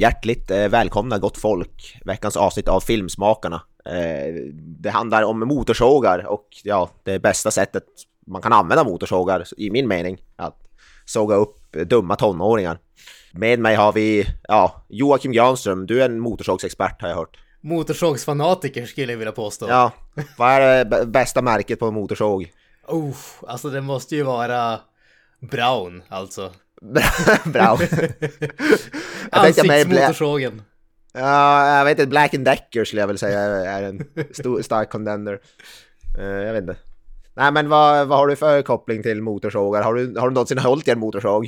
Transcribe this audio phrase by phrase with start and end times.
[0.00, 3.62] Hjärtligt eh, välkomna gott folk, veckans avsnitt av Filmsmakarna.
[3.84, 7.84] Eh, det handlar om motorsågar och ja, det bästa sättet
[8.26, 10.56] man kan använda motorsågar i min mening, att
[11.04, 12.78] såga upp dumma tonåringar.
[13.32, 17.38] Med mig har vi, ja, Joakim Granström, du är en motorsågsexpert har jag hört.
[17.60, 19.68] Motorsågsfanatiker skulle jag vilja påstå.
[19.68, 19.92] Ja,
[20.38, 22.52] vad är det bästa märket på en motorsåg?
[22.86, 24.80] Oh, alltså det måste ju vara
[25.40, 26.52] Brown alltså.
[27.44, 27.78] Bra.
[29.30, 30.62] Ansiktsmotorsågen.
[31.12, 34.90] Ja, jag vet inte, Black and Decker skulle jag väl säga är en stor, stark
[34.90, 35.40] contender.
[36.18, 36.76] Uh, jag vet inte.
[37.36, 39.82] Nej men vad, vad har du för koppling till motorsågar?
[39.82, 41.44] Har du, har du någonsin hållit i en motorsåg?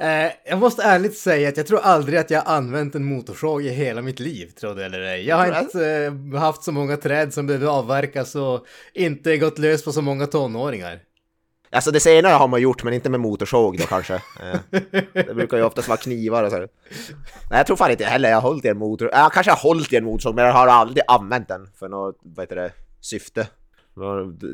[0.00, 3.68] Uh, jag måste ärligt säga att jag tror aldrig att jag använt en motorsåg i
[3.68, 5.26] hela mitt liv, tror du eller ej.
[5.26, 9.84] Jag har inte uh, haft så många träd som behöver avverkas och inte gått lös
[9.84, 11.00] på så många tonåringar.
[11.72, 14.14] Alltså det senare har man gjort, men inte med motorsåg då kanske.
[14.14, 14.80] Eh,
[15.12, 16.58] det brukar ju oftast vara knivar och så.
[16.58, 16.68] Nej,
[17.50, 19.10] jag tror fan inte heller jag har hållit i en motor.
[19.12, 22.18] Jag kanske har hållit i en motorsåg, men jag har aldrig använt den för något,
[22.22, 23.46] vad heter det, syfte.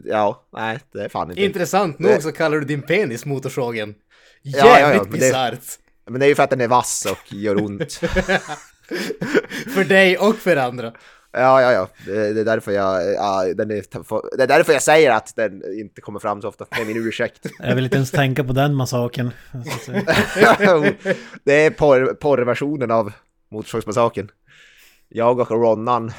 [0.05, 1.42] Ja, nej, det är fan inte.
[1.42, 3.94] Intressant nog så kallar du din penis motorsågen.
[4.42, 5.78] Jävligt ja, ja, ja, bisarrt.
[6.10, 7.92] Men det är ju för att den är vass och gör ont.
[9.75, 10.92] för dig och för andra.
[11.33, 11.89] Ja, ja, ja.
[12.07, 15.62] Det, det är därför jag, ja, den är, det är därför jag säger att den
[15.81, 16.67] inte kommer fram så ofta.
[16.71, 17.47] Det är min ursäkt.
[17.59, 19.31] Jag vill inte ens tänka på den massaken.
[21.45, 23.12] det är porr, porrversionen av
[23.51, 24.31] Motorsågsmassakern.
[25.09, 26.12] Jag och Ronnan.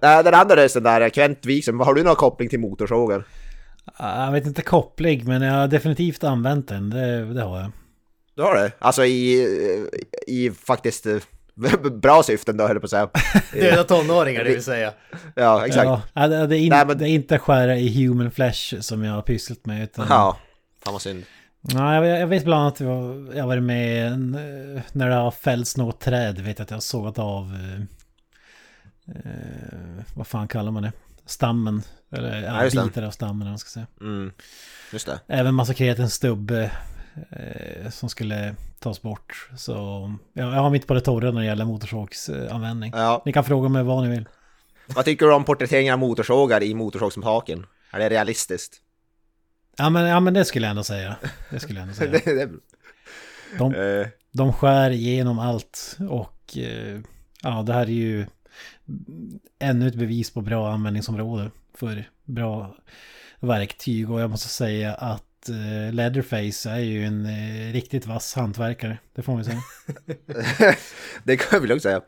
[0.00, 3.24] Den andra rösten där, Kent Wikström, har du någon koppling till motorsågar?
[3.98, 7.70] Jag vet inte koppling, men jag har definitivt använt den, det, det har jag.
[8.34, 8.72] Du har det?
[8.78, 9.46] Alltså i,
[10.26, 11.06] i faktiskt
[11.92, 13.08] Bra syften då höll jag på att säga.
[13.52, 14.92] Döda tonåringar det vill säga.
[15.34, 16.02] Ja, exakt.
[16.14, 16.98] Ja, det, är in, Nej, men...
[16.98, 19.82] det är inte skära i human flesh som jag har pysslat med.
[19.82, 20.06] Utan...
[20.08, 20.38] Ja,
[20.84, 21.24] fan vad synd.
[21.60, 24.18] Ja, jag, jag vet bland annat att jag, jag varit med
[24.92, 26.38] när det har fällts något träd.
[26.38, 27.58] Vet jag att jag har sågat av...
[29.08, 30.92] Eh, vad fan kallar man det?
[31.26, 31.82] Stammen.
[32.12, 33.86] Eller ja, bitar av stammen, man ska säga.
[34.00, 34.32] Mm,
[34.92, 35.20] just det.
[35.26, 36.70] Även massakrerat en stubbe
[37.30, 39.50] eh, som skulle tas bort.
[39.56, 39.72] Så
[40.32, 42.92] ja, jag har mitt på det torra när det gäller motorsågsanvändning.
[42.96, 43.22] Ja.
[43.24, 44.28] Ni kan fråga mig vad ni vill.
[44.86, 47.66] Vad tycker du om porträtteringen av motorsågar i Motorsågshaken?
[47.90, 48.80] Är det realistiskt?
[49.76, 51.16] Ja men, ja men det skulle jag ändå säga.
[51.50, 52.48] Det skulle jag ändå säga.
[53.58, 54.06] de, uh.
[54.32, 57.00] de skär igenom allt och eh,
[57.42, 58.26] ja det här är ju
[59.58, 62.76] ännu ett bevis på bra användningsområde för bra
[63.40, 68.98] verktyg och jag måste säga att uh, Leatherface är ju en uh, riktigt vass hantverkare.
[69.14, 69.60] Det får man säga.
[71.24, 72.00] det kan jag väl också säga.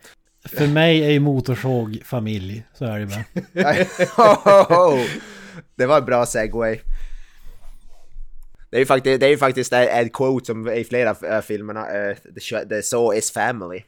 [0.44, 3.24] För mig är ju motorsåg familj, så är det bara.
[5.76, 6.78] det var en bra segway.
[8.70, 11.80] Det är ju faktiskt, det är ju faktiskt en quote som i flera äh, filmerna,
[11.80, 13.82] uh, the, the so is family.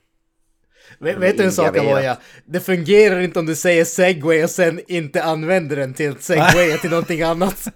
[0.99, 2.17] Vet, vet du en sak Avoya?
[2.45, 6.77] Det fungerar inte om du säger segway och sen inte använder den till att segwaya
[6.81, 7.69] till någonting annat.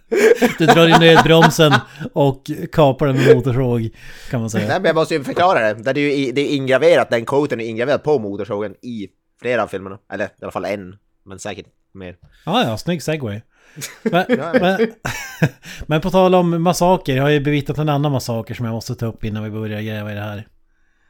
[0.58, 1.72] Du drar in nödbromsen
[2.12, 3.90] och kapar den med motorsåg,
[4.30, 4.68] kan man säga.
[4.68, 5.92] Nej men jag måste ju förklara det.
[5.92, 9.08] Det är ju det är ingraverat, den quoten är ingraverad på motorsågen i
[9.40, 9.98] flera av filmerna.
[10.12, 12.16] Eller i alla fall en, men säkert mer.
[12.46, 13.40] Ja, ja, snygg segway.
[14.02, 14.92] Men, men,
[15.86, 18.94] men, på tal om massaker, jag har ju bevittnat en annan massaker som jag måste
[18.94, 20.48] ta upp innan vi börjar gräva i det här.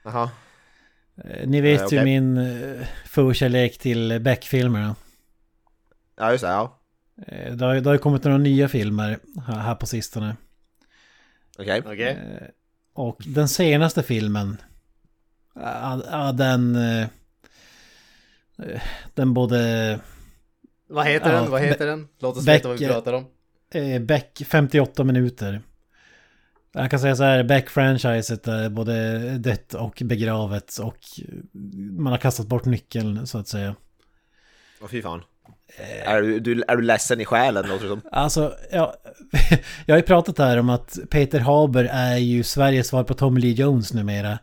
[0.04, 0.30] Jaha.
[1.16, 1.98] Eh, ni vet uh, okay.
[1.98, 4.96] ju min uh, förkärlek till Beck-filmerna.
[6.16, 6.50] Ja, just det.
[6.50, 6.78] Ja.
[7.32, 10.36] Uh, det, har, det har kommit några nya filmer här, här på sistone.
[11.58, 11.80] Okej.
[11.80, 11.94] Okay.
[11.94, 12.16] okay.
[12.92, 14.56] och den senaste filmen,
[15.54, 16.78] ja den...
[19.14, 20.00] Den både...
[20.88, 21.50] Vad heter den?
[21.50, 22.08] Vad heter den?
[22.18, 23.26] Låt oss Beck, veta vad vi pratar om.
[24.06, 25.62] Beck 58 minuter.
[26.74, 30.98] Jag kan säga så här, Beck-franchiset är både dött och begravet och
[31.98, 33.74] man har kastat bort nyckeln så att säga.
[34.82, 35.22] Åh fy fan.
[35.76, 38.00] Eh, är, du, du, är du ledsen i själen låter det som?
[38.12, 38.94] Alltså, ja,
[39.86, 43.40] jag har ju pratat här om att Peter Haber är ju Sveriges svar på Tommy
[43.40, 44.38] Lee Jones numera.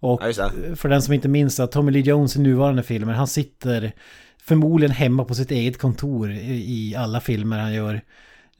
[0.00, 3.26] Och ja, för den som inte minns att Tommy Lee Jones i nuvarande filmer, han
[3.26, 3.92] sitter
[4.42, 8.00] förmodligen hemma på sitt eget kontor i alla filmer han gör.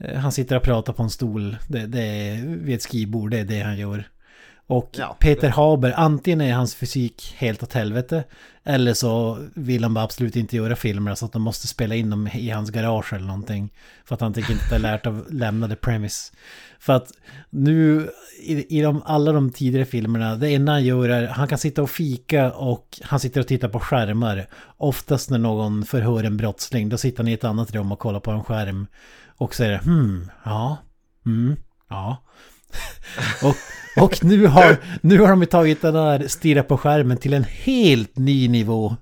[0.01, 3.39] Eh, han sitter och pratar på en stol det, det är, vid ett skrivbord, det
[3.39, 4.05] är det han gör.
[4.69, 5.17] Och Ja.
[5.21, 8.25] Peter Haber, antingen är hans fysik helt åt helvete
[8.65, 12.11] eller så vill han bara absolut inte göra filmer så att de måste spela in
[12.11, 13.73] dem i hans garage eller någonting.
[14.05, 16.33] För att han tycker inte det är lärt att lämna the premise.
[16.79, 17.13] För att
[17.51, 18.11] nu
[18.43, 21.83] i, i de, alla de tidigare filmerna, det enda han gör är han kan sitta
[21.83, 24.47] och fika och han sitter och tittar på skärmar.
[24.77, 28.21] Oftast när någon förhör en brottsling, då sitter han i ett annat rum och kollar
[28.21, 28.87] på en skärm.
[29.39, 30.79] Och säger hmm, ja,
[31.27, 31.57] mm,
[31.89, 32.23] ja.
[33.43, 33.57] och,
[34.05, 38.19] och nu har, nu har de tagit den där stirra på skärmen till en helt
[38.19, 38.97] ny nivå.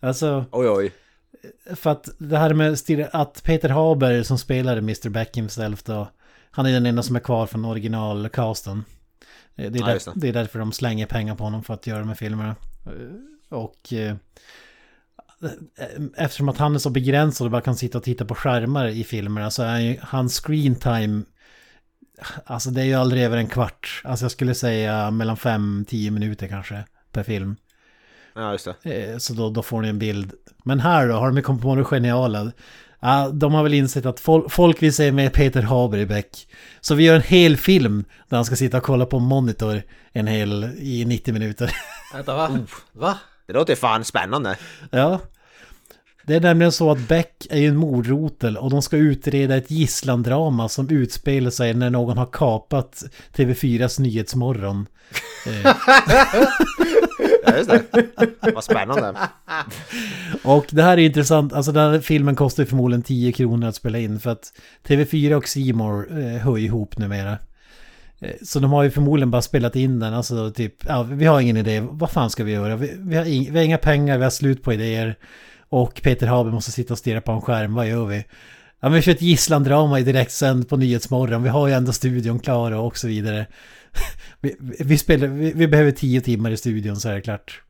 [0.00, 0.92] Alltså, Oj, oj.
[1.76, 5.08] för att det här med stirra, att Peter Haber som spelar Mr.
[5.08, 6.08] Beck himself då,
[6.50, 8.84] han är den enda som är kvar från originalcasten.
[9.54, 10.12] Det är, Ja, där, det.
[10.14, 12.56] det är därför de slänger pengar på honom för att göra de här filmerna.
[13.48, 14.16] Och eh,
[16.16, 19.04] eftersom att han är så begränsad och bara kan sitta och titta på skärmar i
[19.04, 21.22] filmerna så är ju hans screen time
[22.44, 24.00] Alltså det är ju aldrig över en kvart.
[24.04, 27.56] Alltså jag skulle säga mellan 5-10 minuter kanske per film.
[28.34, 29.10] Ja, just det.
[29.10, 30.32] Eh, Så då, då får ni en bild.
[30.64, 32.52] Men här då har de kommit på det geniala.
[33.00, 36.48] Ja, de har väl insett att fol- folk vill se med Peter Haber i Beck.
[36.80, 39.82] Så vi gör en hel film där han ska sitta och kolla på en monitor
[40.12, 41.72] en hel i 90 minuter.
[42.14, 42.58] Vänta, va?
[42.92, 43.18] Va?
[43.46, 44.56] Det låter fan spännande.
[44.90, 45.20] ja.
[46.24, 49.70] Det är nämligen så att Beck är ju en mordrotel och de ska utreda ett
[49.70, 53.02] gisslandrama som utspelar sig när någon har kapat
[53.36, 54.86] TV4s Nyhetsmorgon.
[55.46, 55.72] Eh,
[57.46, 58.52] Ja, just det.
[58.54, 59.14] Vad spännande.
[60.44, 63.98] Och det här är intressant, alltså den här filmen kostar förmodligen 10 kronor att spela
[63.98, 64.52] in för att
[64.88, 67.38] TV4 och More eh, hör ihop numera.
[68.20, 71.40] Eh, så de har ju förmodligen bara spelat in den, alltså typ, ja, vi har
[71.40, 72.76] ingen idé, vad fan ska vi göra?
[72.76, 75.18] Vi, vi, har, in, vi har inga pengar, vi har slut på idéer.
[75.68, 78.24] Och Peter Haber måste sitta och stirra på en skärm, vad gör vi?
[78.80, 82.38] Ja men vi kör ett gisslandrama i direktsänd på Nyhetsmorgon, vi har ju ändå studion
[82.38, 83.46] klar och så vidare.
[84.40, 87.62] Vi, vi, spelar, vi, vi behöver tio timmar i studion så är det klart.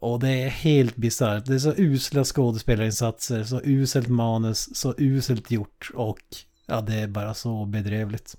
[0.00, 1.46] Och det är helt bisarrt.
[1.46, 6.18] Det är så usla skådespelarinsatser, så uselt manus, så uselt gjort och
[6.66, 8.36] ja, det är bara så bedrövligt.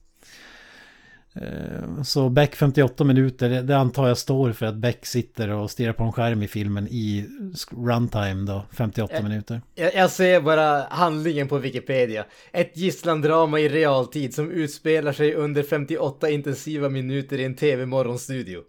[1.42, 5.94] Eh, Så Beck 58 minuter, det- antar jag står för att Beck sitter och stirrar
[5.94, 7.26] på en skärm i filmen i
[7.72, 9.24] runtime då, 58 Eh.
[9.24, 9.62] minuter.
[9.76, 12.26] Jag, jag ser bara handlingen på Wikipedia.
[12.54, 18.60] Ett gisslandrama i realtid som utspelar sig under 58 intensiva minuter i en tv-morgonstudio.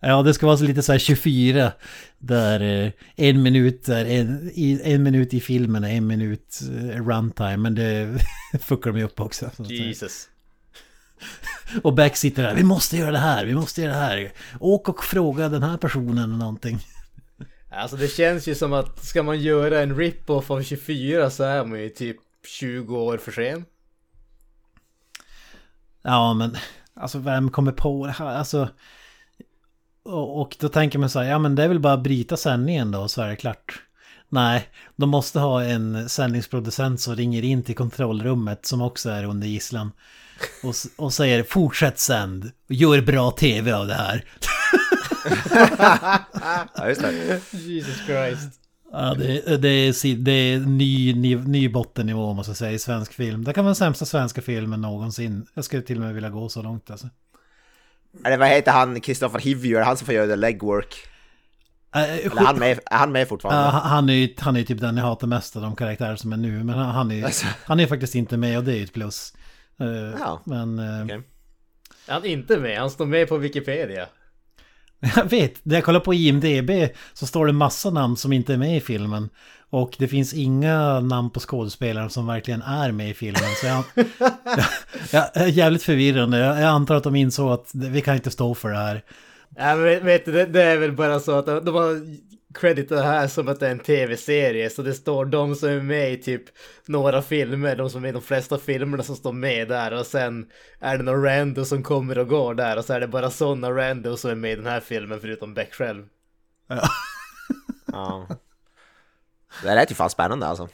[0.00, 1.72] Ja, det ska vara så lite så här 24,
[2.18, 4.50] där eh, en minut är en,
[4.84, 6.58] en minut i filmen är en minut
[6.94, 8.18] runtime, men det
[8.60, 9.50] fuckar de ju upp också.
[9.58, 10.28] Jesus.
[11.82, 14.32] Och Beck sitter där, vi måste göra det här, vi måste göra det här.
[14.60, 16.78] Åk och fråga den här personen någonting.
[17.70, 21.64] Alltså det känns ju som att ska man göra en rip-off av 24 så är
[21.64, 22.16] man ju typ
[22.46, 23.64] 20 år för sen.
[26.02, 26.56] Ja, men
[26.94, 28.26] alltså vem kommer på det här?
[28.26, 28.68] Alltså...
[30.02, 32.36] Och, och då tänker man så här, ja men det är väl bara att bryta
[32.36, 33.82] sändningen då så är det klart.
[34.28, 39.46] Nej, de måste ha en sändningsproducent som ringer in till kontrollrummet som också är under
[39.46, 39.92] gisslan.
[40.62, 44.24] Och, och säger fortsätt sänd och gör bra tv av det här.
[46.74, 47.40] Ja, just det.
[47.52, 48.60] Jesus Christ.
[48.92, 53.12] Ja, det, det, är, det är ny, ny, ny bottennivå måste jag säga i svensk
[53.12, 53.44] film.
[53.44, 55.46] Det kan vara den sämsta svenska filmen någonsin.
[55.54, 57.08] Jag skulle till och med vilja gå så långt alltså.
[58.24, 60.94] Eller vad heter han, Kristoffer Hivju, är det han som får göra the legwork?
[61.94, 63.70] Äh, Eller är han med, är han med fortfarande?
[63.70, 66.32] han- han är ju han är typ den jag hatar mest av de karaktärer som
[66.32, 66.64] är nu.
[66.64, 67.46] Men han, han är ju Alltså.
[67.64, 69.32] han är faktiskt inte med och det är ju ett plus.
[69.80, 71.20] Eh, Ja, Men eh, okej.
[72.06, 72.78] Är han inte med?
[72.78, 74.06] Han står med på Wikipedia.
[75.16, 76.70] jag vet, när jag kollar på IMDB
[77.12, 79.28] så står det massa namn som inte är med i filmen.
[79.70, 83.42] Och det finns inga namn på skådespelare som verkligen är med i filmen.
[83.60, 84.04] Så jag, jag,
[85.10, 86.38] jag är jävligt förvirrande.
[86.38, 89.02] Jag, jag antar att de insåg att vi kan inte stå för det här.
[89.56, 91.90] Ja, men vet- vet du, det, det är väl bara så att de, de har
[92.54, 94.70] creditat det här som att det är en tv-serie.
[94.70, 96.42] Så det står de som är med i typ
[96.86, 99.92] några filmer, de som är i de flesta filmerna som står med där.
[99.92, 102.76] Och sen är det någon rando som kommer och går där.
[102.78, 105.54] Och så är det bara sådana rando som är med i den här filmen förutom
[105.54, 106.04] Beck själv.
[107.92, 108.28] Ja.
[109.62, 110.68] Det lät ju fan spännande alltså.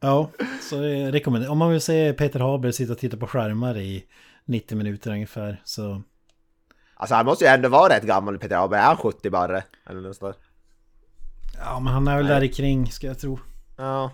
[0.00, 0.30] Ja,
[0.62, 1.52] så jag rekommenderar.
[1.52, 4.04] Om man vill se Peter Haber sitta och titta på skärmar i
[4.44, 6.02] 90 minuter ungefär så...
[7.00, 9.62] Alltså han måste ju ändå vara rätt gammal Peter Haber, är han 70 bara?
[9.86, 10.44] Eller något sånt där.
[11.64, 13.38] Ja, men han är väl där i kring ska jag tro.
[13.76, 14.10] Ja.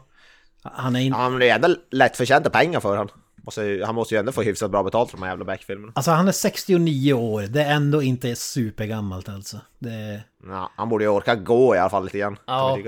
[0.63, 1.19] Han är inte...
[1.19, 3.09] Han blir ju ändå lättförtjänta pengar för han.
[3.37, 5.93] Måste, han måste ju ändå få hyfsat bra betalt för de här jävla Beck-filmerna.
[5.95, 9.61] Alltså han är 69 år, det är ändå inte supergammalt alltså.
[9.79, 12.37] Det, Ja, han borde ju orka gå i alla fall lite grann.
[12.47, 12.79] Ja.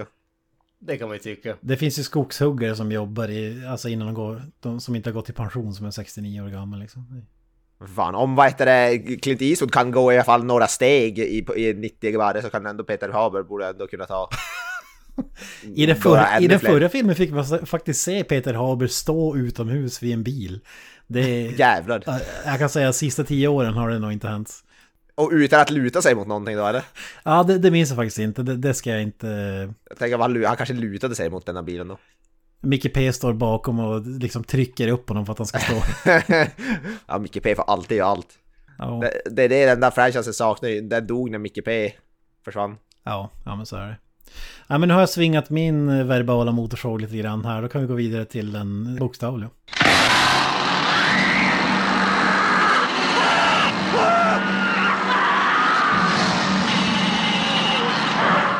[0.79, 1.57] Det kan man ju tycka.
[1.61, 5.15] det finns ju skogshuggare som jobbar i, alltså innan de går, de som inte har
[5.15, 7.27] gått i pension som är 69 år gammal liksom.
[7.97, 11.47] Fan, om vad heter det, Clint Eastwood kan gå i alla fall några steg i,
[11.57, 14.29] i 90 varje så kan ändå Peter Haber borde ändå kunna ta.
[15.75, 20.03] I, det förra, I den förra filmen fick man faktiskt se Peter Haber stå utomhus
[20.03, 20.61] vid en bil.
[21.07, 22.03] Det, Jävlar.
[22.45, 24.51] Jag kan säga att sista tio åren har det nog inte hänt.
[25.15, 26.83] Och utan att luta sig mot någonting då eller?
[27.25, 28.43] Ja, det, det minns jag faktiskt inte.
[28.43, 29.27] Det, det ska jag inte...
[29.89, 31.99] Jag tänker han, han kanske lutade sig mot den här bilen då.
[32.61, 35.83] Micke P står bakom och liksom trycker upp honom för att han ska stå.
[37.07, 38.39] ja, Micke P får alltid göra allt.
[38.79, 39.01] Ja.
[39.01, 41.93] Det, det är det den där franchisen saknar Den dog när Micke P
[42.45, 42.77] försvann.
[43.05, 43.97] Ja, ja men så är det.
[44.67, 47.63] Ja, men nu har jag svingat min verbala motorsåg lite grann här.
[47.63, 49.51] Då kan vi gå vidare till den bokstavliga.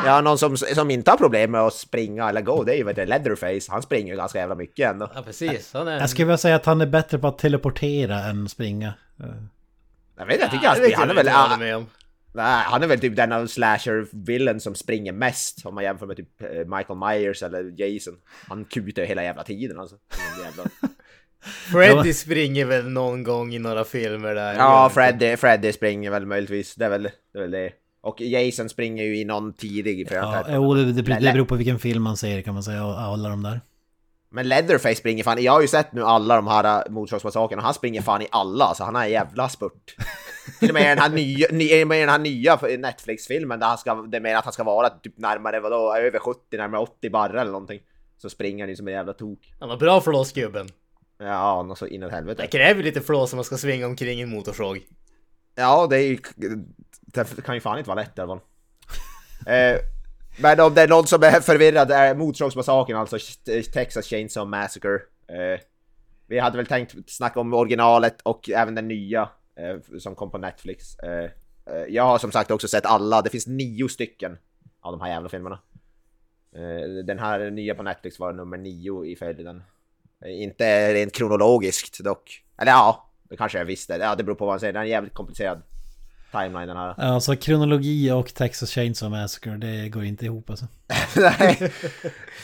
[0.07, 2.83] Ja, någon som, som inte har problem med att springa eller gå, det är ju
[2.83, 3.71] vet Leatherface.
[3.71, 5.11] Han springer ju ganska jävla mycket ändå.
[5.15, 5.73] Ja, precis.
[5.73, 5.99] Han är...
[5.99, 8.93] Jag skulle vilja säga att han är bättre på att teleportera än springa.
[10.17, 11.27] Jag vet jag tycker ja, han, springer, han är väl...
[11.27, 11.85] Han, med om.
[12.33, 16.17] Nej, han är väl typ den av slasher-villen som springer mest om man jämför med
[16.17, 18.13] typ eh, Michael Myers eller Jason.
[18.47, 19.95] Han kutar ju hela jävla tiden alltså.
[21.71, 24.53] Freddy springer väl någon gång i några filmer där?
[24.53, 26.75] Ja, Freddy, Freddy springer väl möjligtvis.
[26.75, 27.11] Det är väl det.
[27.33, 27.71] Är väl det.
[28.07, 30.07] Och Jason springer ju i någon tidig...
[30.07, 32.83] För ja, jo, det, det, det beror på vilken film man ser kan man säga,
[32.83, 33.61] alla de där.
[34.29, 37.73] Men Leatherface springer fan, jag har ju sett nu alla de här äh, motorsågsmassakerna, han
[37.73, 39.95] springer fan i alla, så han har en jävla spurt.
[40.59, 43.93] Till och med den här nya, ny, med den här nya Netflix-filmen där han ska,
[43.93, 47.51] det menar att han ska vara typ närmare, vadå, över 70, närmare 80 barre eller
[47.51, 47.79] någonting.
[48.17, 49.53] Så springer han ju som en jävla tok.
[49.59, 50.67] Han var bra flås gubben.
[51.19, 52.41] Ja, något så inåt helvete.
[52.41, 54.81] Det kräver lite flås om man ska svinga omkring en motorsåg.
[55.55, 56.17] Ja, det är ju,
[57.23, 58.45] det kan ju fan inte vara lätt i alla fall.
[59.53, 59.79] eh,
[60.39, 63.17] men om det är någon som är förvirrad eh, är Motorsågsmassakern, alltså
[63.51, 64.95] eh, Texas Chainsaw Massacre.
[65.27, 65.59] Eh,
[66.27, 70.37] vi hade väl tänkt snacka om originalet och även den nya eh, som kom på
[70.37, 70.99] Netflix.
[70.99, 71.23] Eh,
[71.65, 74.37] eh, jag har som sagt också sett alla, det finns nio stycken
[74.81, 75.59] av de här jävla filmerna.
[76.55, 79.63] Eh, den här nya på Netflix var nummer nio i följden.
[80.25, 82.43] Eh, inte rent kronologiskt dock.
[82.57, 83.93] Eller ja, det kanske jag visste.
[83.93, 84.73] Ja, det beror på vad man säger.
[84.73, 85.61] Den är jävligt komplicerad
[86.31, 86.95] timelinen här.
[86.97, 90.65] Alltså kronologi och Texas Chainsaw Massacre, det går inte ihop alltså.
[91.15, 91.71] Nej.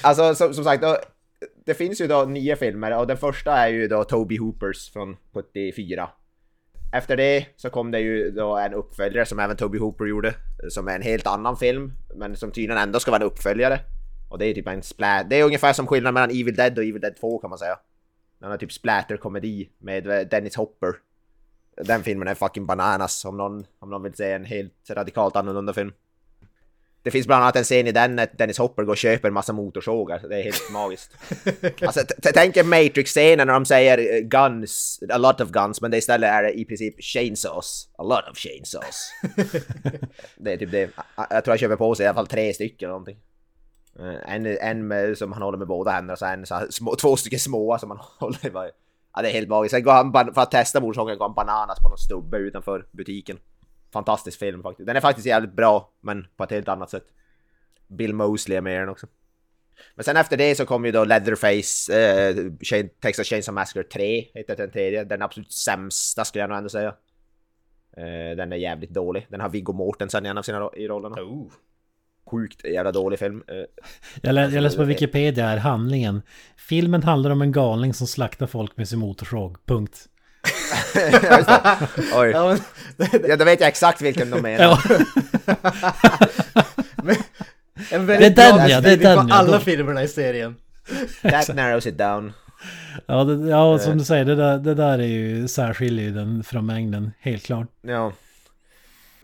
[0.02, 0.98] Alltså som, som sagt, då,
[1.66, 5.18] det finns ju då nio filmer och den första är ju då Toby Hoopers från
[5.34, 6.10] 74.
[6.94, 10.34] Efter det så kom det ju då en uppföljare som även Toby Hooper gjorde,
[10.70, 13.80] som är en helt annan film, men som tydligen ändå ska vara en uppföljare.
[14.30, 15.30] Och det är typ en splat...
[15.30, 17.80] Det är ungefär som skillnaden mellan Evil Dead och Evil Dead 2 kan man säga.
[18.40, 20.94] Den har typ splatter-komedi med Dennis Hopper
[21.76, 25.74] den filmen är fucking bananas om någon, om någon vill se en helt radikalt annorlunda
[25.74, 25.92] film.
[27.04, 29.34] Det finns bland annat en scen i den när Dennis Hopper går och köper en
[29.34, 30.22] massa motorsågar.
[30.30, 31.12] Det är helt magiskt.
[31.86, 32.02] Alltså,
[32.34, 36.30] tänk er Matrix-scenen när de säger eh, guns, a lot of guns, men det istället
[36.30, 37.90] är det i princip chainsaws.
[37.98, 39.12] A lot of chainsaws.
[40.38, 40.90] det är typ det.
[41.30, 43.18] Jag tror jag köper på sig i alla fall tre stycken eller någonting.
[44.00, 47.16] Eh, en, en med, som han håller med båda händerna och sen så små, två
[47.16, 48.72] stycken små som han håller i varje.
[49.14, 49.76] Ja, det är helt magiskt.
[49.76, 53.40] Sen går han, för att testa motorsågen går han bananas på någon stubbe utanför butiken.
[53.94, 54.88] Fantastisk film faktiskt.
[54.88, 57.06] Den är faktiskt jävligt bra, men på ett helt annat sätt.
[57.88, 59.08] Bill Mosley är med i den också.
[59.96, 62.36] Men sen efter det så kom ju då Leatherface, eh,
[63.02, 65.04] Texas Chainsaw Massacre 3, heter den tredje.
[65.04, 66.96] Den absolut sämsta skulle jag nog ändå säga.
[67.98, 69.28] Eh, den är jävligt dålig.
[69.30, 71.22] Den har Viggo Mortensen i en av sina ro i rollerna.
[71.22, 71.52] Oh
[72.34, 73.44] sjukt jävla dålig film.
[73.48, 73.56] Eh,
[74.22, 76.22] jag, lä jag läste på Wikipedia här, handlingen.
[76.58, 80.10] Filmen handlar om en galning som slaktar folk med sin motorsåg, punkt.
[82.16, 82.30] Oj.
[82.30, 82.58] Ja,
[82.98, 84.64] men, ja, då vet jag exakt vilken de menar.
[84.64, 84.82] Ja.
[87.92, 89.36] en väldigt det är den ja, det är den ja.
[89.36, 90.56] alla filmerna i serien.
[91.22, 92.34] That narrows it down.
[93.06, 96.66] Ja, det, ja som du säger, det där, det där är ju särskiljer den från
[96.66, 97.68] mängden, helt klart.
[97.82, 98.12] Ja.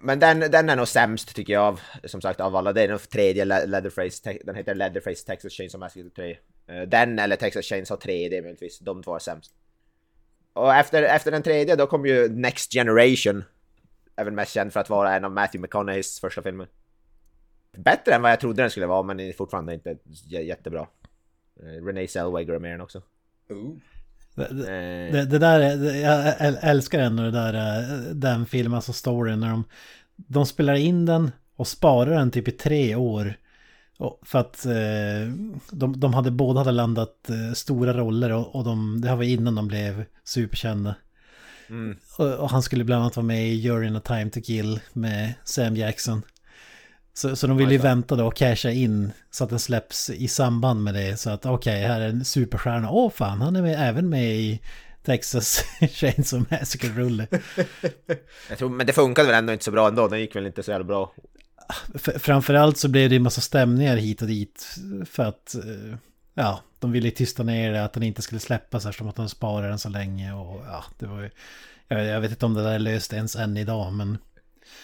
[0.01, 2.73] Men den, den är nog sämst tycker jag av, som sagt av alla.
[2.73, 6.37] Det är nog tredje Leatherface, den heter Leatherface Texas Chainsaw Massacre 3.
[6.67, 8.79] Eh, den eller Texas Chainsaw 3, det är möjligtvis.
[8.79, 9.55] De två är sämst.
[10.53, 13.43] Och efter, efter den tredje då kom ju Next Generation.
[14.15, 16.67] Även mest känd för att vara en av Matthew McConaugheys första filmer.
[17.77, 19.97] Bättre än vad jag trodde den skulle vara, men fortfarande inte
[20.29, 20.87] jättebra.
[21.59, 23.01] Eh, Renee Zellweger är med den också.
[23.49, 23.77] Ooh.
[24.39, 25.59] Det, det, det, där,
[25.95, 29.63] jag älskar ändå det där, den filmen, alltså storyn när de,
[30.15, 33.33] de spelar in den och sparar den typ i tre år.
[34.21, 34.65] För att
[35.71, 39.55] de, de hade båda hade landat stora roller och, och de, det här var innan
[39.55, 40.95] de blev superkända.
[41.69, 41.97] Mm.
[42.17, 44.79] Och, och, han skulle bland annat vara med i You're in a time to kill
[44.93, 46.21] med Sam Jackson.
[47.13, 50.27] Så, så de vill ju vänta då och casha in så att den släpps i
[50.27, 51.17] samband med det.
[51.17, 52.89] Så att okej, okay, här är en superstjärna.
[52.89, 54.61] Åh fan, han är med, även med i
[55.03, 57.27] Texas Chainsaw Massacre-rulle.
[58.49, 60.63] Jag tror, men det funkade väl ändå inte så bra ändå, den gick väl inte
[60.63, 61.13] så jävla bra.
[61.95, 64.75] Framförallt så blev det en massa stämningar hit och dit
[65.05, 65.97] för att eh,
[66.33, 69.67] ja, de ville tysta ner det, att den inte skulle släppas eftersom att de sparade
[69.67, 71.29] den så länge och ja, det var ju...
[71.87, 74.17] Jag, jag vet inte om det där är löst ens än idag, men...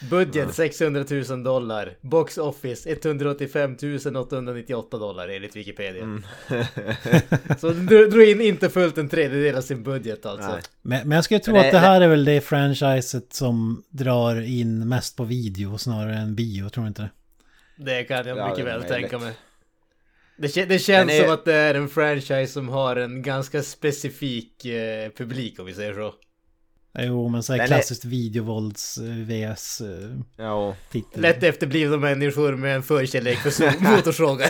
[0.01, 1.97] Budget 600 000 dollar.
[2.01, 3.75] Box office 185
[4.17, 6.03] 898 dollar enligt Wikipedia.
[6.03, 6.23] Mm.
[7.59, 10.59] så du drog in inte fullt en tredjedel av sin budget alltså.
[10.81, 14.41] Men, men jag skulle tro det, att det här är väl det franchiset som drar
[14.41, 17.09] in mest på video snarare än bio, tror du inte det?
[17.75, 19.33] Det kan jag mycket väl tänka mig.
[20.37, 21.23] Det, det känns är...
[21.23, 25.73] som att det är en franchise som har en ganska specifik eh, publik om vi
[25.73, 26.13] säger så.
[26.97, 28.09] Jo, men så här klassiskt är...
[28.09, 30.75] videovålds eh, uh, ja.
[30.91, 31.21] titel.
[31.21, 34.49] Lätt efterblivna människor med en förkärlek för motorsågar.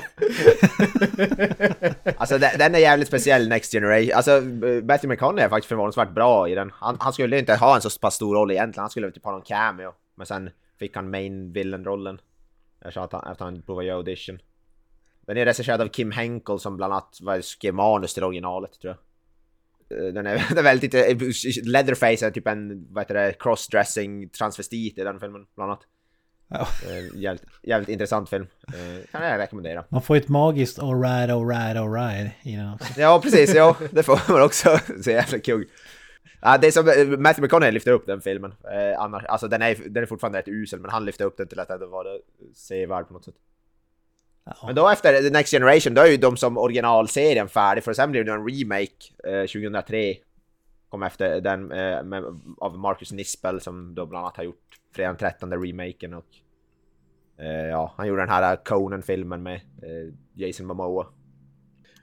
[2.18, 4.12] alltså den är jävligt speciell, Next Generation.
[4.16, 4.42] Alltså
[4.84, 6.72] Matthew McConaughey är faktiskt förvånansvärt bra i den.
[6.74, 9.32] Han, han skulle inte ha en så pass stor roll egentligen, han skulle typ ha
[9.32, 9.94] någon cameo.
[10.16, 10.50] Men sen
[10.80, 12.20] fick han main villain-rollen.
[12.86, 14.40] Efter att han, efter han provade göra audition.
[15.22, 18.92] Den är regisserad av Kim Henkel som bland annat var, skrev manus till originalet tror
[18.92, 18.98] jag.
[19.90, 21.06] Eh, den är, väldigt lite...
[21.06, 21.18] Eh,
[21.64, 25.84] Leatherface är typ en, vad heter det, crossdressing transvestit i den filmen bland annat.
[26.48, 26.68] Ja.
[26.90, 28.48] Eh, jävligt, jävligt intressant film.
[29.12, 29.86] Kan jag rekommendera.
[29.90, 33.02] Man får ett magiskt alright, alright, alright i den också.
[33.02, 33.56] Ja, precis.
[33.56, 34.80] Ja, det får man också.
[35.04, 35.68] Så jävla kul.
[36.42, 36.86] Ja, det är som
[37.22, 38.52] Matthew McConaughey lyfter upp den filmen.
[38.52, 41.48] Eh, annars, alltså den är, den är fortfarande rätt usel, men han lyfter upp den
[41.48, 42.06] till att det var
[42.54, 43.36] sevärd på något sätt.
[44.46, 44.56] Ja.
[44.66, 48.12] Men då efter The Next Generation, då är ju de som originalserien färdig, för sen
[48.12, 48.90] blev det en remake
[49.24, 50.16] eh, 2003.
[50.90, 52.24] Kom efter den eh, med,
[52.58, 56.26] av Marcus Nispel som då bland annat har gjort Fredag den 13 remaken och
[57.40, 61.08] eh, ja, han gjorde den här Conan-filmen med eh, Jason Momoa.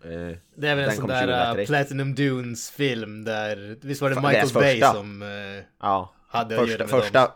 [0.04, 1.66] Eh, det är väl en sån där 2003.
[1.66, 6.14] Platinum Dunes-film där, visst var det Michael Bay som eh, ja.
[6.28, 7.30] hade första, att göra med första, dem?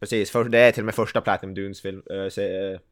[0.00, 2.30] Precis, för, det är till och med första Platinum Dunes-filmen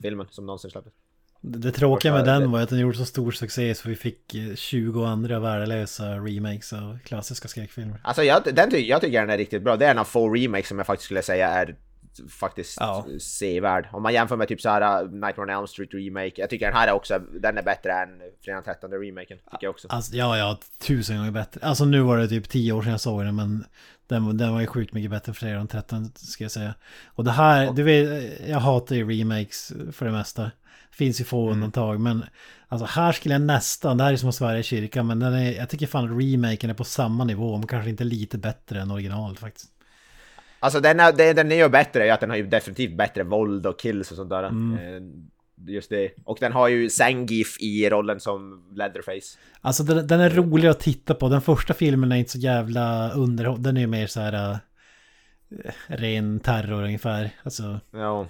[0.03, 0.93] film, som någonsin släpptes.
[1.41, 5.03] Det tråkiga med den var att den gjorde så stor succé så vi fick 20
[5.03, 8.01] eh, andra värdelösa remakes av klassiska skräckfilmer.
[8.03, 9.77] Alltså jag, den ty jag tycker den är riktigt bra.
[9.77, 11.77] Det är en av få remakes som jag faktiskt skulle säga är
[12.29, 13.07] faktiskt ja.
[13.21, 13.89] sevärd.
[13.93, 16.33] Om man jämför med typ såhär uh, Nightmare on Elm Street remake.
[16.35, 18.09] Jag tycker den här är också, den är bättre än
[18.45, 19.39] Fredag 13 remaken.
[19.39, 19.89] Tycker jag också.
[19.89, 21.61] Alltså, ja, ja, tusen gånger bättre.
[21.63, 23.65] Alltså nu var det typ tio år sedan jag såg den men
[24.07, 26.75] den, den var ju sjukt mycket bättre än Fredag 13 ska jag säga.
[27.07, 30.51] Och det här, du vet, jag hatar ju remakes för det mesta.
[30.99, 31.53] Finns ju få mm.
[31.53, 32.25] undantag men
[32.71, 35.69] Alltså här skulle jag nästan, det här är som i kyrkan men den är, jag
[35.69, 39.69] tycker fan remaken är på samma nivå men kanske inte lite bättre än originalet faktiskt.
[40.61, 43.79] Alltså den, är, den är ju bättre att den har ju definitivt bättre våld och
[43.79, 44.43] kills och sånt där.
[44.45, 44.79] Mm.
[44.79, 45.03] Eh,
[45.75, 46.11] just det.
[46.25, 49.39] Och den har ju Sangif i rollen som Leatherface.
[49.61, 51.29] Alltså den, den, är rolig att titta på.
[51.29, 53.69] Den första filmen är inte så jävla underhållande.
[53.69, 54.53] Den är ju mer så här...
[54.53, 54.59] Uh,
[55.87, 57.31] ren terror ungefär.
[57.43, 57.81] Alltså...
[57.91, 58.27] Ja.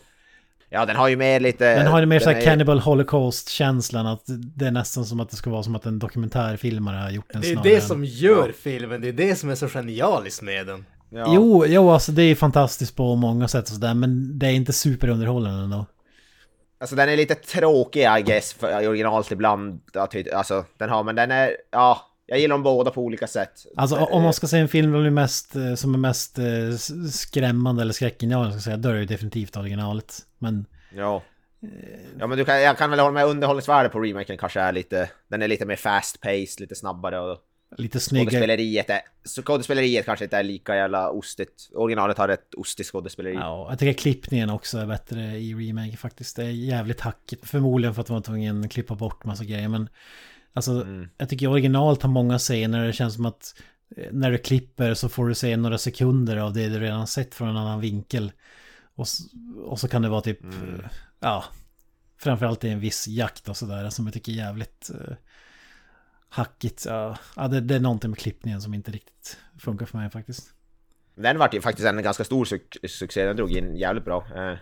[0.70, 1.74] Ja, den har ju mer lite...
[1.74, 2.44] Den har ju mer såhär är...
[2.44, 6.96] Cannibal Holocaust-känslan att det är nästan som att det ska vara som att en dokumentärfilmare
[6.96, 8.52] har gjort den Det är snarare det som gör ja.
[8.62, 10.85] filmen, det är det som är så genialiskt med den.
[11.11, 11.33] Ja.
[11.35, 14.72] Jo, jo, alltså det är fantastiskt på många sätt och sådär, men det är inte
[14.72, 15.87] superunderhållande ändå.
[16.81, 19.81] Alltså den är lite tråkig I guess, för originalet ibland.
[20.35, 23.66] Alltså den har, men den är, ja, jag gillar dem båda på olika sätt.
[23.76, 26.44] Alltså om man ska säga en film som är mest, eh, som är mest eh,
[27.12, 30.18] skrämmande eller skräckinjagande, ska säga, då är det ju definitivt originalet.
[30.38, 30.66] Men...
[30.94, 31.22] Ja.
[32.18, 35.11] Ja men du kan, jag kan väl hålla med underhållningsvärdet på remaken kanske är lite,
[35.29, 37.38] den är lite mer fast paced, lite snabbare och
[37.77, 38.31] Lite snyggare.
[38.31, 41.70] Skådespeleriet, är, skådespeleriet kanske inte är lika jävla ostigt.
[41.74, 43.35] Originalet har ett ostigt skådespeleri.
[43.35, 46.37] Ja, jag tycker klippningen också är bättre i remake faktiskt.
[46.37, 47.48] Det är jävligt hackigt.
[47.48, 49.68] Förmodligen för att man var tvungen att klippa bort massa grejer.
[49.68, 49.88] Men
[50.53, 51.09] alltså, mm.
[51.18, 53.55] jag tycker originalet har många scener det känns som att
[53.96, 57.35] eh, när du klipper så får du se några sekunder av det du redan sett
[57.35, 58.33] från en annan vinkel.
[58.99, 59.07] Och,
[59.65, 60.83] och så kan det vara typ, mm.
[61.21, 61.45] ja,
[62.17, 65.17] framförallt i en viss jakt och sådär som jag tycker är jävligt eh,
[66.29, 66.85] hackigt.
[66.87, 70.53] Ja, ja det, det, är någonting med klippningen som inte riktigt funkar för mig faktiskt.
[71.15, 72.59] Den vart ju faktiskt en ganska stor su
[72.89, 74.27] succé, den drog in jävligt bra.
[74.37, 74.59] Eh,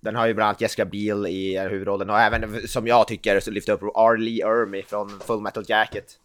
[0.00, 3.50] den har ju bland annat Jessica Biel i huvudrollen och även som jag tycker så
[3.50, 6.18] lyfter upp Arlie Ermy från Full Metal Jacket.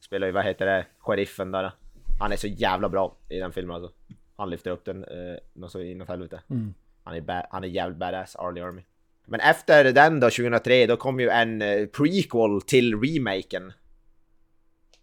[0.00, 1.72] Spelar ju, vad heter det, sheriffen där.
[2.18, 3.92] Han är så jävla bra i den filmen alltså.
[4.38, 6.40] Han lyfter upp den eh, något så inåt helvete.
[6.50, 6.74] Mm.
[7.02, 8.82] Han, är han är jävligt badass, Arlie Ermy.
[9.26, 13.72] Men efter den då, 2003, då kom ju en uh, prequel till remaken.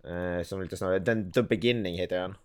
[0.07, 2.35] Uh, som lite snarare, den, The Beginning heter den.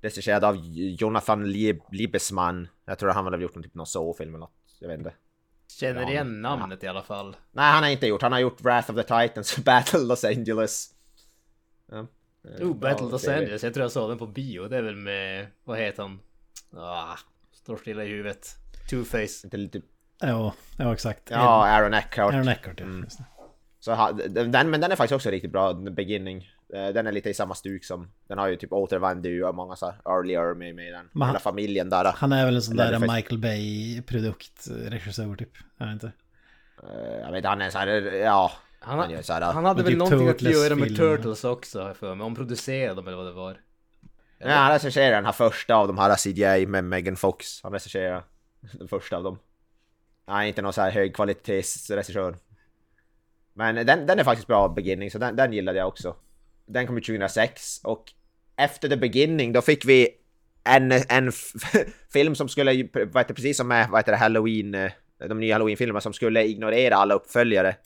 [0.00, 1.52] Regisserad av Jonathan
[1.90, 2.68] Liebesman.
[2.84, 4.52] Jag tror han har gjort någon typ någon så-film eller något.
[4.80, 5.12] Jag vet inte.
[5.68, 6.86] Känner igen namnet ja.
[6.86, 7.36] i alla fall.
[7.52, 8.22] Nej, han har inte gjort.
[8.22, 10.93] Han har gjort Wrath of the Titans, Battle Los Angeles.
[12.58, 12.64] Ja.
[12.66, 13.62] Oh, Battle of Los Angeles.
[13.62, 14.68] Jag tror jag såg den på bio.
[14.68, 16.20] Det är väl med, vad heter han?
[16.76, 17.16] Ah,
[17.52, 18.48] står stilla i huvudet.
[18.90, 19.44] Two-Face.
[19.44, 19.80] Inte lite...
[20.20, 21.30] Ja, ja exakt.
[21.30, 22.34] Ja, Aaron Eckhart.
[22.34, 22.86] Aaron Eckhart, ja.
[22.86, 23.06] Mm.
[23.80, 26.50] Så den, men den är faktiskt också riktigt bra, The Beginning.
[26.74, 29.54] Eh, Den är lite i samma stuk som, den har ju typ återvänd du och
[29.54, 31.08] många så Ermy med i den.
[31.12, 32.12] Men han- Hela familjen där.
[32.16, 32.98] Han är väl en sån där.
[32.98, 35.56] Michael Bay-produkt, eh, regissör typ.
[35.78, 36.12] Är han inte?
[36.82, 38.52] Eh, Jag vet han är så här, ja.
[38.84, 40.96] Han, Han här, han hade väl typ någonting att göra med.
[40.96, 42.24] Turtles också, för mig.
[42.24, 43.60] Om producerade dem eller vad det var.
[44.38, 47.62] Ja, han recenserar den här första av de här CGI med Megan Fox.
[47.62, 48.24] Han recenserar
[48.72, 49.38] den första av dem.
[50.26, 52.36] Är inte någon så här högkvalitetsregissör.
[53.54, 56.16] Men den, den är faktiskt bra, Beginning, så den, den gillade jag också.
[56.66, 58.12] Den kom ut 2006 och
[58.56, 60.08] efter The Beginning då fick vi
[60.64, 61.32] en, en
[62.12, 64.92] film som skulle, ju- vad heter, precis som med vad heter det, Halloween, eh,
[65.28, 67.76] de nya Halloween-filmerna som skulle ignorera alla uppföljare.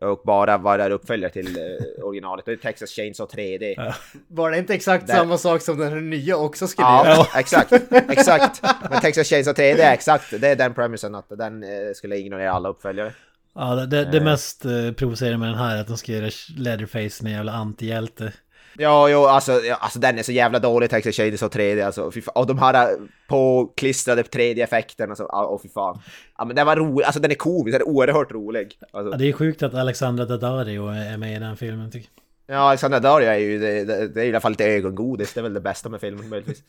[0.00, 2.44] Och bara vara uppföljare till eh, originalet.
[2.44, 3.74] Det är Texas Chainsaw 3D.
[3.76, 3.94] Ja.
[4.28, 7.08] Var det inte exakt Där- samma sak som den här nya också skulle göra?
[7.08, 7.72] Ja, exakt,
[8.08, 8.62] exakt.
[8.90, 12.52] Men Texas Chainsaw 3D är exakt, det är den premisen att den eh, skulle ignorera
[12.52, 13.12] alla uppföljare.
[13.54, 16.30] Ja, det, det, det mest eh, provocerande med den här är att de ska göra
[16.56, 18.32] Leatherface med en jävla antihjälte.
[18.78, 22.12] Ja, jo, alltså, ja, alltså den är så jävla dålig Texas Chainsaw 3D alltså.
[22.34, 22.96] Och de här eh,
[23.28, 26.00] påklistrade 3D-effekterna, alltså, ja, åh fy fan.
[26.38, 28.78] Ja men den var rolig, alltså den är komisk, den är oerhört rolig.
[28.92, 32.08] Ja, Alltså, det är sjukt att Alexandra Daddario är med i den filmen tycker
[32.46, 32.56] jag.
[32.56, 35.40] ja, Alexander Dario är ju, det, det, det är i alla fall lite ögongodis, det
[35.40, 36.62] är väl det bästa med filmen möjligtvis.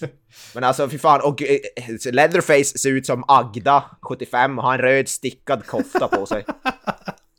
[0.54, 1.58] Men alltså fy fan, och eh,
[2.12, 6.44] Leatherface ser ut som Agda, 75, och har en röd stickad kofta på sig.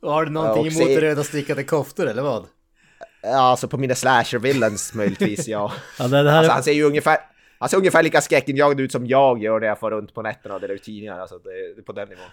[0.02, 2.46] Och Har du någonting Ja, och emot se- röda stickade koftor eller vad?
[3.32, 5.74] Ja, alltså på mina slasher villains möjligtvis, ja.
[6.00, 7.18] Ja, det, det här Alltså han ser ju ungefär,
[7.60, 10.56] han ser ungefär lika skräckinjagad ut som jag gör när jag får runt på nätterna
[10.56, 11.20] och delar ut tidningar.
[11.20, 12.26] Alltså det är på den nivån.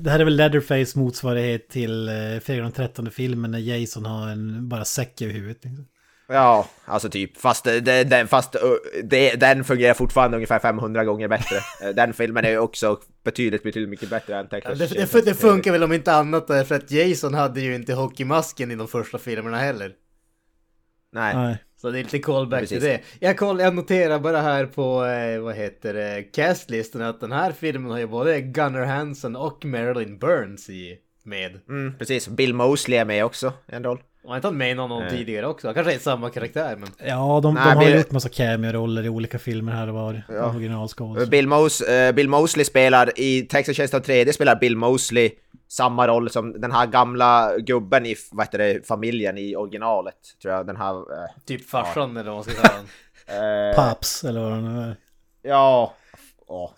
[0.00, 4.28] det här är väl Leatherface motsvarighet till eh, Fredag den 13 filmen när Jason har
[4.28, 5.64] en bara säck över huvudet.
[5.64, 5.86] Liksom.
[6.28, 7.36] Ja, alltså typ.
[7.36, 8.60] Fast, det, det, fast uh,
[9.04, 11.56] det, den fungerar fortfarande ungefär 500 gånger bättre.
[11.82, 15.24] Eh, Den filmen är ju också betydligt, betydligt mycket bättre än Ja, Texas det, det,
[15.24, 18.88] det funkar väl om inte annat därför att Jason hade ju inte hockeymasken i de
[18.88, 19.92] första filmerna heller.
[21.12, 21.36] Nej.
[21.36, 21.56] Nej.
[21.80, 22.78] Så det är lite callback Precis.
[22.78, 23.00] till det.
[23.20, 27.52] Jag, koll, jag noterar bara här på, eh, vad heter det, castlistan att den här
[27.52, 31.60] filmen har ju både Gunnar Hansen och Marilyn Burns i med.
[31.68, 32.28] Mm, precis.
[32.28, 33.98] Bill Mosley är med också i en roll.
[34.24, 35.10] Och inte han med i någon Nej.
[35.10, 35.74] tidigare också?
[35.74, 36.88] Kanske är samma karaktär men...
[37.06, 40.22] Ja, de, Nej, de har Bill- gjort massa cameo-roller i olika filmer här och var.
[40.28, 40.50] Ja.
[40.50, 41.28] Originalskådis.
[41.28, 45.30] Bill, Mos, eh, Bill Mosley spelar, i Texas Chainsaw 3D spelar Bill Mosley
[45.68, 50.16] samma roll som den här gamla gubben i, vad heter det, familjen i originalet.
[50.42, 50.94] Tror jag, den här...
[50.96, 52.86] eh, Typ farsan eller vad man ska honom.
[53.70, 54.96] eh, Paps, eller vad det nu är.
[55.42, 55.94] Ja.
[56.48, 56.74] ja.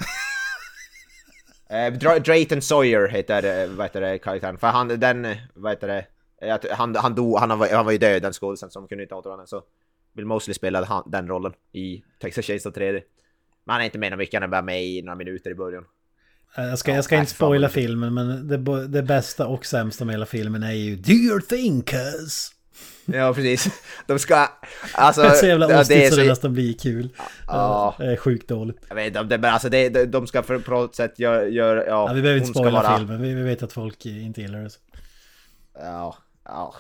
[1.71, 4.59] Eh, Dra- Drayton Sawyer heter, eh, vad heter det, karaktären.
[4.59, 6.07] För han, den, vad heter det,
[6.47, 9.03] eh, att han, han dog, han var, han var ju död den skådisen som kunde
[9.03, 9.47] inte återvända.
[9.47, 9.63] Så
[10.13, 13.03] Bill Mosley spelade han, den rollen i Texas Chainsaw 3D.
[13.65, 15.85] Men han är inte med mycket, han är bara med i några minuter i början.
[16.59, 19.67] Eh, Jag ska, Ja, jag ska nej, inte spoila filmen, men det, det bästa och
[19.67, 22.51] sämsta med hela filmen är ju Do your thing cuz!
[23.07, 23.83] Ja, precis.
[24.07, 24.49] De ska,
[24.95, 25.23] alltså...
[25.23, 27.09] det är så jävla det- det är ostigt så det så- nästan blir kul.
[27.47, 27.95] Ja.
[27.99, 28.77] Det är sjukt dåligt.
[28.89, 32.13] Jag vet inte, men alltså det, de, ska på något sätt göra, gör, ja, Ja,
[32.13, 34.71] vi behöver inte spoila vara- filmen, vi, vi vet att folk inte gillar det.
[34.71, 34.81] så.
[35.75, 36.75] Ja, ja.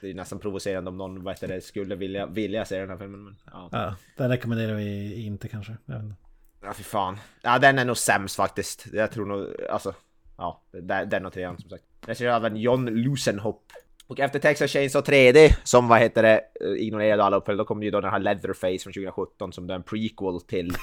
[0.00, 3.24] Det är nästan provocerande om någon heter det, skulle vilja, vilja se den här filmen.
[3.24, 3.68] Men, ja.
[3.72, 5.76] Ja, den rekommenderar vi inte kanske.
[5.86, 6.16] Jag vet inte.
[6.62, 7.18] Ja, fy fan.
[7.42, 8.84] Ja, den är nog sämst faktiskt.
[8.92, 9.94] Jag tror nog, alltså.
[10.38, 10.62] Ja,
[11.06, 11.84] den, och trean som sagt.
[12.06, 13.62] Jag ser även John Lusenhopp.
[14.06, 17.82] Och efter Texas Chainsaw 3D, som vad heter det, eh, ignorerade alla uppföljare, då kom
[17.82, 20.76] ju då den här Leatherface från 2017 som är en prequel till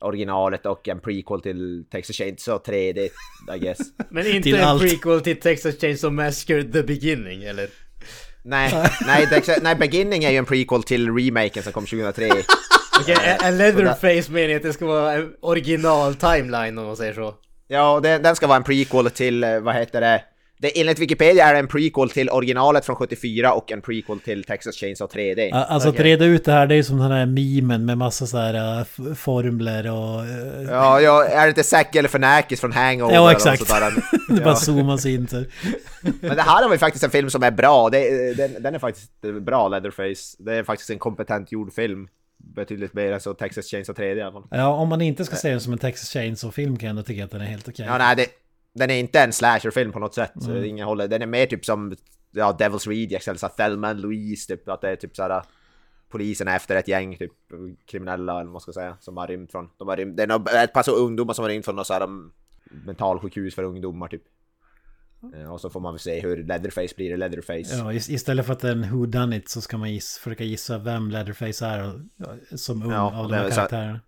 [0.00, 3.08] originalet och en prequel till Texas Chainsaw 3D,
[3.56, 3.78] I guess.
[4.10, 4.82] Men inte Till en allt.
[4.82, 7.68] prequel till Texas Chainsaw Massacre The Beginning eller?
[8.42, 8.72] Nej,
[9.06, 12.28] nej, Texas, nej, Beginning är ju en prequel till remaken som kom 2003.
[13.00, 17.34] Okej, är Leatherface meningen att det ska vara en original timeline om man säger så?
[17.68, 20.22] Ja, det, den ska vara en prequel till, eh, vad heter det?
[20.58, 20.80] det?
[20.80, 24.76] Enligt Wikipedia är det en prequel till originalet från 74 och en prequel till Texas
[24.76, 25.48] Chainsaw 3D.
[25.52, 28.26] Ja, Alltså att reda ut det här, det är som den här memen med massa
[28.26, 30.20] så här f- formler och...
[30.24, 33.14] äh, Ja, ja, är det inte Zack Galifianakis från Hangover?
[33.14, 33.66] Ja, och exakt.
[33.68, 33.92] sådär?
[34.28, 34.56] det bara Ja.
[34.56, 35.36] zoomas in så.
[36.20, 37.88] Men det här har vi faktiskt en film som är bra.
[37.90, 39.10] Det, den, den är faktiskt
[39.42, 40.36] bra, Leatherface.
[40.38, 42.08] Det är faktiskt en kompetent gjord film.
[42.42, 44.48] Betydligt mer än så Texas Chainsaw 3D i alla fall.
[44.50, 47.24] Ja, om man inte ska se den som en Texas Chainsaw-film kan jag ändå tycka
[47.24, 47.86] att den är helt okej.
[47.86, 48.26] Ja, nej, det,
[48.74, 50.46] den är inte en slasherfilm på något sätt.
[50.46, 50.64] Mm.
[50.64, 51.08] ingen håller.
[51.08, 51.96] Den är mer typ som
[52.30, 55.42] ja, Devil's Rejects eller så Thelma Louise, typ att det är typ såhär
[56.10, 57.32] polisen är efter ett gäng typ
[57.86, 59.70] kriminella eller vad man ska säga som har rymt från.
[59.78, 62.02] De har rymt, det är ett par så ungdomar som har rymt från något såhär
[62.02, 62.32] um,
[62.86, 64.22] mentalsjukhus för ungdomar typ.
[65.34, 67.76] Eh, och så får man väl se hur Leatherface blir Leatherface.
[67.76, 70.44] Ja, istället för att det är en who done it så ska man gissa, försöka
[70.44, 72.00] gissa vem Leatherface är
[72.56, 74.00] som ung ja, av de här karaktärerna.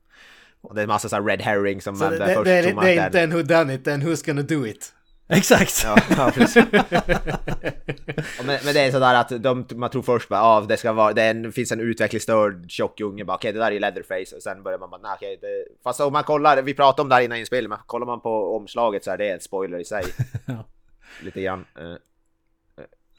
[0.60, 2.52] Och det är en massa så här red herring som så det, det, först det,
[2.52, 4.92] är, det är inte en who done it, det är en who's gonna do it.
[5.28, 5.82] Exakt!
[5.84, 6.32] Ja, ja
[8.44, 11.12] men, men, det är sådär att de, man tror först bara ah, det ska vara,
[11.12, 14.42] det en, finns en utvecklingsstörd tjock unge bara okej okay, det där är Leatherface och
[14.42, 17.08] sen börjar man bara nej okej okay, det, Fast om man kollar, vi pratade om
[17.08, 19.84] det här innan inspelningen, men kollar man på omslaget så är det en spoiler i
[19.84, 20.04] sig.
[21.18, 21.24] ja.
[21.24, 21.64] Lite grann.
[21.80, 21.96] Uh,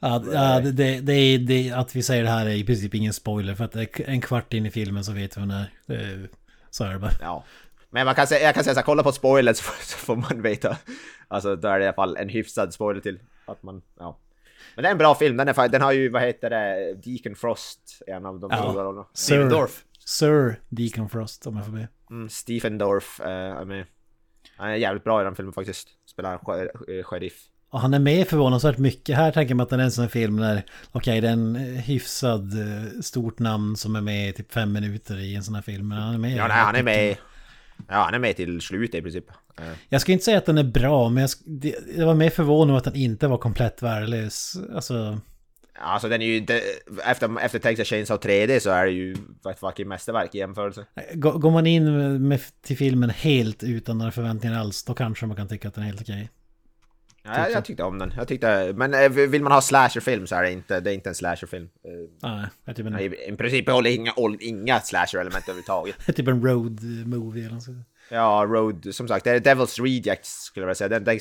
[0.00, 3.12] Ja, ja det, det, det, det, att vi säger det här är i princip ingen
[3.12, 6.28] spoiler för att en kvart in i filmen så vet vi vem det är.
[6.70, 7.10] Så är det bara.
[7.20, 7.44] Ja.
[7.90, 10.42] Men man kan säga, jag kan säga så här, kolla på spoilers så får man
[10.42, 10.76] veta.
[11.28, 14.18] Alltså då är det i alla fall en hyfsad spoiler till att man, ja.
[14.74, 17.34] Men det är en bra film, den, är, den har ju, vad heter det, Deacon
[17.34, 18.56] Frost, en av de ja.
[18.56, 19.06] stora rollerna.
[19.12, 19.84] Stephen Dorff.
[19.98, 21.88] Sir Deacon Frost, om jag får be.
[22.10, 23.86] Mm, Stephen Dorff uh, är med.
[24.56, 25.88] Han är jävligt bra i den filmen faktiskt.
[26.06, 27.48] Spelar en sheriff.
[27.74, 29.16] Och han är med förvånansvärt mycket.
[29.16, 31.56] Här tänker man att det är en sån film där, okej okay, det är en
[31.76, 32.52] hyfsad
[33.02, 35.88] stort namn som är med i typ fem minuter i en sån här film.
[35.88, 36.36] Men han är med.
[36.36, 37.16] Ja, nej, han är med.
[37.88, 39.24] Ja, han är med till slutet i princip.
[39.58, 39.64] Eh.
[39.88, 42.76] Jag ska inte säga att den är bra, men jag, det, jag var mer förvånad
[42.76, 44.56] att den inte var komplett värdelös.
[44.74, 45.18] Alltså...
[45.78, 46.60] Alltså den är ju inte,
[47.04, 49.16] efter, efter Texas Chainsaw 3D så är det ju
[49.50, 50.86] ett fucking mästerverk i jämförelse.
[51.14, 55.48] Går man in med, till filmen helt utan några förväntningar alls, då kanske man kan
[55.48, 56.30] tycka att den är helt okej.
[57.26, 58.14] Ja, jag, jag tyckte om den.
[58.16, 61.08] Jag tyckte, men eh, vill man ha slasherfilm så är det inte, det är inte
[61.08, 61.68] en slasherfilm.
[62.22, 62.98] Nej, jag typ en...
[62.98, 66.06] I, I princip håller inga, inga slasher-element överhuvudtaget.
[66.16, 67.86] typ en road movie eller något sånt.
[68.08, 70.88] Ja, Road, som sagt, det är Devil's Rejects skulle jag vilja säga.
[70.88, 71.18] Den, den,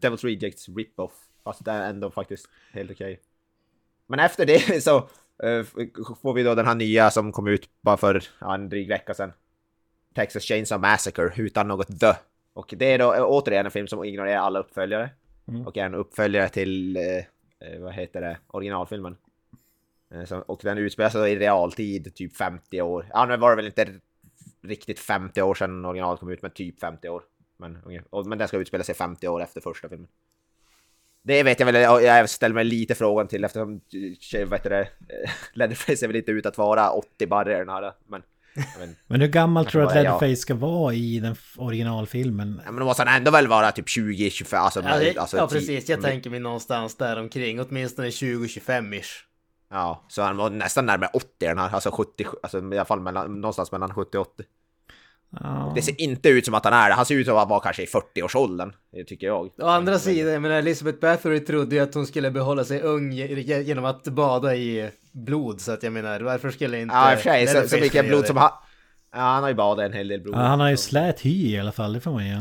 [0.00, 1.12] Devil's Rejects rip-off.
[1.44, 3.12] Fast det är ändå faktiskt helt okej.
[3.12, 3.24] Okay.
[4.06, 4.98] Men efter det så
[5.44, 5.64] uh,
[6.22, 9.14] får vi då den här nya som kom ut bara för ja, en dryg vecka
[9.14, 9.32] sedan.
[10.14, 12.14] Texas Chainsaw Massacre utan något the.
[12.52, 15.10] Och det är då återigen en film som ignorerar alla uppföljare.
[15.48, 15.66] Mm.
[15.66, 19.16] Och är en uppföljare till, eh, vad heter det, originalfilmen.
[20.14, 23.06] Eh, så, och den utspelar sig i realtid, typ 50 år.
[23.12, 24.00] Ja, nu var det väl inte
[24.62, 27.22] riktigt 50 år sedan originalet kom ut, men typ 50 år.
[27.56, 27.78] Men,
[28.26, 30.08] men den ska utspela sig 50 år efter första filmen.
[31.22, 33.80] Det vet jag väl, jag ställer mig lite frågan till eftersom,
[34.46, 34.88] vad heter det,
[35.52, 38.22] Leatherface är väl inte ut att vara 80 barre den här, men...
[38.54, 42.60] Men, men hur gammal tror du att Leatherface ska vara i den originalfilmen?
[42.64, 45.48] Ja, men då måste han ändå väl vara typ 20-25, alltså, ja, det, alltså, ja
[45.48, 49.10] precis, jag tänker mig någonstans där omkring, åtminstone 20-25-ish.
[49.70, 53.00] Ja, så han var nästan närmare 80 den här, alltså 70, alltså i alla fall
[53.00, 54.44] mellan, någonstans mellan 70 och 80.
[55.40, 55.74] Oh.
[55.74, 56.94] Det ser inte ut som att han är det.
[56.94, 58.72] Han ser ut som att han var kanske i 40-årsåldern,
[59.06, 59.50] tycker jag.
[59.58, 63.84] Å andra sidan, men Elizabeth Bathory trodde ju att hon skulle behålla sig ung genom
[63.84, 66.94] att bada i blod, så att jag menar, varför skulle inte...
[66.94, 68.50] Ja, i och för sig, så, så mycket blod som han...
[69.12, 70.34] Ja, han har ju badat en hel del blod.
[70.34, 72.34] Ja, han har ju slät hy i alla fall, det får man ju.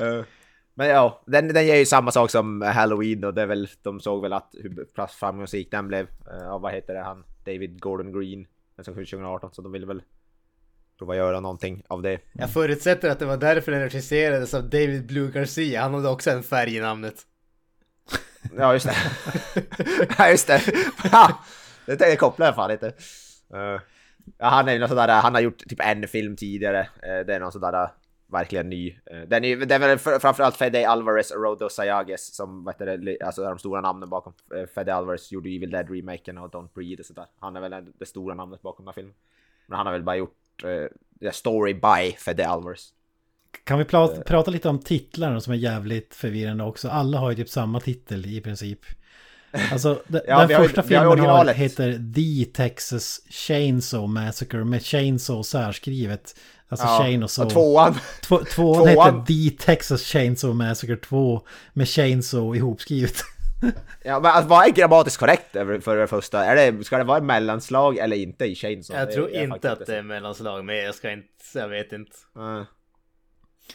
[0.00, 0.24] uh.
[0.78, 4.00] Men ja, den, den ger ju samma sak som Halloween och det är väl, de
[4.00, 6.06] såg väl att hur framgångsrik den blev.
[6.26, 7.24] Ja, uh, vad heter det han?
[7.44, 8.46] David Gordon Green.
[8.76, 10.02] Den som kom 2018, så de ville väl
[10.98, 12.20] prova göra någonting av det.
[12.32, 15.82] Jag förutsätter att det var därför den regisserades av David Blue Garcia.
[15.82, 17.14] Han hade också en färg i namnet.
[18.56, 18.96] Ja, just det.
[20.18, 20.62] ja, just det.
[21.12, 21.38] Ja,
[21.86, 22.86] det kopplar jag fan inte.
[23.54, 23.80] Uh,
[24.38, 26.80] ja, han är någon sådär, han har gjort typ en film tidigare.
[26.80, 27.88] Uh, det är någon sådär
[28.26, 28.90] verkligen ny.
[29.12, 33.18] Uh, den är, det är väl framförallt Fede Alvarez och Rodo Sayages som vet du,
[33.24, 34.32] alltså är de stora namnen bakom.
[34.74, 37.26] Fede Alvarez gjorde Evil Dead-remaken och Don't Breathe och sådär.
[37.40, 39.14] Han är väl det stora namnet bakom den här filmen.
[39.66, 42.92] Men han har väl bara gjort uh, Story by Fede Alvarez.
[43.64, 46.88] Kan vi prata, prata lite om titlarna som är jävligt förvirrande också?
[46.88, 48.80] Alla har ju typ samma titel i princip.
[49.72, 56.34] Alltså ja, den första har, filmen har, heter The Texas Chainsaw Massacre med Chainsaw särskrivet.
[56.68, 57.46] Alltså ja, Chainsaw.
[57.46, 57.94] Och tvåan.
[58.22, 61.40] Två, tvåan, tvåan heter The Texas Chainsaw Massacre 2
[61.72, 63.24] med Chainsaw ihopskrivet.
[64.04, 66.44] Ja, men alltså, vad är grammatiskt korrekt för det första?
[66.44, 69.00] Är det, ska det vara mellanslag eller inte i Chainsaw?
[69.00, 72.16] Jag tror inte att det är mellanslag, men jag ska inte, jag vet inte.
[72.36, 72.64] Mm.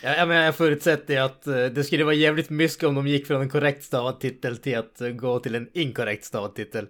[0.01, 3.27] Ja, jag, menar, jag förutsätter att uh, det skulle vara jävligt mysko om de gick
[3.27, 6.87] från en korrekt stavad titel till att uh, gå till en inkorrekt stavad titel.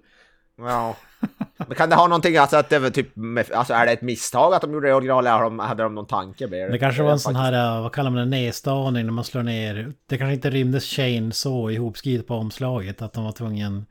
[0.57, 0.97] Ja.
[1.67, 3.07] Men kan det ha någonting, alltså att det var typ,
[3.53, 6.07] alltså är det ett misstag att de gjorde det original eller de, hade de någon
[6.07, 6.71] tanke med det?
[6.71, 9.43] Det kanske var en sån här, uh, vad kallar man det, nedstavning när man slår
[9.43, 9.93] ner.
[10.09, 13.85] Det kanske inte rymdes chain så ihopskrivet på omslaget att de var tvungen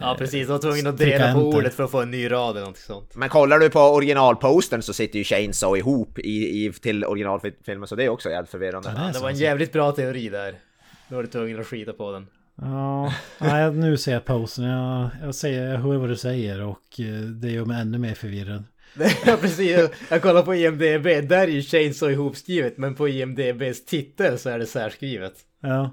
[0.00, 2.56] Ja precis, de var tvungna att dela på ordet för att få en ny rad
[2.56, 3.16] eller något sånt.
[3.16, 7.96] Men kollar du på originalpostern så sitter ju Chainsaw ihop i, i, till originalfilmen så
[7.96, 8.92] det är också jävligt förvirrande.
[8.96, 10.54] Ja, det, det var en jävligt bra teori där.
[11.08, 12.26] Nu var du tvungen att skita på den.
[12.62, 14.64] Ja, nej, nu ser jag posten.
[14.64, 18.14] Jag, jag, säger, jag hör vad du säger och eh, det gör mig ännu mer
[18.14, 18.64] förvirrad.
[19.26, 19.90] ja, precis.
[20.10, 24.58] Jag kollar på IMDB, där är ju Chainsaw ihopskrivet, men på IMDBs titel så är
[24.58, 25.34] det särskrivet.
[25.60, 25.90] Ja.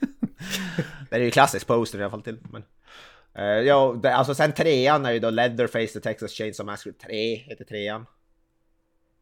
[1.10, 2.38] det är ju klassisk poster i alla fall till.
[2.52, 2.62] Men...
[3.38, 7.34] Uh, ja, det, alltså sen trean är ju då Leatherface The Texas Chainsaw Massacre 3
[7.34, 8.06] heter trean.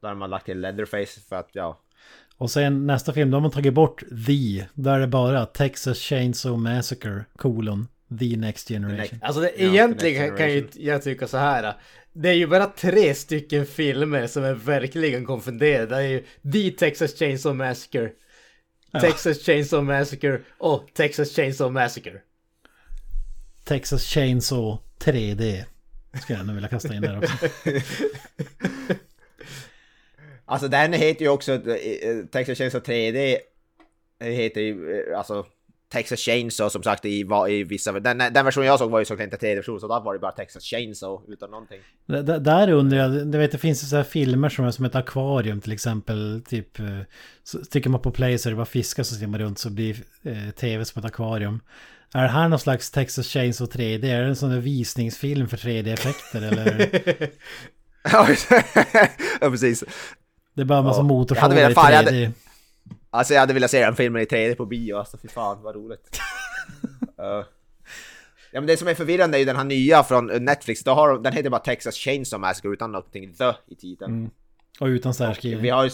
[0.03, 1.81] Där har man lagt till Leatherface för att ja...
[2.41, 4.67] Och sen nästa film, då har man tagit bort The.
[4.75, 9.19] Där är det bara Texas Chainsaw Massacre, kolon, The Next Generation.
[9.23, 11.75] Alltså det, ja, egentligen kan ju jag tycka så här.
[12.13, 15.87] Det är ju bara tre stycken filmer som är verkligen konfunderade.
[15.87, 18.11] Det är ju The Texas Chainsaw Massacre,
[18.91, 19.01] ja.
[19.01, 22.21] Texas Chainsaw Massacre och Texas Chainsaw Massacre.
[23.65, 25.65] Texas Chainsaw 3D.
[26.23, 27.35] Skulle jag nog vilja kasta in där också.
[30.51, 33.37] alltså den heter ju också eh, Texas Chainsaw 3D.
[34.21, 35.47] Heter ju eh, alltså
[35.93, 37.93] Texas Chainsaw som sagt i, i vissa...
[37.93, 40.33] Den, den version jag såg var ju såklart inte 3D-version så där var det bara
[40.33, 41.81] Texas Chainsaw utan någonting.
[42.07, 44.85] D där undrar jag, du vet det finns ju så här filmer som är som
[44.85, 46.43] ett akvarium till exempel.
[46.49, 47.01] Typ, eh,
[47.43, 49.97] så tycker man på play så är det bara fiskar som simmar runt så blir
[50.23, 51.61] eh, tv som ett akvarium.
[52.15, 54.05] Är det här någon slags Texas Chainsaw 3D?
[54.05, 56.91] Är det en sån där visningsfilm för 3D-effekter eller?
[59.41, 59.85] ja, precis.
[60.61, 61.05] Det är bara en massa ja.
[61.71, 61.91] i 3D.
[61.91, 62.33] Jag hade,
[63.11, 65.75] alltså jag hade velat se den filmen i 3D på bio, alltså fy fan vad
[65.75, 66.21] roligt.
[67.21, 67.45] uh.
[68.53, 71.19] Ja men det som är förvirrande är ju den här nya från Netflix, då har,
[71.19, 74.13] den heter bara Texas Chainsaw Massacre utan någonting The i titeln.
[74.13, 74.31] Mm.
[74.81, 75.63] Och utan särskrivning.
[75.63, 75.91] Vi har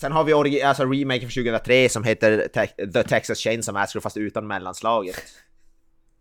[0.00, 4.16] Sen har vi alltså remake från 2003 som heter Te The Texas Chainsaw Massacre fast
[4.16, 5.22] utan mellanslaget.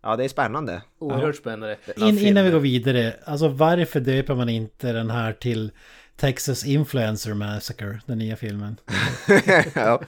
[0.01, 0.81] Ja, det är spännande.
[0.99, 1.77] Oerhört spännande.
[1.95, 5.71] In, innan vi går vidare, alltså varför döper man inte den här till
[6.19, 8.79] Texas Influencer Massacre, den nya filmen?
[9.75, 10.01] ja.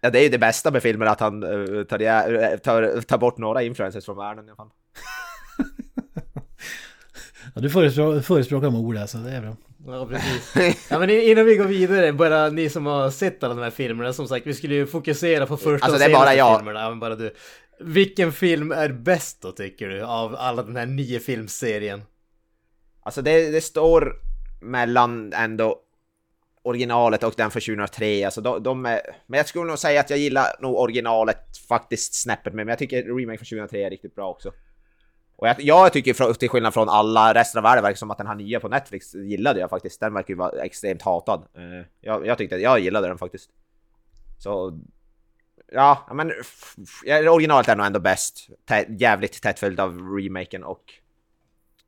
[0.00, 3.18] ja, det är ju det bästa med filmen att han uh, tar, uh, tar, tar
[3.18, 4.70] bort några influencers från världen i alla fall.
[7.54, 9.56] ja, du förespråkar, förespråkar mord alltså, det är bra.
[9.86, 10.86] Ja, precis.
[10.90, 14.12] Ja, men innan vi går vidare, bara ni som har sett alla de här filmerna,
[14.12, 16.58] som sagt, vi skulle ju fokusera på första alltså, och senaste jag.
[16.58, 17.34] filmerna, men bara du.
[17.80, 22.02] Vilken film är bäst då, tycker du, av alla den här nio filmserien?
[23.02, 24.25] Alltså det, det står
[24.60, 25.82] mellan ändå
[26.62, 30.10] originalet och den för 2003, alltså de, de är, Men jag skulle nog säga att
[30.10, 34.14] jag gillar nog originalet faktiskt snäppet mer, men jag tycker remake från 2003 är riktigt
[34.14, 34.52] bra också.
[35.36, 38.26] Och jag, jag tycker till skillnad från alla resten av världen verkar som att den
[38.26, 40.00] här nya på Netflix gillade jag faktiskt.
[40.00, 41.42] Den verkar ju vara extremt hatad.
[41.54, 43.50] Eh, jag, jag tyckte, jag gillade den faktiskt.
[44.38, 44.80] Så...
[45.72, 46.32] Ja, men
[47.28, 48.48] originalet är nog ändå bäst.
[48.68, 50.82] Tä, jävligt tätt följt av remaken och...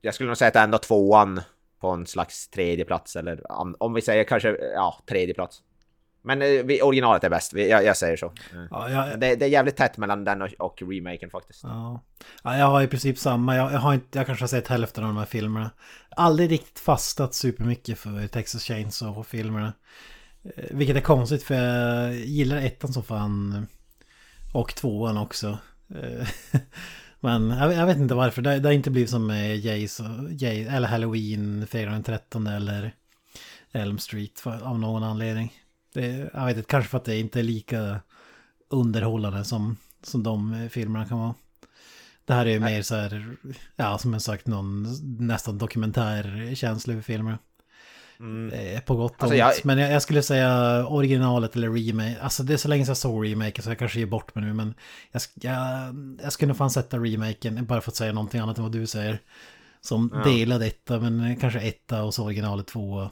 [0.01, 1.41] Jag skulle nog säga att det är ändå tvåan
[1.81, 3.43] på en slags tredje plats eller
[3.83, 5.63] om vi säger kanske, ja, tredje plats.
[6.23, 8.27] Men eh, vi, originalet är bäst, jag, jag, säger så.
[8.27, 11.65] Eh, ja, jag, det, det, är jävligt tätt mellan den och, och remaken faktiskt.
[11.65, 12.03] Ja.
[12.43, 12.59] ja.
[12.59, 13.57] jag har i princip samma.
[13.57, 15.71] Jag, jag, har inte, jag kanske har sett hälften av de här filmerna.
[16.11, 19.73] Aldrig riktigt fastat supermycket för Texas Chainsaw-filmerna.
[20.43, 23.67] Eh, vilket är konstigt för jag gillar ettan så fan.
[24.55, 25.59] Och tvåan också.
[27.21, 28.43] Men jag, jag, vet inte varför.
[28.43, 30.01] Det, det har inte blivit som Jays,
[30.31, 32.95] Jay, eller Halloween, fredag den 13 eller
[33.73, 35.53] Elm Street för, av någon anledning.
[35.95, 38.01] Det, jag vet inte, kanske för att det inte är lika
[38.69, 41.35] underhållande som, som de filmerna kan vara.
[42.25, 43.37] Det här är ju mer så här,
[43.77, 44.87] ja som jag sagt, någon
[45.19, 47.39] nästan dokumentärkänsla över filmer.
[48.21, 48.53] Mm.
[48.53, 49.55] Eh, på gott och alltså, jag...
[49.65, 52.21] Men jag, jag, skulle säga originalet eller remake.
[52.21, 54.45] Alltså det är så länge sedan jag såg remaken så jag kanske ger bort mig
[54.45, 54.55] nu.
[54.55, 54.75] Men
[55.13, 58.73] jag, jag, jag skulle fan sätta remaken, bara för att säga någonting annat än vad
[58.73, 59.19] du säger.
[59.81, 60.31] Som ja.
[60.31, 63.11] delade etta, men kanske etta och så originalet två.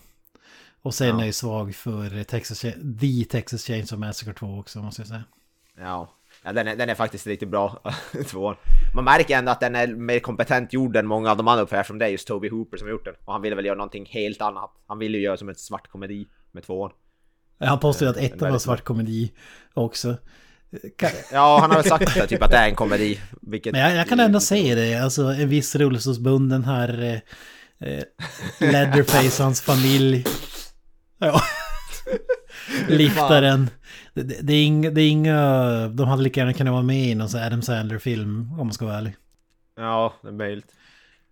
[0.82, 1.22] Och sen ja.
[1.22, 2.60] är jag svag för Texas,
[3.00, 5.24] The Texas Chainsaw Massacre 2 också måste jag säga.
[5.78, 6.15] Ja,
[6.46, 7.82] ja den, är, den är faktiskt riktigt bra,
[8.26, 8.56] tvåan.
[8.94, 11.82] Man märker ändå att den är mer kompetent gjord än många av de andra ungefär
[11.82, 13.14] som det är just Toby Hooper som har gjort den.
[13.24, 14.70] Och han ville väl göra någonting helt annat.
[14.86, 16.90] Han ville ju göra som en svart komedi med tvåan.
[17.60, 19.32] Han påstår att ettan var svart komedi
[19.74, 20.16] också.
[21.32, 23.20] Ja, han har väl sagt det, typ att det är en komedi.
[23.42, 23.72] Vilket...
[23.72, 28.04] Men jag, jag kan ändå säga det, alltså en viss rullstolsbunden här eh, eh
[28.60, 30.24] Leatherface och hans familj
[31.18, 31.40] Ja.
[32.88, 33.70] Liftaren.
[34.14, 35.88] Det, det, är inga, det är inga...
[35.88, 38.84] De hade lika gärna kunnat vara med i någon sån Adam Sandler-film, om man ska
[38.84, 39.16] vara ärlig.
[39.76, 40.74] Ja, det är möjligt.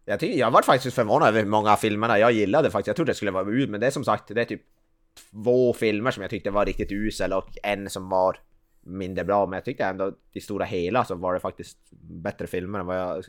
[0.04, 2.86] Jag, tycker, jag var faktiskt förvånad över hur många filmerna jag gillade faktiskt.
[2.86, 4.62] Jag trodde det skulle vara ut, men det är som sagt, det är typ
[5.30, 8.36] två filmer som jag tyckte var riktigt usel och en som var
[8.80, 9.46] mindre bra.
[9.46, 13.00] Men jag tyckte ändå i stora hela så var det faktiskt bättre filmer än vad
[13.00, 13.24] jag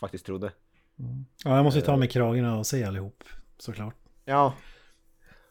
[0.00, 0.52] faktiskt trodde.
[0.98, 1.24] Mm.
[1.44, 3.24] Ja, jag måste ta mig kragen och se allihop,
[3.58, 3.94] såklart.
[4.24, 4.54] Ja,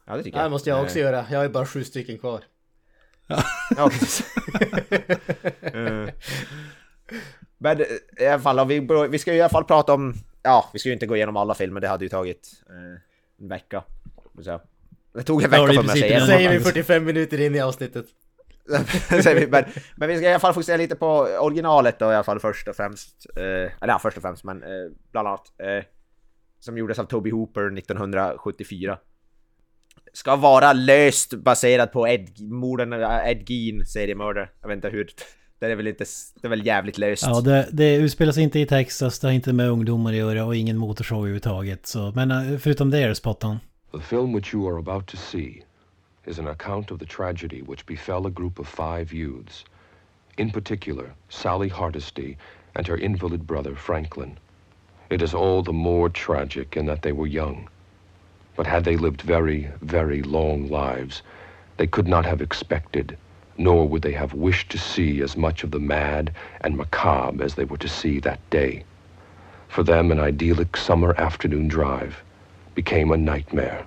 [0.05, 0.45] Ja, det tycker jag.
[0.45, 1.05] Det måste jag också eh.
[1.05, 1.25] göra.
[1.31, 2.43] Jag har ju bara sju stycken kvar.
[3.27, 3.43] Ja,
[3.77, 4.35] ja precis.
[5.75, 6.09] uh.
[7.57, 7.81] Men
[8.19, 10.13] i alla fall, vi, vi ska i alla fall prata om
[10.45, 13.47] ja, vi ska ju inte gå igenom alla filmer, det hade ju tagit eh, en
[13.47, 13.83] vecka.
[14.41, 14.61] Så.
[15.13, 17.59] Det tog en vecka för mig att se igenom säger vi 45 minuter in i
[17.59, 18.05] avsnittet.
[19.49, 21.07] men, men, vi ska i alla fall fokusera lite på
[21.39, 23.25] originalet då i alla fall först och främst.
[23.35, 25.51] Eh, eller ja, först och främst, men eh, bland annat.
[25.57, 25.83] Eh,
[26.59, 28.97] som gjordes av Toby Hooper 1974.
[30.15, 32.93] Ska vara löst baserat på Ed, morden
[33.25, 34.49] Ed Gein seriemördare.
[34.61, 35.09] Jag vet inte hur...
[35.59, 36.05] Det är väl inte...
[36.41, 37.23] Det är väl jävligt löst.
[37.27, 40.45] Ja, det, det utspelar sig inte i Texas, det har inte med ungdomar att göra
[40.45, 41.87] och ingen motorsåg överhuvudtaget.
[41.87, 43.59] Så, men eh, förutom det är det spot on.
[43.91, 45.63] The film which you are about to see
[46.25, 49.65] is an account of the tragedy which befell a group of five youths.
[50.37, 52.37] In particular, Sally Hardesty
[52.73, 54.37] and her invalid brother Franklin.
[55.09, 57.67] It is all the more tragic in that they were young.
[58.55, 61.21] But had they lived very, very long lives,
[61.77, 63.17] they could not have expected,
[63.57, 66.31] nor would they have wished to see as much of the mad
[66.61, 68.83] and macabre as they were to see that day.
[69.67, 72.23] For them, an idyllic summer afternoon drive
[72.73, 73.85] became a nightmare.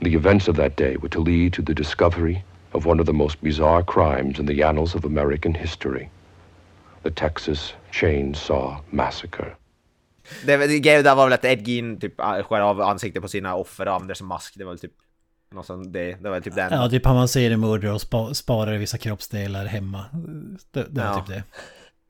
[0.00, 3.12] The events of that day were to lead to the discovery of one of the
[3.12, 6.10] most bizarre crimes in the annals of American history
[7.02, 9.56] the Texas Chainsaw Massacre.
[10.46, 13.88] Det, det där var väl att Ed Gein typ skär av ansiktet på sina offer
[13.88, 14.54] och använder som mask.
[14.56, 14.92] Det var väl typ
[15.52, 16.72] något sånt, det, det var typ den.
[16.72, 20.04] Ja, typ han ser en mördare och spa, sparar vissa kroppsdelar hemma.
[20.70, 21.14] Det, det var ja.
[21.14, 21.44] typ det.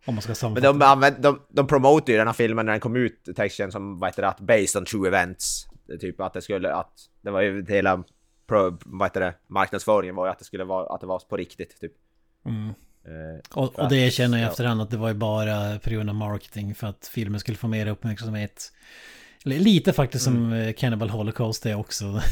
[0.07, 0.75] Om man ska sammanfatta.
[0.75, 3.73] Men de, de, de, de promotar ju den här filmen när den kom ut, texten
[3.73, 5.67] som vad heter det, att based on true events.
[6.01, 8.05] Typ att det skulle, att det var ju hela,
[8.47, 11.37] pro, vad heter det, marknadsföringen var ju att det skulle vara, att det var på
[11.37, 11.93] riktigt typ.
[12.47, 12.75] Mm.
[13.11, 16.15] Eh, och, och det känner jag efterhand att det var ju bara på grund av
[16.15, 18.73] marketing för att filmen skulle få mer uppmärksamhet.
[19.43, 20.43] Lite faktiskt mm.
[20.43, 22.23] som eh, Cannibal Holocaust det också.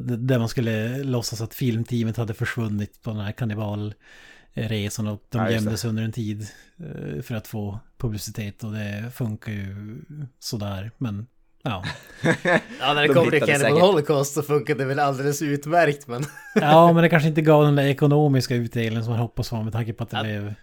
[0.00, 5.50] Där man skulle låtsas att filmteamet hade försvunnit på den här kannibalresan och de ja,
[5.50, 6.46] gömdes under en tid
[6.78, 10.00] eh, för att få publicitet och det funkar ju
[10.38, 10.90] sådär.
[10.98, 11.26] Men
[11.66, 11.84] Ja.
[12.80, 16.24] ja, när det kommer till Cannibal Holocaust så funkar det väl alldeles utmärkt men...
[16.54, 19.72] ja, men det kanske inte gav den där ekonomiska utdelningen som man hoppas på med
[19.72, 20.22] tanke på att det ja.
[20.22, 20.54] blev...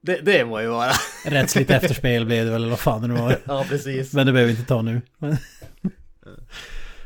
[0.00, 0.90] Det, det må ju vara.
[1.24, 3.38] Rättsligt efterspel blev det väl, eller vad fan det nu var.
[3.44, 4.12] ja, precis.
[4.12, 5.02] Men det behöver vi inte ta nu.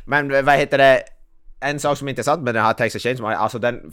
[0.04, 1.02] men vad heter det?
[1.60, 3.92] En sak som är intressant med den här Texas Chainsaw, alltså den...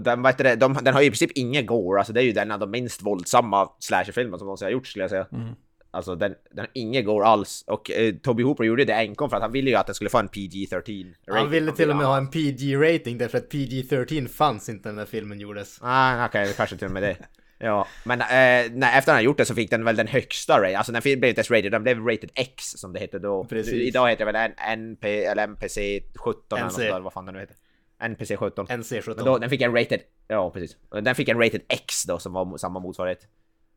[0.00, 2.24] Den, vad heter det, de, den har ju i princip ingen gore, alltså det är
[2.24, 5.26] ju den av de minst våldsamma slasherfilmer som någonsin har gjorts skulle jag säga.
[5.32, 5.54] Mm.
[5.90, 7.64] Alltså den, den har ingen går alls.
[7.66, 10.10] Och eh, Toby Hooper gjorde det enkom för att han ville ju att den skulle
[10.10, 11.14] få en PG-13 rating.
[11.26, 15.40] Han ville till och med ha en PG-rating därför att PG-13 fanns inte när filmen
[15.40, 15.78] gjordes.
[15.82, 17.16] Ah, okej, okay, kanske till och med det.
[17.60, 20.76] Ja, men eh, när, efter han gjort det så fick den väl den högsta rating,
[20.76, 23.44] alltså den blev inte ens rated, den blev rated X som det hette då.
[23.44, 23.72] Precis.
[23.72, 26.82] Idag heter det väl NP eller MPC 17 NC.
[26.82, 27.56] eller vad fan det nu heter.
[28.02, 28.66] NPC 17.
[28.78, 29.14] NC 17.
[29.16, 30.76] Men då, den fick en rated, ja precis.
[30.90, 33.26] Den fick en rated X då som var samma motsvarighet.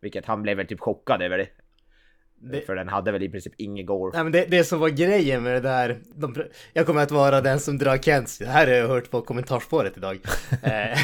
[0.01, 1.47] Vilket han blev väl typ chockad över det.
[2.43, 2.61] Det...
[2.61, 4.11] För den hade väl i princip ingen gore.
[4.13, 6.35] Nej men det, det som var grejen med det där, de,
[6.73, 9.97] jag kommer att vara den som drar Kents, det här har jag hört på kommentarspåret
[9.97, 10.19] idag.
[10.63, 10.97] Nej,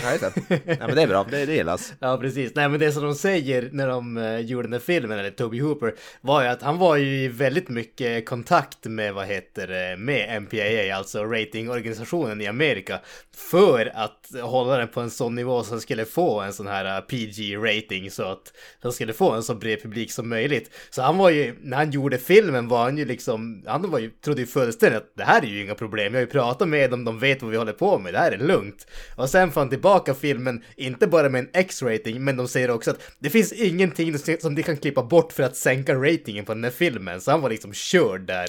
[0.79, 1.93] men det är bra, det, det gillas.
[1.99, 5.19] Ja precis, nej men det som de säger när de uh, gjorde den här filmen,
[5.19, 9.27] eller Toby Hooper, var ju att han var ju i väldigt mycket kontakt med, vad
[9.27, 12.99] heter det, med MPAA, alltså ratingorganisationen i Amerika,
[13.35, 17.05] för att hålla den på en sån nivå som skulle få en sån här uh,
[17.07, 20.71] PG-rating så att de skulle få en så bred publik som möjligt.
[20.89, 23.99] Så han var var ju, när han gjorde filmen var han ju liksom, han var
[23.99, 26.13] ju, trodde ju fullständigt att det här är ju inga problem.
[26.13, 28.31] Jag har ju pratat med dem, de vet vad vi håller på med, det här
[28.31, 28.87] är lugnt.
[29.15, 32.91] Och sen får han tillbaka filmen, inte bara med en X-rating, men de säger också
[32.91, 36.63] att det finns ingenting som de kan klippa bort för att sänka ratingen på den
[36.63, 37.21] här filmen.
[37.21, 38.47] Så han var liksom körd där.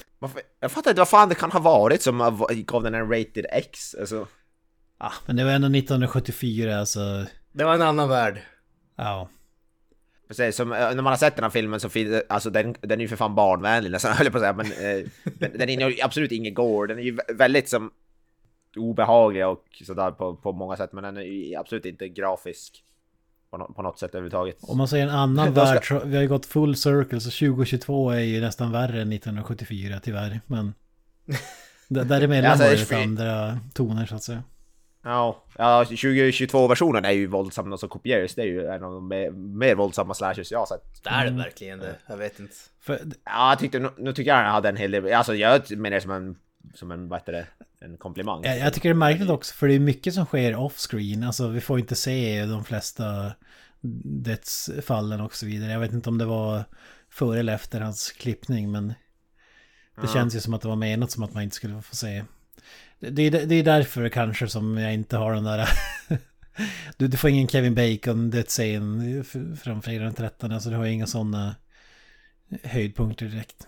[0.59, 3.95] Jag fattar inte vad fan det kan ha varit som gav den en rated X,
[3.99, 4.27] alltså.
[4.97, 7.25] Ah, men det var ändå 1974 alltså.
[7.53, 8.41] Det var en annan värld.
[8.95, 9.29] Ja.
[10.29, 12.99] Precis, som, eh, när man har sett den här filmen så finns alltså den, den
[12.99, 15.69] är ju för fan barnvänlig nästan höll jag på att säga, men eh, den, den
[15.69, 17.91] är ju absolut ingen gore, den är ju väldigt som
[18.77, 22.83] obehaglig och sådär på, på många sätt, men den är ju absolut inte grafisk
[23.51, 24.57] på, no på något sätt överhuvudtaget.
[24.61, 28.09] Om man säger en annan värld, så, vi har ju gått full circle, så 2022
[28.09, 30.73] är ju nästan värre än 1974 tyvärr, men
[31.87, 34.43] däremellan var det andra toner så att säga.
[35.09, 38.35] Ja, ja 2022-versionen är ju våldsam och så kopieras.
[38.35, 41.03] Det är ju en av de mer, mer våldsamma slashers jag har sett.
[41.03, 41.95] Det är det verkligen det.
[42.07, 42.55] Jag vet inte.
[42.79, 45.71] För, ja, jag tyckte, nu, nu tycker jag han hade en hel del, alltså jag
[45.71, 46.35] menar det som en,
[46.73, 47.47] som en, vad det,
[47.79, 48.43] en komplimang.
[48.43, 51.23] Jag, jag tycker det är märkligt också, för det är mycket som sker off-screen.
[51.23, 53.31] Alltså vi får inte se de flesta
[54.03, 55.71] dödsfallen och så vidare.
[55.71, 56.63] Jag vet inte om det var
[57.09, 58.95] före eller efter hans klippning, men det
[60.01, 60.07] ja.
[60.07, 62.23] känns ju som att det var menat som att man inte skulle få se
[62.99, 65.69] det, är, det är därför kanske som jag inte har den där...
[66.97, 69.23] du, du får ingen Kevin Bacon dödsscen
[69.63, 71.55] från fredag den 13, alltså du har inga sådana
[72.63, 73.67] höjdpunkter direkt.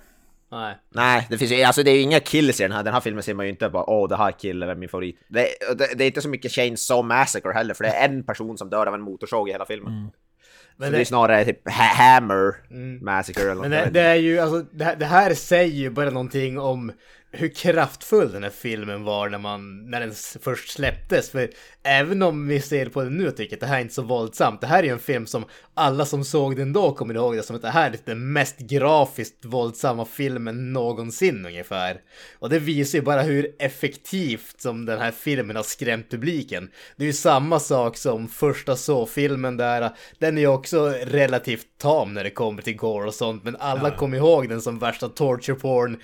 [0.52, 0.78] Nej.
[0.90, 2.84] Nej, det finns ju, alltså det är ju inga kills i den här.
[2.84, 5.20] Den här filmen ser man ju inte bara åh, det här killen är min favorit.
[5.28, 8.58] Det, det, det är inte så mycket Chainsaw Massacre heller, för det är en person
[8.58, 9.94] som dör av en motorsåg i hela filmen.
[10.78, 12.56] Men så det, det- är snarare typ ha Hammer
[13.04, 13.62] Massacre eller något.
[13.62, 16.92] Men det, det är ju, alltså, det här, det här säger ju bara någonting om
[17.32, 21.30] hur kraftfull den här filmen var när man, när den först släpptes.
[21.30, 21.50] För
[21.84, 24.02] även om vi ser på den nu och tycker att det här är inte så
[24.02, 27.36] våldsamt, det här är ju en film som alla som såg den då kommer ihåg
[27.36, 32.02] det som att det här är den mest grafiskt våldsamma filmen någonsin ungefär.
[32.40, 36.70] Och det visar ju bara hur effektivt som den här filmen har skrämt publiken.
[36.96, 42.14] Det är ju samma sak som första så-filmen där, den är ju också relativt tam
[42.14, 45.56] när det kommer till gore och sånt, men alla kommer ihåg den som värsta torture
[45.56, 45.98] porn,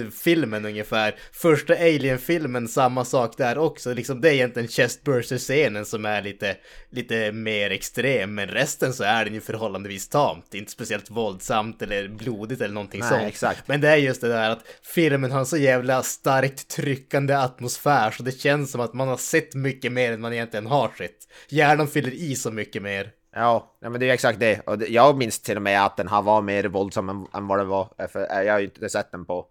[0.00, 1.14] gorehound-filmen ungefär.
[1.32, 6.56] Första Alien-filmen, samma sak där också, liksom det är egentligen chestburster-scenen som är lite,
[6.90, 10.54] lite mer extrem, men resten så är den ju förhållandevis tamt.
[10.54, 13.22] Inte speciellt våldsamt eller blodigt eller någonting Nej, sånt.
[13.22, 13.68] exakt.
[13.68, 18.10] Men det är just det där att filmen har en så jävla starkt tryckande atmosfär
[18.10, 21.16] så det känns som att man har sett mycket mer än man egentligen har sett.
[21.48, 23.10] Hjärnan fyller i så mycket mer.
[23.34, 24.60] Ja, men det är exakt det.
[24.60, 27.58] Och jag minns till och med att den här var mer våldsam än, än vad
[27.58, 28.08] den var.
[28.12, 29.46] För eh, jag har ju inte sett den på,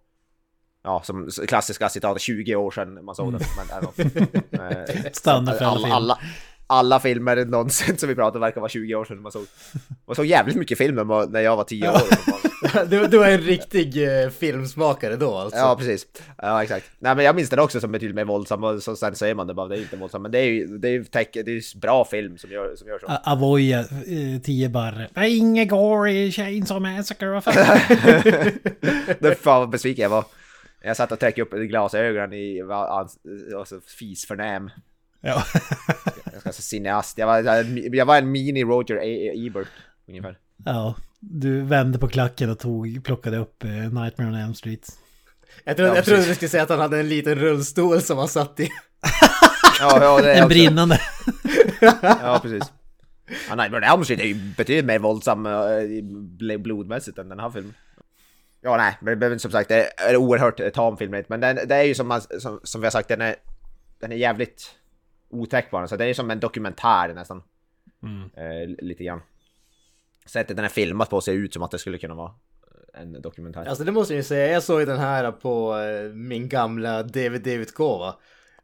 [0.84, 3.42] ja, som klassiska citat, 20 år sedan man såg den.
[3.58, 3.80] Men.
[4.72, 6.34] Eh, Standard för alla alla, filmer.
[6.68, 9.46] alla, filmer någonsin som vi pratar verkar vara 20 år sedan man såg.
[10.08, 12.02] Man såg jävligt mycket filmer när jag var 10 år.
[12.90, 15.60] Du, du är en riktig eh, filmsmakare då alltså.
[15.60, 16.08] Ja, precis.
[16.38, 16.86] Ja, exakt.
[17.00, 19.48] Nej, men jag minns den också som betydligt mer våldsam och så sen säger man
[19.48, 20.22] det bara, det är inte våldsam.
[20.22, 22.88] Men det är ju, det är ju tech, det är bra film som gör, som
[22.88, 23.08] gör så.
[23.24, 25.10] Avoya, eh, 10 barre.
[25.14, 27.80] Nej, Inget gore i Chainsaw Massacre, vad fan.
[29.20, 30.26] Det fan vad besviken jag var.
[30.82, 33.18] Jag satt och tryckte upp glasögonen i hans,
[33.58, 34.70] alltså, fisförnäm.
[35.22, 35.44] ja.
[36.34, 37.18] Jag ska säga cineast.
[37.18, 37.66] Jag var,
[37.96, 39.68] jag var en mini Roger E- Ebert
[40.08, 40.38] ungefär.
[40.66, 40.96] ja.
[41.22, 44.88] Du vände på klacken och tog, plockade upp eh, Nightmare on Elm Street.
[45.64, 48.18] Jag, trodde, Ja, jag trodde du skulle säga att han hade en liten rullstol som
[48.18, 48.64] han satt i.
[49.80, 51.00] Ja, ja, det är En också- brinnande.
[52.02, 52.72] Ja, precis.
[53.50, 57.40] Ja, nej, men Elm Street är ju betydligt mer våldsam eh, bl- blodmässigt än den
[57.40, 57.74] här filmen.
[58.62, 61.24] Ja, nej, men, som sagt, det är en oerhört eh, tam film.
[61.28, 63.36] Men den, det är ju som, man, som, som vi har sagt, den är,
[64.00, 64.76] den är jävligt
[65.30, 65.88] otäck bara.
[65.88, 67.44] Så det är som en dokumentär nästan.
[68.36, 69.22] Eh, lite grann.
[70.26, 72.32] Sättet den är filmat på ser ut som att det skulle kunna vara
[72.94, 73.66] en dokumentär.
[73.66, 77.04] Alltså det måste jag ju säga, jag såg ju den här på eh, min gamla
[77.04, 78.16] DVD-utgåva.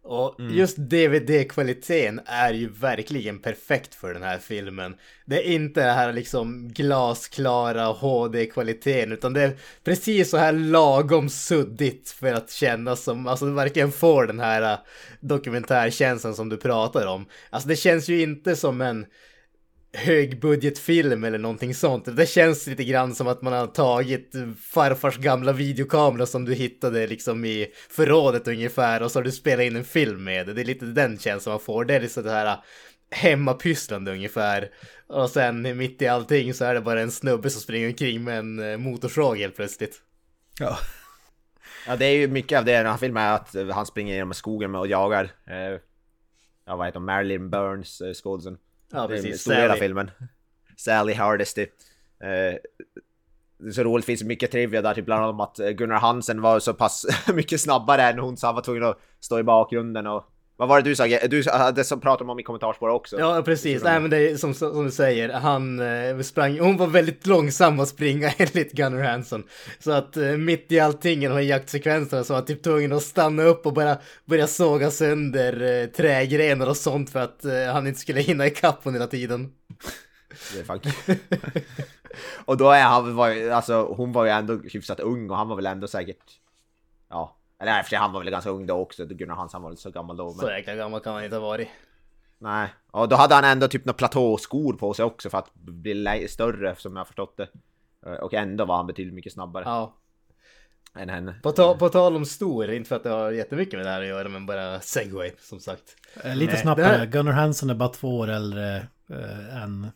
[0.08, 4.96] Och just DVD-kvaliteten är ju verkligen perfekt för den här filmen.
[5.26, 11.30] Det är inte det här liksom glasklara HD-kvaliteten utan det är precis så här lagom
[11.30, 14.80] suddigt för att kännas som, alltså det verkligen får den här eh,
[15.20, 17.26] dokumentärkänslan som du pratar om.
[17.50, 19.06] Alltså det känns ju inte som en
[19.96, 22.18] högbudgetfilm eller någonting sånt.
[22.18, 27.08] Det känns lite grann som att man har tagit farfars gamla videokamera som du hittade
[27.08, 30.54] liksom i förrådet ungefär och så har du spelat in en film med det.
[30.54, 31.86] Det är lite den känslan man får.
[31.86, 32.58] Det är liksom det här
[33.12, 34.70] hemmapysslande ungefär.
[35.08, 38.40] Och sen mitt i allting så är det bara en snubbe som springer omkring med
[38.40, 40.02] en eh, motorsåg helt plötsligt.
[40.60, 40.78] Ja.
[41.88, 44.34] Ja, det är ju mycket av det den här filmen är att han springer genom
[44.34, 45.24] skogen med och jagar.
[45.48, 45.80] Eh,
[46.66, 47.06] ja, vad heter hon?
[47.06, 48.58] Marilyn Burns, eh, skådisen.
[48.92, 49.42] Ja, Det precis.
[49.42, 49.80] stor Sally.
[49.80, 50.12] filmen.
[50.78, 51.62] Sally Hardesty.
[51.62, 52.56] Eh,
[53.58, 56.42] det är så roligt, finns mycket trivia där, typ bland annat att eh, Gunnar Hansen
[56.42, 60.08] var så pass mycket snabbare än hon så han var tvungen att stå i bakgrunden
[60.08, 60.32] och...
[60.58, 61.08] Vad var det du sa?
[61.08, 61.44] Du
[61.76, 63.20] det som pratade om i kommentarsspår också.
[63.20, 63.84] Ja, precis.
[63.84, 67.80] Nej, men det är som, som du säger, han eh, sprang, hon var väldigt långsam
[67.80, 69.44] att springa enligt Gunnar Hansen.
[69.80, 72.94] Så att eh, mitt i allting i de här jaktsekvenserna så var han typ tvungen
[72.94, 77.74] att stanna upp och bara börja såga sönder eh, trägrenar och sånt för att eh,
[77.74, 79.52] han inte skulle hinna ikapp hon hela tiden.
[80.54, 80.80] Det är fan
[82.46, 85.56] Och då är han, var, alltså hon var ju ändå hyfsat ung och han var
[85.56, 86.40] väl ändå säkert...
[87.10, 87.36] Ja.
[87.68, 89.70] Eller i och för sig, han var väl ganska ung då också, Gunnar Hansen var
[89.70, 90.26] väl så gammal då.
[90.26, 90.36] Men...
[90.36, 91.68] Så jäkla gammal kan han inte ha varit.
[92.38, 96.28] Nej, och då hade han ändå typ några platåskor på sig också för att bli
[96.30, 97.48] större som jag har förstått det.
[98.06, 99.96] Eh, Och ändå var han betydligt mycket snabbare Ja.
[100.96, 101.36] än henne.
[101.44, 104.02] På, ta, på tal om stor, inte för att det har jättemycket med det här
[104.02, 105.96] att göra, men bara segway som sagt.
[106.24, 107.06] Eh, Lite Nej, det här-.
[107.06, 108.76] Gunnar Hansen är bara två år äldre
[109.10, 109.88] eh, än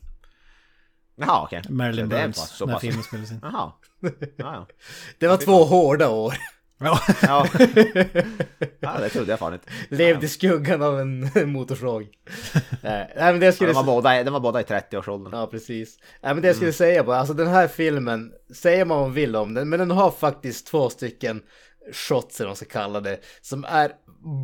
[1.15, 1.61] Jaha okej.
[1.70, 3.39] Marilyn Burns när filmen spelades in.
[3.43, 3.72] Jaha.
[4.20, 4.67] Ja, ja.
[5.20, 6.34] Det var två hårda år.
[6.80, 7.00] Ja.
[7.22, 7.48] Ja.
[8.80, 9.70] ja, det trodde jag fan inte.
[9.90, 12.08] Levde i skuggan av en motorsåg.
[12.82, 15.34] Nej, men det jag skulle De var båda, de var båda i 30-årsåldern.
[15.34, 15.98] Ja, precis.
[16.22, 19.16] Nej, men det jag skulle säga bara, alltså den här filmen, säger man vad man
[19.16, 21.42] vill om den, men den har faktiskt två stycken
[21.94, 23.92] shots, eller vad man ska kalla det, som är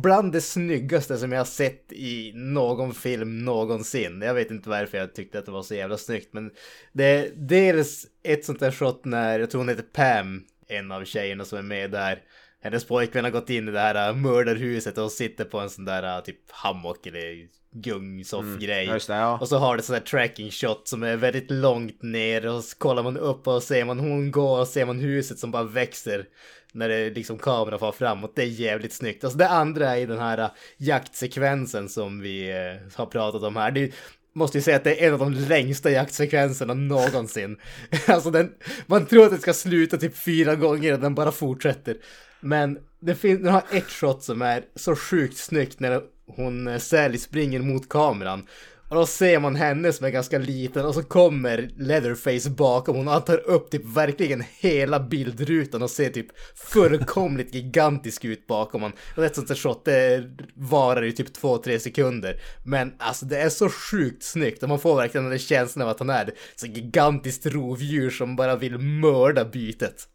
[0.02, 4.22] bland det snyggaste som jag har sett i någon film någonsin.
[4.22, 6.50] Jag vet inte varför jag tyckte att det var så jävla snyggt, men
[6.92, 11.04] det är dels ett sånt där shot när, jag tror hon heter Pam en av
[11.04, 12.22] tjejerna som är med där.
[12.62, 15.84] Hennes pojkvän har gått in i det här äh, mördarhuset och sitter på en sån
[15.84, 18.86] där äh, typ hammock eller gungsoff-grej.
[18.86, 19.38] Det, ja.
[19.38, 22.78] Och så har det sån där tracking shot som är väldigt långt ner och så
[22.78, 26.26] kollar man upp och ser man hon gå och ser man huset som bara växer
[26.72, 28.36] när det liksom kameran far framåt.
[28.36, 29.24] Det är jävligt snyggt.
[29.24, 32.52] Alltså det andra är i den här äh, jaktsekvensen som vi
[32.94, 33.70] har pratat om här.
[33.70, 33.92] Det
[34.36, 37.56] måste ju säga att det är en av de längsta jaktsekvenserna någonsin.
[38.06, 38.52] alltså den,
[38.86, 41.96] man tror att det ska sluta typ fyra gånger och den bara fortsätter.
[42.40, 46.78] Men det finns, den har ett shot som är så sjukt snyggt när hon eh,
[46.78, 48.46] Sally springer mot kameran.
[48.88, 53.22] Och då ser man henne som är ganska liten och så kommer Leatherface bakom hon
[53.22, 58.98] tar upp typ verkligen hela bildrutan och ser typ fullkomligt gigantisk ut bakom honom.
[59.16, 60.24] Och ett sånt där shot det
[60.54, 62.40] varar ju typ 2-3 sekunder.
[62.64, 65.90] Men alltså det är så sjukt snyggt och man får verkligen den där känslan av
[65.90, 70.08] att han är så gigantiskt rovdjur som bara vill mörda bytet.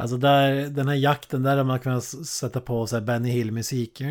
[0.00, 4.00] Alltså där, den här jakten där har man kunnat sätta på så här Benny Hill-musik.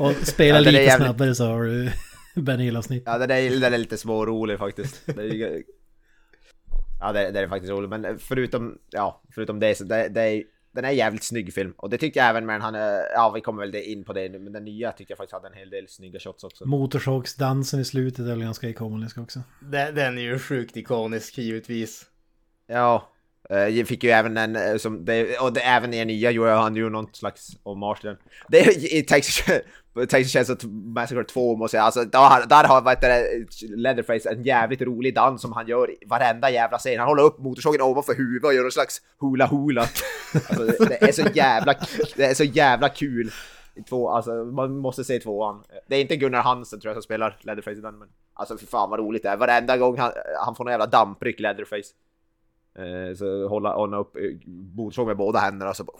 [0.00, 1.06] och spela ja, lite jävligt...
[1.06, 1.90] snabbare så har du
[2.42, 3.02] Benny Hill-avsnitt.
[3.06, 5.06] Ja, den är, den är lite smårolig faktiskt.
[5.06, 5.62] Det är,
[7.00, 7.90] ja, det, det, är faktiskt roligt.
[7.90, 11.74] Men förutom, ja, förutom det så det, det är den är jävligt snygg film.
[11.76, 12.74] Och det tyckte jag även med den, han,
[13.14, 15.54] ja vi kommer väl in på det men den nya tyckte jag faktiskt hade en
[15.54, 16.66] hel del snygga shots också.
[16.66, 19.40] Motorsågsdansen i slutet är väl ganska ikonisk också.
[19.60, 22.06] Den, den är ju sjukt ikonisk givetvis.
[22.66, 23.08] Ja,
[23.52, 26.50] Uh, fick ju även en, eh, som, det, och det, även i den nya gjorde
[26.50, 28.18] han ju någon slags hommage till den.
[28.48, 29.44] Det är i Texas,
[30.06, 34.82] Chainsaw Massacre 2 måste jag alltså, där, där har vad heter det, Leatherface en jävligt
[34.82, 36.98] rolig dans som han gör i varenda jävla scen.
[36.98, 39.80] Han håller upp motorsågen ovanför huvudet och gör någon slags hula-hula.
[40.34, 41.74] Alltså, det, det, är så jävla,
[42.16, 43.30] det är så jävla kul.
[43.88, 45.62] Två, alltså, man måste se tvåan.
[45.86, 48.66] Det är inte Gunnar Hansen tror jag som spelar Leatherface i den, men alltså fy
[48.66, 49.36] fan vad roligt det är.
[49.36, 50.12] Varenda gång han,
[50.44, 51.94] han får någon jävla dampryck Leatherface.
[52.78, 54.16] Eh, så hålla, hålla upp
[54.46, 55.96] motorsåg med båda händerna och så bara...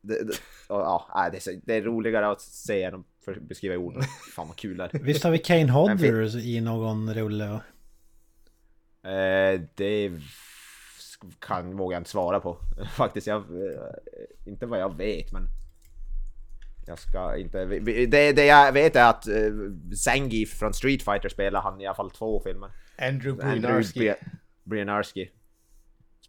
[0.00, 0.34] Det, det,
[0.68, 4.04] ja, det, är så, det är roligare att se än att beskriva i ord.
[4.34, 4.98] Fan vad kul det är.
[4.98, 7.60] Visst har vi Kane Hodder i någon rulle?
[9.04, 10.12] Eh, det
[11.38, 12.58] kan vågar jag inte svara på
[12.96, 13.26] faktiskt.
[13.26, 15.46] Jag, eh, inte vad jag vet men
[16.86, 17.64] jag ska inte...
[18.06, 19.28] Det, det jag vet är att
[19.96, 22.70] Zangief från Street Fighter spelar han i alla fall två filmer.
[22.98, 24.14] Andrew Brynarski.
[24.64, 25.30] Brynarski.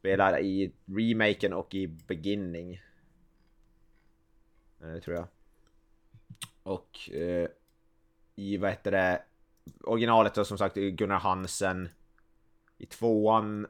[0.03, 2.81] Spelar i remaken och i beginning.
[4.81, 5.27] Eh, tror jag.
[6.63, 7.47] Och eh,
[8.35, 9.21] i vad heter det?
[9.83, 11.89] Originalet då som sagt Gunnar Hansen.
[12.77, 13.67] I tvåan.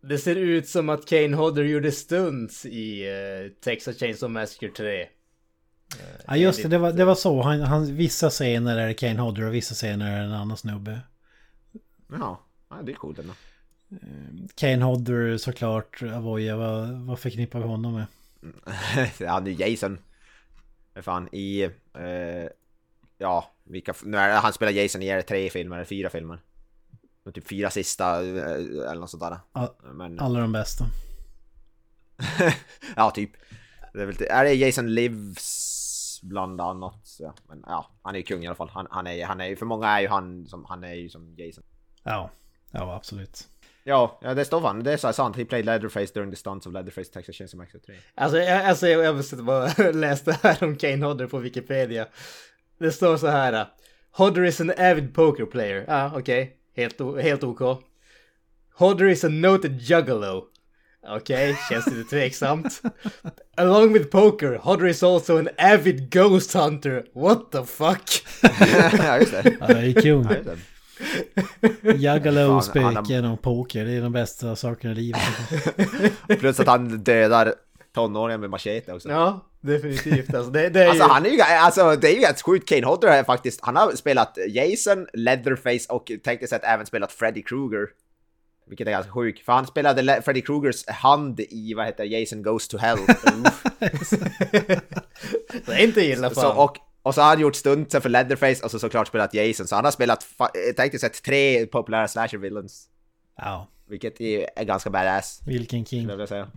[0.00, 5.08] Det ser ut som att Kane Hodder gjorde stunts i eh, Texas Chainsaw Massacre 3.
[6.26, 7.42] Ja just det, det var, det var så.
[7.42, 11.00] Han, han, vissa scener är Kane Hodder och vissa scener är en annan snubbe.
[12.12, 13.32] Ja, ja det är coolt ändå.
[14.54, 18.06] Kane Hodder såklart, Avoya, vad, vad förknippar vi honom med?
[19.18, 19.98] ja, är Jason.
[20.94, 21.62] Fan, i...
[21.94, 22.48] Eh,
[23.18, 23.94] ja, vilka...
[24.04, 26.38] Nu är, han spelar Jason i tre filmer, eller fyra filmer.
[27.34, 29.38] Typ fyra sista, eh, eller något sånt där.
[29.92, 30.84] Men, alla de bästa.
[32.96, 33.30] ja, typ.
[33.92, 37.16] Det är, väl, är det Jason Lives bland annat?
[37.18, 37.34] Ja.
[37.48, 38.68] Men ja, han är ju kung i alla fall.
[38.68, 41.34] Han, han, är, han är för många är ju han som, han är ju som
[41.36, 41.64] Jason.
[42.02, 42.30] Ja,
[42.70, 43.48] ja absolut.
[43.84, 44.84] Ja, ja det står fan.
[44.84, 45.36] Det är så sant.
[45.36, 47.94] He played Leatherface during the stunts of Leatherface Texas Chainsaw Massacre 3.
[48.14, 52.06] Alltså, jag, alltså jag, jag bara läste här om Kane Hodder på Wikipedia.
[52.78, 53.66] Det står så här.
[54.12, 55.84] Hodder is an avid poker player.
[55.88, 56.42] Ja, ah, okej.
[56.42, 56.56] Okay.
[56.76, 57.82] Helt, helt OK.
[58.74, 60.46] Hodder is a noted juggalo.
[61.02, 62.82] Okej, okay, känns lite tveksamt.
[63.56, 67.04] Along with poker, Hodder is also an avid ghost hunter.
[67.14, 68.22] What the fuck?
[68.98, 69.56] ja, just det.
[69.60, 70.26] Ja, det är kul.
[71.82, 75.20] Ja, Juggalo, spöken och poker, det är de bästa sakerna i livet.
[76.40, 77.54] Plus att han dödar
[77.94, 79.08] tonåringar med machete också.
[79.08, 80.34] Ja, definitivt.
[80.34, 81.10] Alltså, det, det är alltså, ju...
[81.10, 82.68] han är ju, alltså det är ju ganska sjukt.
[82.68, 87.42] Kane Hodder är faktiskt, han har spelat Jason, Leatherface och tänkte att även spelat Freddy
[87.42, 87.86] Krueger.
[88.68, 92.68] Vilket är ganska sjukt, för han spelade Freddy Krugers hand i, vad heter Jason Goes
[92.68, 92.98] to Hell.
[95.66, 96.34] det är inte illa fan.
[96.34, 99.66] Så, och, och så har han gjort stuntsen för Leatherface och så såklart spelat Jason.
[99.66, 100.26] Så han har spelat,
[100.76, 102.88] tänkte sett tre populära slasher villains.
[103.36, 103.68] Ja.
[103.88, 105.40] Vilket är ganska badass.
[105.46, 106.08] Vilken king.
[106.08, 106.48] Jag säga.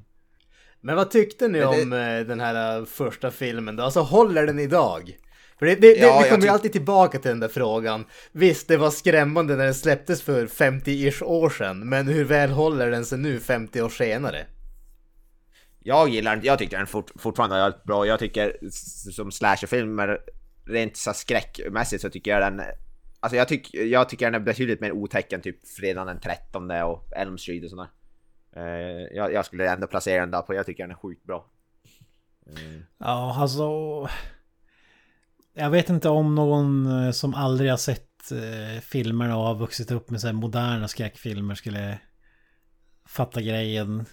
[0.82, 1.66] Men vad tyckte ni det...
[1.66, 3.84] om eh, den här eh, första filmen då?
[3.84, 5.18] Alltså håller den idag?
[5.60, 8.06] För det, det, ja, det, vi kommer ju alltid tillbaka till den där frågan.
[8.32, 12.91] Visst, det var skrämmande när den släpptes för 50-ish år sedan, men hur väl håller
[12.91, 14.46] den sig nu 50 år senare?
[15.84, 18.05] Jag gillar den, jag tycker den fort, fortfarande är bra.
[18.05, 18.69] Jag tycker
[19.11, 20.19] som slasherfilmer,
[20.65, 22.61] rent så skräckmässigt så tycker jag den...
[23.19, 26.71] Alltså jag, tyck, jag tycker den är betydligt mer otäck än typ fredagen den 13
[26.71, 27.89] och Elm Street och sådär.
[28.55, 31.45] Eh, jag, jag, skulle ändå placera den där på, jag tycker den är sjukt bra.
[32.47, 32.86] Mm.
[32.97, 33.69] Ja, alltså...
[35.53, 39.91] Jag vet inte om någon eh, som aldrig har sett eh, filmerna och har vuxit
[39.91, 41.99] upp med så här moderna skräckfilmer skulle
[43.05, 44.05] fatta grejen.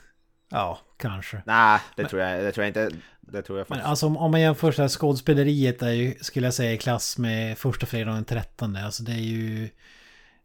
[0.51, 1.43] Ja, kanske.
[1.47, 2.97] Nej, det tror jag, det tror jag inte.
[3.21, 3.83] Det tror jag faktiskt.
[3.83, 7.19] Men alltså om man jämför så här skådespeleriet är ju, skulle jag säga, i klass
[7.19, 8.77] med första fredagen den 13.
[8.77, 9.69] Alltså det är ju...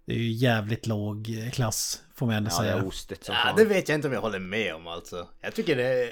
[0.07, 2.75] Det är ju jävligt låg klass, får man ändå ja, säga.
[2.75, 5.27] Det, ostigt som ja, det vet jag inte om jag håller med om alltså.
[5.41, 6.09] Jag tycker det är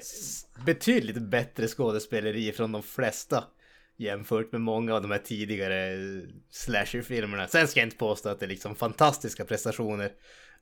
[0.65, 3.43] betydligt bättre skådespeleri från de flesta.
[3.97, 5.97] Jämfört med många av de här tidigare
[6.51, 7.47] slasherfilmerna.
[7.47, 10.11] Sen ska jag inte påstå att det är liksom fantastiska prestationer.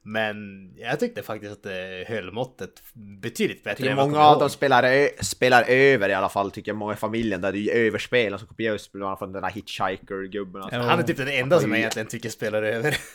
[0.03, 5.23] Men jag tyckte faktiskt att det höll måttet betydligt bättre än Många av dem spelar,
[5.23, 6.77] spelar över i alla fall, tycker jag.
[6.77, 10.61] Många i familjen där det är överspel, alltså kopiöst spelar från den där Hitchhiker-gubben.
[10.61, 10.79] Alltså.
[10.79, 12.97] Han är typ den enda som jag egentligen tycker spelar över.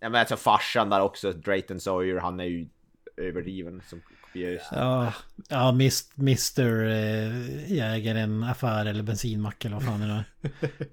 [0.00, 2.66] Ja men alltså farsan där också, Drayton Sawyer, han är ju
[3.16, 4.62] överdriven som kopiös.
[4.72, 5.12] Ja,
[5.48, 5.68] ja
[6.18, 10.58] Mr äh, jägaren, affär eller bensinmack eller vad fan är det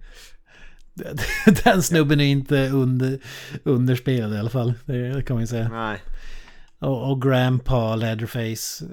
[1.63, 3.19] Den snubben är inte under,
[3.63, 4.73] underspelad i alla fall.
[4.85, 5.69] Det kan man ju säga.
[5.69, 5.99] Nej.
[6.79, 8.85] Och, och Grandpa Leatherface.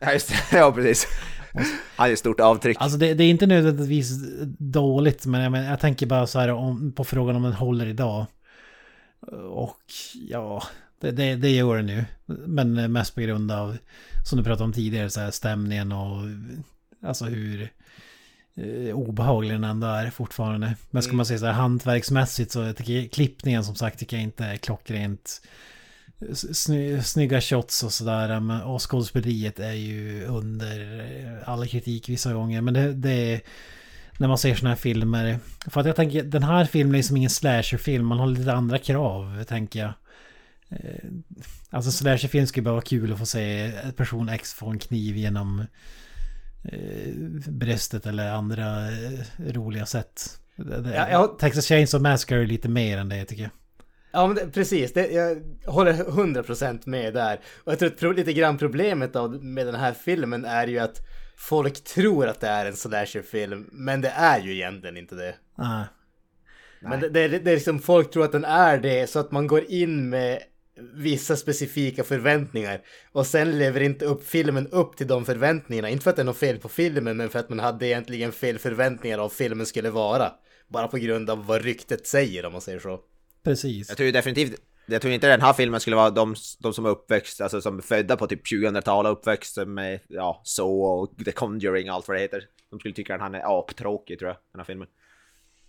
[0.00, 0.36] Ja, just det.
[0.58, 1.06] Ja, precis.
[1.96, 2.76] Han är stort avtryck.
[2.80, 4.10] Alltså det, det, är inte nödvändigtvis
[4.58, 7.86] dåligt, men jag, men jag tänker bara så här om, på frågan om den håller
[7.86, 8.26] idag.
[9.50, 9.82] Och
[10.28, 10.62] ja,
[11.00, 12.04] det, det, det gör den nu.
[12.26, 13.76] Men mest på grund av,
[14.24, 16.20] som du pratade om tidigare, så här stämningen och
[17.02, 17.70] alltså hur
[18.56, 20.76] eh, obehaglig den ändå är fortfarande.
[20.90, 21.16] Men ska mm.
[21.16, 24.56] man säga så här hantverksmässigt så tycker jag klippningen som sagt tycker jag inte är
[24.56, 25.42] klockrent.
[26.32, 28.66] Sny, snygga shots och sådär.
[28.66, 32.60] Och skådespeleriet är ju under eh, all kritik vissa gånger.
[32.60, 33.40] Men det, det är
[34.18, 35.38] när man ser sådana här filmer.
[35.66, 38.06] För att jag tänker, den här filmen är som ingen slasherfilm.
[38.06, 39.92] Man har lite andra krav, tänker jag.
[40.68, 41.10] Eh,
[41.70, 45.64] alltså slasherfilm skulle bara vara kul att få se person X få en kniv genom
[47.48, 50.40] bröstet eller andra eh, roliga sätt.
[50.94, 51.38] Ja, jag...
[51.38, 53.52] Texas Chainsaw Massacre är lite mer än det tycker jag.
[54.12, 57.40] Ja men det, precis, det, jag håller 100% med där.
[57.64, 61.00] Och jag tror att lite grann problemet av, med den här filmen är ju att
[61.36, 65.34] folk tror att det är en slasherfilm, men det är ju egentligen inte det.
[65.56, 65.82] Ah.
[66.80, 69.46] Men det, det, det är liksom, folk tror att den är det, så att man
[69.46, 70.38] går in med
[70.94, 72.80] vissa specifika förväntningar
[73.12, 75.88] och sen lever inte upp filmen upp till de förväntningarna.
[75.88, 78.32] Inte för att det är något fel på filmen, men för att man hade egentligen
[78.32, 80.32] fel förväntningar av filmen skulle vara.
[80.68, 83.00] Bara på grund av vad ryktet säger om man säger så.
[83.44, 83.88] Precis.
[83.88, 86.88] Jag tror definitivt jag tror inte den här filmen skulle vara de, de som är
[86.88, 91.90] uppväxt, alltså som är födda på typ 2000-talet uppväxt med ja, så och The Conjuring
[91.90, 92.48] och allt vad det heter.
[92.70, 94.88] De skulle tycka att han är aptråkig tror jag, den här filmen.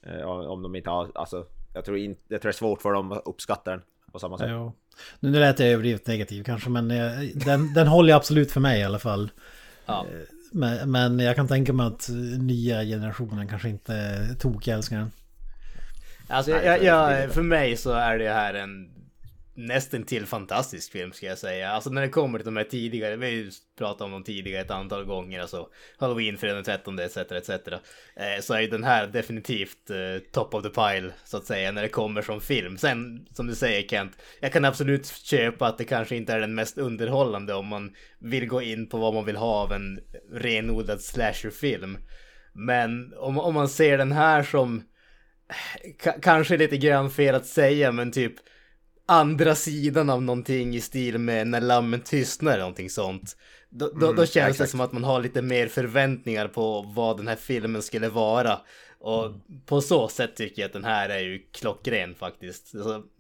[0.02, 2.94] Eh, om de inte har, alltså, jag tror, inte, jag tror det är svårt för
[2.94, 4.48] dem att uppskatta den på samma sätt.
[4.52, 4.74] Jo.
[5.20, 8.80] Nu, nu lät jag överdrivet negativ kanske, men eh, den, den håller absolut för mig
[8.80, 9.32] i alla fall.
[9.86, 10.06] Ja.
[10.12, 10.20] Eh,
[10.52, 15.12] men, men jag kan tänka mig att nya generationen kanske inte tokälskar den.
[16.28, 18.95] Alltså, jag, jag, för mig så är det här en
[19.56, 21.72] nästan till fantastisk film ska jag säga.
[21.72, 24.62] Alltså när det kommer till de här tidigare, vi har ju pratat om dem tidigare
[24.62, 27.18] ett antal gånger, alltså Halloween, fredag den 13 etc.
[27.18, 27.50] etc.
[27.50, 31.72] Eh, så är ju den här definitivt eh, top of the pile så att säga
[31.72, 32.78] när det kommer som film.
[32.78, 36.56] Sen som du säger Kent, jag kan absolut köpa att det kanske inte är den
[36.56, 40.00] mest underhållande om man vill gå in på vad man vill ha av en
[40.32, 41.98] renodlad slasherfilm.
[42.54, 44.84] Men om, om man ser den här som
[45.94, 48.34] eh, kanske lite grann fel att säga men typ
[49.06, 53.38] andra sidan av någonting i stil med när lammen tystnar eller någonting sånt.
[53.70, 54.58] Då, då, mm, då känns exakt.
[54.58, 58.60] det som att man har lite mer förväntningar på vad den här filmen skulle vara.
[59.00, 59.42] Och mm.
[59.66, 62.72] på så sätt tycker jag att den här är ju klockren faktiskt.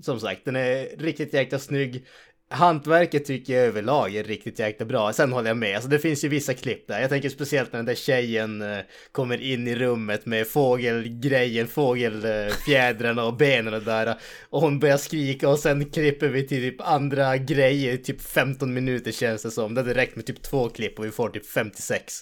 [0.02, 2.06] Som sagt, den är riktigt jäkla snygg.
[2.50, 5.14] Hantverket tycker jag överlag är riktigt jäkla bra.
[5.14, 7.02] Sen håller jag med, alltså det finns ju vissa klipp där.
[7.02, 8.80] Jag tänker speciellt när den där tjejen eh,
[9.12, 14.16] kommer in i rummet med fågelgrejen, fågelfjädrarna och benen och där.
[14.50, 19.12] Och hon börjar skrika och sen klipper vi till typ andra grejer, typ 15 minuter
[19.12, 19.74] känns det som.
[19.74, 22.14] Det hade räckt med typ två klipp och vi får typ 56.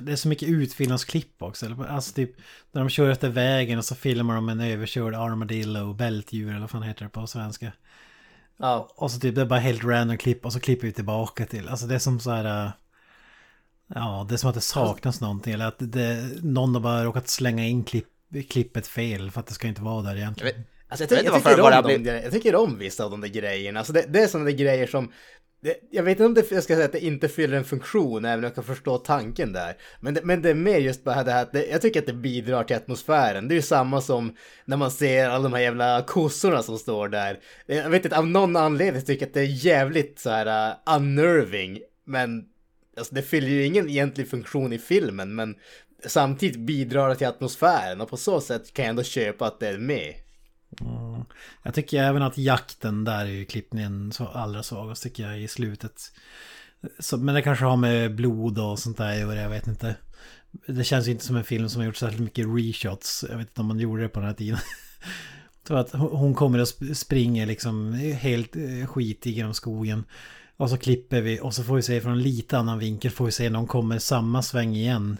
[0.00, 1.76] Det är så mycket utfyllnadsklipp också.
[1.88, 2.30] Alltså typ
[2.72, 6.70] när de kör efter vägen och så filmar de en överkörd armadillo, bältdjur eller vad
[6.70, 7.72] fan heter det på svenska.
[8.62, 8.88] Ja.
[8.94, 11.68] Och så typ det är bara helt random klipp och så klipper vi tillbaka till.
[11.68, 12.66] Alltså det är som så här...
[12.66, 12.70] Äh,
[13.94, 15.52] ja, det är som att det saknas alltså, någonting.
[15.52, 18.08] Eller att det, någon har bara råkat slänga in klipp,
[18.50, 20.64] klippet fel för att det ska inte vara där egentligen.
[20.88, 23.78] Alltså jag, jag, jag, tycker om de, jag tycker om vissa av de där grejerna.
[23.78, 25.12] Alltså det, det är sådana där grejer som
[25.62, 28.24] det, jag vet inte om det, jag ska säga att det inte fyller en funktion,
[28.24, 29.76] även om jag kan förstå tanken där.
[30.00, 32.06] Men det, men det är mer just bara det här att det, jag tycker att
[32.06, 33.48] det bidrar till atmosfären.
[33.48, 37.08] Det är ju samma som när man ser alla de här jävla kossorna som står
[37.08, 37.40] där.
[37.66, 40.96] Jag vet inte, av någon anledning tycker jag att det är jävligt så här uh,
[40.96, 41.80] unnerving.
[42.04, 42.44] Men
[42.96, 45.54] alltså, det fyller ju ingen egentlig funktion i filmen, men
[46.06, 49.68] samtidigt bidrar det till atmosfären och på så sätt kan jag ändå köpa att det
[49.68, 50.14] är med.
[50.80, 51.24] Mm.
[51.62, 55.48] Jag tycker även att jakten där är ju klippningen så allra svagast tycker jag i
[55.48, 56.12] slutet.
[56.98, 59.96] Så, men det kanske har med blod och sånt där och jag vet inte.
[60.66, 63.24] Det känns ju inte som en film som har gjort särskilt mycket reshots.
[63.30, 64.58] Jag vet inte om man gjorde det på den här tiden.
[65.68, 70.04] Så att hon kommer och springer liksom helt eh, skitig genom skogen.
[70.56, 73.24] Och så klipper vi och så får vi se från en lite annan vinkel får
[73.24, 75.16] vi se när hon kommer samma sväng igen.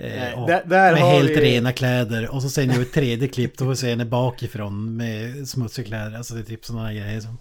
[0.00, 1.40] Eh, där, där med helt vi...
[1.40, 2.34] rena kläder.
[2.34, 5.48] Och så sen gör vi ett tredje klipp då får vi se henne bakifrån med
[5.48, 6.16] smutsiga kläder.
[6.16, 7.38] Alltså det är typ sådana grejer som...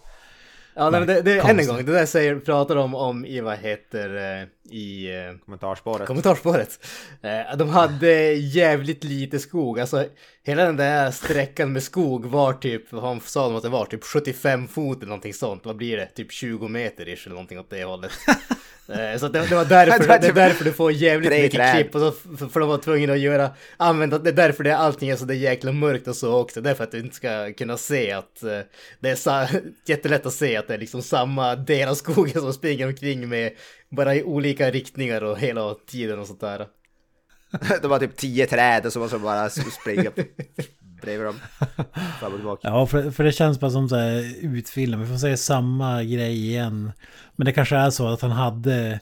[0.75, 3.57] Ja, nej, det, det, än en gång, det där säger, pratar de om i vad
[3.57, 6.07] heter eh, i eh, kommentarspåret.
[6.07, 6.79] kommentarspåret.
[7.21, 10.05] Eh, de hade jävligt lite skog, alltså
[10.43, 14.03] hela den där sträckan med skog var typ, vad sa de att det var, typ
[14.03, 15.65] 75 fot eller någonting sånt.
[15.65, 16.05] Vad blir det?
[16.05, 18.11] Typ 20 meter ish eller någonting åt det hållet.
[18.87, 21.95] Eh, så det, det, var därför, det är därför du får jävligt mycket klipp.
[21.95, 22.11] Och så,
[22.49, 25.33] för, de var tvungna att göra, använda, det är därför det, allting är så det
[25.33, 26.61] är jäkla mörkt och så också.
[26.61, 28.43] Därför att du inte ska kunna se att
[28.99, 29.45] det är så,
[29.85, 33.51] jättelätt att se att det är liksom samma del av skogen som springer omkring med
[33.95, 36.67] bara i olika riktningar och hela tiden och sånt där.
[37.81, 40.11] det var typ tio träd och så måste man bara springa
[41.01, 41.39] bredvid dem.
[42.19, 42.67] Fram och tillbaka.
[42.67, 45.01] Ja, för, för det känns bara som så här utfilm.
[45.01, 46.91] Vi får säga samma grej igen.
[47.35, 48.99] Men det kanske är så att han hade...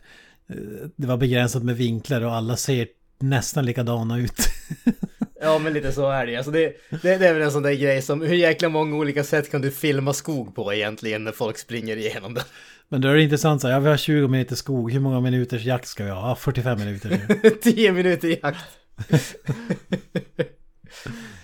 [0.49, 0.55] Eh,
[0.95, 2.87] det var begränsat med vinklar och alla ser
[3.19, 4.47] nästan likadana ut.
[5.41, 6.35] ja, men lite så är det.
[6.35, 9.23] Alltså det, det, det är väl en sån där grej som hur jäkla många olika
[9.23, 12.43] sätt kan du filma skog på egentligen när folk springer igenom det.
[12.91, 15.19] Men då är det intressant så här, ja, vi har 20 minuter skog, hur många
[15.19, 16.29] minuters jakt ska vi ha?
[16.29, 17.19] Ja, 45 minuter.
[17.61, 18.65] 10 minuter jakt.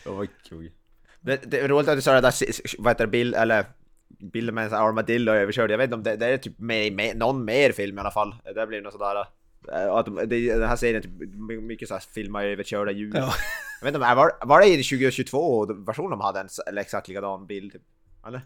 [0.06, 0.72] oh, kul.
[1.22, 2.34] Det, det är roligt att du sa det där,
[2.78, 3.66] vad heter det, bild, eller
[4.34, 5.72] bilden med en armadillo överkörd.
[5.72, 8.12] Jag vet inte om det, det är typ med, med någon mer film i alla
[8.12, 8.36] fall.
[8.56, 9.26] Det blir något sådär.
[9.74, 13.12] Eh, att det, den här serien typ mycket såhär filma överkörda djur.
[13.16, 13.34] Ja.
[13.82, 17.48] Jag vet inte, var, var det i 2022 versionen de hade en eller exakt likadan
[17.48, 17.72] bild?
[17.72, 17.82] Typ?
[18.28, 18.42] Eller?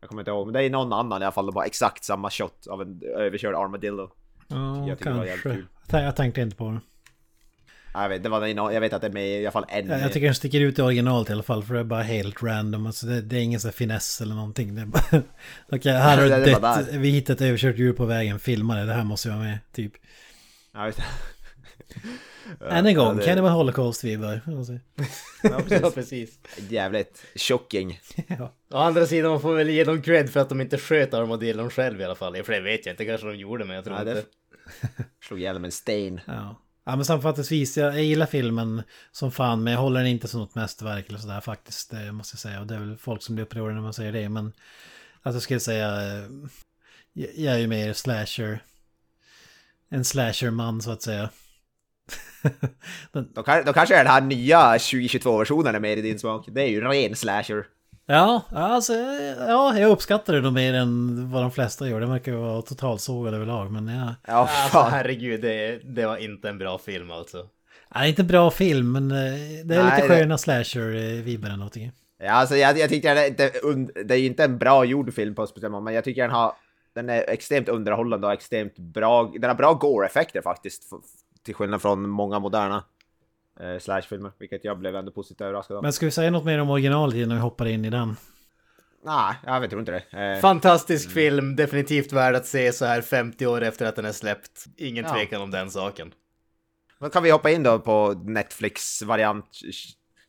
[0.00, 2.04] Jag kommer inte ihåg, men det är någon annan i alla fall, det var exakt
[2.04, 4.10] samma shot av en överkörd armadillo.
[4.48, 5.56] Ja, jag kanske.
[5.90, 6.80] Jag tänkte inte på det.
[7.94, 9.86] Jag vet, det var, jag vet att det är med i alla fall en...
[9.86, 12.02] Jag, jag tycker den sticker ut i originalet i alla fall för det är bara
[12.02, 12.86] helt random.
[12.86, 14.74] Alltså det, det är ingen sån finess eller någonting.
[14.74, 15.22] Det är bara...
[15.68, 16.88] Okej, här har du dött.
[16.92, 18.86] Vi hittade ett överkört djur på vägen, filma det.
[18.86, 19.92] Det här måste vara med, typ.
[20.72, 20.94] Ja, det.
[22.60, 23.24] Än en gång, ja, det...
[23.24, 24.40] Cannibal Holocaust-vibbar.
[25.42, 25.70] ja, precis.
[25.82, 26.38] ja, precis.
[26.68, 28.00] Jävligt shocking.
[28.26, 28.54] ja.
[28.70, 31.70] Å andra sidan, man får väl ge dem cred för att de inte sköt armadillon
[31.70, 32.42] själv i alla fall.
[32.42, 34.14] För det vet jag inte, kanske de gjorde, men jag tror ja, inte.
[34.14, 34.24] Det...
[35.22, 36.20] Slog ihjäl med en sten.
[36.26, 36.56] Ja.
[36.84, 40.40] Ja men sammanfattningsvis, jag, jag gillar filmen som fan men jag håller den inte som
[40.40, 41.90] något mästerverk eller sådär faktiskt.
[41.90, 42.60] Det måste jag säga.
[42.60, 44.28] Och det är väl folk som blir upprörda när man säger det.
[44.28, 44.52] Men
[45.22, 46.24] alltså jag skulle säga, eh,
[47.12, 48.62] jag är ju mer slasher.
[49.88, 51.30] En slasher-man så att säga.
[53.12, 53.28] den...
[53.34, 56.44] då, kan, då kanske den här nya 2022-versionen är mer i din smak.
[56.48, 57.64] Det är ju ren slasher.
[58.06, 58.92] Ja, alltså,
[59.38, 62.00] ja, jag uppskattar det nog mer än vad de flesta gör.
[62.00, 64.14] Det verkar vara totalsågade överlag, men ja.
[64.26, 67.46] Ja, alltså, herregud, det, det var inte en bra film alltså.
[67.94, 69.16] Nej, inte en bra film, men eh,
[69.64, 70.36] det är Nej, lite sköna det...
[70.36, 71.92] slasher-vibbar eller någonting.
[72.22, 73.52] Ja, alltså jag, jag tycker det, det,
[74.04, 76.52] det är ju inte en bra gjord film på speciellt men jag tycker den har
[76.94, 79.32] den är extremt underhållande och extremt bra.
[79.34, 80.90] Den har bra gore-effekter faktiskt,
[81.42, 82.84] till skillnad från många moderna
[83.60, 85.82] eh, slashfilmer, vilket jag blev ändå positivt överraskad av.
[85.82, 88.16] Men ska vi säga något mer om originalet innan vi hoppar in i den?
[89.04, 90.34] Nej, jag vet inte det.
[90.34, 91.14] Eh, Fantastisk mm.
[91.14, 94.64] film, definitivt värd att se så här 50 år efter att den är släppt.
[94.76, 95.14] Ingen ja.
[95.14, 96.14] tvekan om den saken.
[96.98, 99.46] Då kan vi hoppa in då på Netflix-variant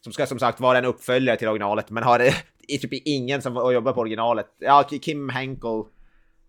[0.01, 2.33] som ska som sagt vara en uppföljare till originalet, men har det
[2.67, 4.47] typ ingen som jobbar på originalet.
[4.59, 5.83] Ja, Kim Henkel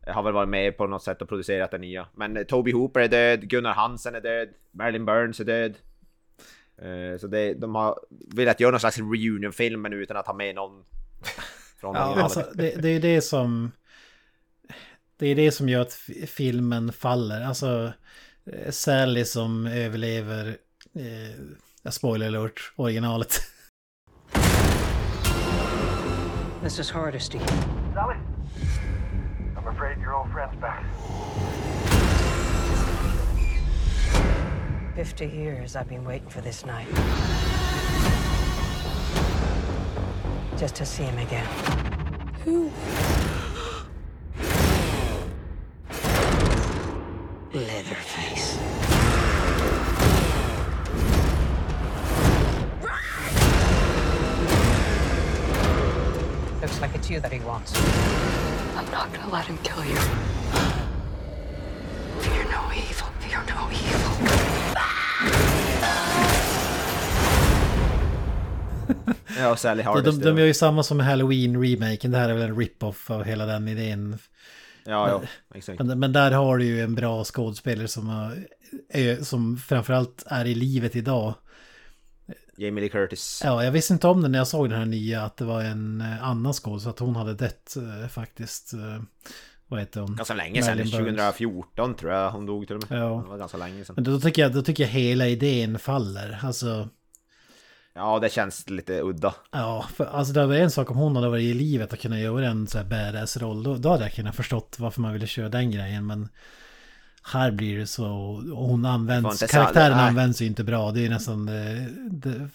[0.06, 2.06] har väl varit med på något sätt och producerat den nya.
[2.14, 5.74] Men Toby Hooper är död, Gunnar Hansen är död, Marilyn Burns är död.
[6.78, 7.98] Eh, så det, de har
[8.34, 10.84] velat göra någon slags reunion-film men utan att ha med någon
[11.80, 13.72] från ja, alltså, det, det är det som...
[15.16, 15.92] Det är det som gör att
[16.26, 17.40] filmen faller.
[17.40, 17.92] Alltså
[18.46, 20.56] eh, Sally som överlever...
[20.94, 23.34] Eh, spoiler alert, originalet.
[26.62, 27.38] Mrs Hardesty.
[27.94, 28.31] Sally?
[29.82, 30.84] I'm afraid your old friend's back.
[34.94, 36.86] 50 years I've been waiting for this night.
[40.56, 41.46] Just to see him again.
[42.44, 42.70] Who?
[47.52, 48.58] Leatherface.
[56.60, 58.51] Looks like it's you that he wants.
[58.82, 59.96] I'm not gonna let him kill you.
[62.20, 65.22] Fear no evil, fear no evil.
[69.38, 70.20] Ja, Sally De, Hardesty.
[70.20, 72.10] de, de gör ju samma som Halloween-remaken.
[72.10, 74.18] Det här är väl en rip-off av hela den idén.
[74.84, 75.22] Ja, ja,
[75.54, 75.78] exakt.
[75.82, 78.36] Men, men där har du ju en bra skådespelare som, har,
[78.92, 81.34] är, som framförallt är i livet idag.
[82.56, 83.40] Jamie Lee Curtis.
[83.44, 85.62] Ja, jag visste inte om det när jag såg den här nya att det var
[85.62, 88.72] en eh, annan skådespelare, att hon hade dött eh, faktiskt.
[88.72, 89.02] Eh,
[89.68, 90.16] vad heter hon?
[90.16, 91.36] Ganska länge sedan, Marilyn Burns.
[91.36, 93.00] 2014 tror jag hon dog till och med.
[93.00, 93.22] Ja.
[93.24, 93.94] Det var ganska länge sedan.
[93.94, 96.38] Men då tycker, jag, då tycker jag hela idén faller.
[96.42, 96.88] Alltså,
[97.94, 99.34] Ja, det känns lite udda.
[99.50, 102.18] ja, för, alltså det var en sak om hon hade varit i livet och kunnat
[102.18, 103.62] göra en så här badass-roll.
[103.62, 106.06] Då, då hade jag kunnat förstått varför man ville köra den grejen.
[106.06, 106.28] Men
[107.24, 108.06] här blir det så,
[108.54, 110.08] och hon används, karaktären nej.
[110.08, 110.90] används ju inte bra.
[110.90, 112.48] Det är nästan det, det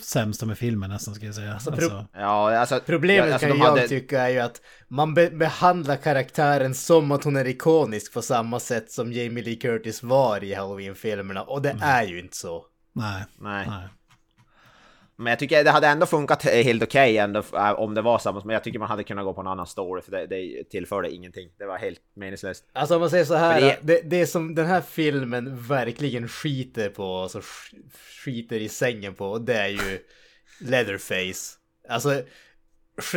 [0.00, 1.58] sämsta med filmen nästan ska jag säga.
[1.64, 2.80] pro- Alltså, Ja, alltså...
[2.86, 6.74] Problemet ja, alltså, kan de jag hade- tycka är ju att man be behandlar karaktären
[6.74, 11.42] som att hon är ikonisk på samma sätt som Jamie Lee Curtis var i Halloween-filmerna.
[11.42, 12.64] Och det är ju inte så.
[12.92, 13.66] nej, Nej.
[13.68, 13.88] nej.
[15.16, 18.42] Men jag tycker det hade ändå funkat helt okej ändå äh, om det var samma.
[18.44, 21.10] Men jag tycker man hade kunnat gå på en annan story för det, det tillförde
[21.10, 21.48] ingenting.
[21.58, 22.64] Det var helt meningslöst.
[22.72, 26.88] Alltså om man säger så här, det- det, det som den här filmen verkligen skiter
[26.88, 27.90] på, alltså sk-
[28.24, 29.98] skiter i sängen på, det är ju
[30.60, 31.56] Leatherface.
[31.88, 32.22] Alltså,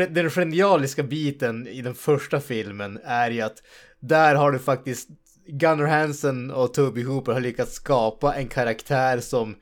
[0.10, 3.64] den genialiska biten i den första filmen är ju att
[4.00, 5.10] där har du faktiskt
[5.48, 9.56] Gunnar Hansen och Toby Hooper har lyckats skapa en karaktär som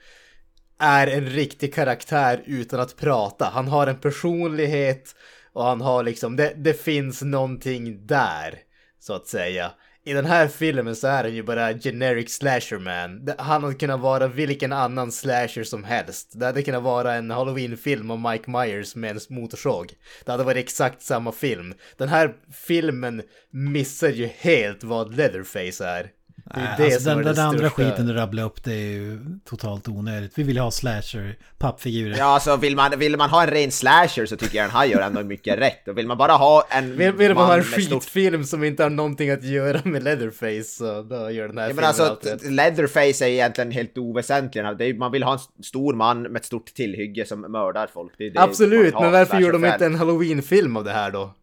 [0.80, 3.45] är en riktig karaktär utan att prata.
[3.45, 5.15] Han har en personlighet
[5.53, 8.59] och han har liksom, det, det finns någonting där,
[8.99, 9.71] så att säga.
[10.07, 13.30] I den här filmen så är han ju bara generic slasher man.
[13.38, 16.32] Han hade kunnat vara vilken annan slasher som helst.
[16.36, 19.93] Det hade kunnat vara en halloween-film om Mike Myers med en motorsåg.
[20.26, 21.73] Det hade varit exakt samma film.
[21.97, 22.34] Den här
[22.67, 23.21] filmen
[23.51, 26.11] missar ju helt vad Leatherface är.
[26.54, 29.88] Det är det alltså den, den andra skiten du rabblade upp det är ju totalt
[29.88, 30.32] onödigt.
[30.36, 32.18] Vi vill ha slasher, pappfigurer.
[32.18, 34.86] Ja, alltså vill man, vill man ha en ren slasher så tycker jag den här
[34.86, 35.88] gör ändå mycket rätt.
[35.88, 38.84] Och vill man bara ha en Vill, vill man man ha en skitfilm som inte
[38.84, 42.18] har någonting att göra med Leatherface så då gör den här Ja, filmen men alltså,
[42.50, 44.98] Leatherface är egentligen helt oväsentlig.
[44.98, 48.14] Man vill ha en stor man med ett stort tillhygge som mördar folk.
[48.18, 51.34] Det det Absolut, men varför gör de inte en halloween-film av det här då?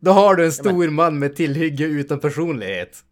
[0.00, 3.04] Då har du en stor man med tillhygge utan personlighet.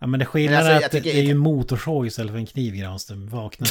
[0.00, 2.38] Ja men det skillnaden Men alltså, att det, tycker det är ju motorsåg istället för
[2.38, 3.28] en kniv Granström.
[3.28, 3.66] Vakna.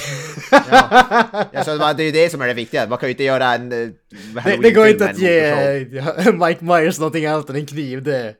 [1.54, 2.88] Alltså, det är ju det som är det viktiga.
[2.88, 3.72] Man kan ju inte göra en...
[3.72, 3.90] uh,
[4.46, 5.56] Det, det går inte att ge
[6.34, 8.36] Mike Myers någonting annat än en kniv, det...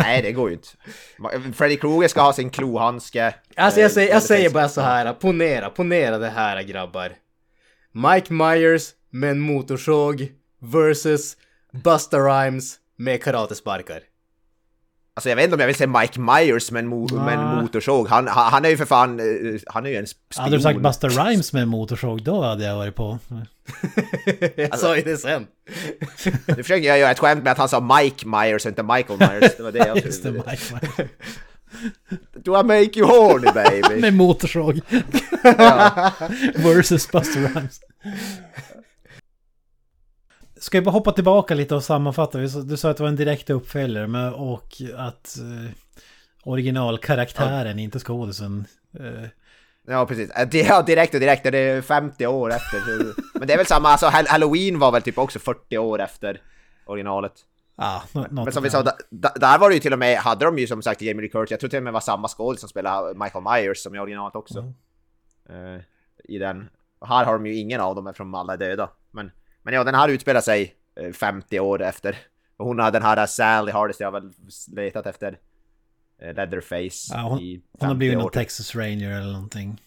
[0.00, 0.68] Nej, det går ju inte.
[1.54, 3.34] Freddy Krueger ska ha sin klohandske.
[3.56, 7.12] Alltså jag eh, säger, jag säger bara så här, ponera, ponera det här grabbar.
[7.92, 10.28] Mike Myers med en motorsåg
[10.60, 11.36] versus
[11.72, 14.00] Busta Rhymes med karatesparkar.
[15.20, 17.40] Alltså jag vet inte om jag vill se Mike Myers med en, mo- med en
[17.40, 17.60] Ah.
[17.62, 18.08] motorsåg.
[18.08, 19.20] Han, han, han är ju för fan...
[19.20, 20.42] eh, Han är ju en spion.
[20.44, 23.18] Hade du sagt Busta Rhymes med en motorsåg då hade jag varit på.
[24.56, 25.46] jag sa ju det sen.
[26.46, 29.18] Nu försöker jag göra ett skämt med att han sa Mike Myers och inte Michael
[29.18, 29.56] Myers.
[29.56, 30.50] Det var det jag Just det, trodde.
[30.50, 31.10] Mike Myers.
[32.44, 34.00] Do I make you horny baby?
[34.00, 34.80] Med motorsåg.
[36.54, 37.80] Versus Busta Rhymes.
[40.60, 42.38] Ska jag bara hoppa tillbaka lite och sammanfatta?
[42.38, 45.70] Du sa att det var en direkt uppföljare och att eh,
[46.44, 48.64] originalkaraktären, inte skådisen.
[48.98, 49.28] Eh,
[49.86, 52.80] Ja precis, Eh, ja, direkt och direkt, det är 50 år efter.
[53.38, 56.40] Men det är väl samma, alltså Hall- Halloween var väl typ också 40 år efter
[56.86, 57.32] originalet.
[57.76, 60.58] ja, något Men som vi sa, där var det ju till och med, hade de
[60.58, 62.68] ju som sagt Jamie Lee Curtis, jag tror till och med var samma skådis som
[62.68, 64.58] spelade Michael Myers som i originalet också.
[65.48, 65.80] Eh,
[66.24, 66.68] I den.
[66.98, 68.90] Och här har de ju ingen av dem eftersom alla är döda.
[69.10, 69.30] Men,
[69.62, 72.18] men ja, den här utspelar sig eh, 50 år efter.
[72.56, 74.32] Hon har den här Sally Hardesty har väl
[74.72, 75.38] letat efter
[76.18, 78.22] eh, Leatherface Ja, hon, i 50 hon har blivit år.
[78.22, 79.82] någon Texas Ranger eller någonting.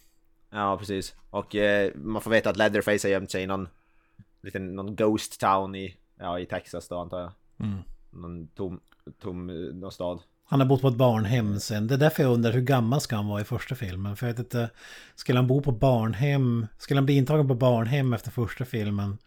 [0.50, 1.16] Ja, precis.
[1.30, 3.68] Och eh, man får veta att Leatherface har gömt sig i någon
[4.42, 7.32] liten någon ghost town i, ja, i Texas då antar jag.
[7.60, 7.80] Mm.
[8.12, 8.80] Någon tom,
[9.22, 10.20] tom eh, någon stad.
[10.46, 11.88] Han har bott på ett barnhem sen.
[11.88, 14.16] Det är därför jag undrar hur gammal ska han vara i första filmen.
[14.16, 14.70] För jag vet inte,
[15.16, 16.68] skulle han bo på barnhem?
[16.78, 19.18] Skulle han bli intagen på barnhem efter första filmen?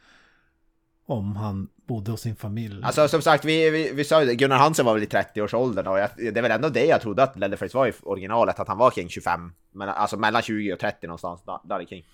[1.07, 2.83] Om han bodde hos sin familj.
[2.85, 5.87] Alltså som sagt, vi, vi, vi sa ju det, Gunnar Hansen var väl i 30-årsåldern
[5.87, 8.69] och jag, det är väl ändå det jag trodde att Leatherface var i originalet, att
[8.69, 9.53] han var kring 25.
[9.73, 12.05] Men alltså mellan 20 och 30 någonstans, där, där kring.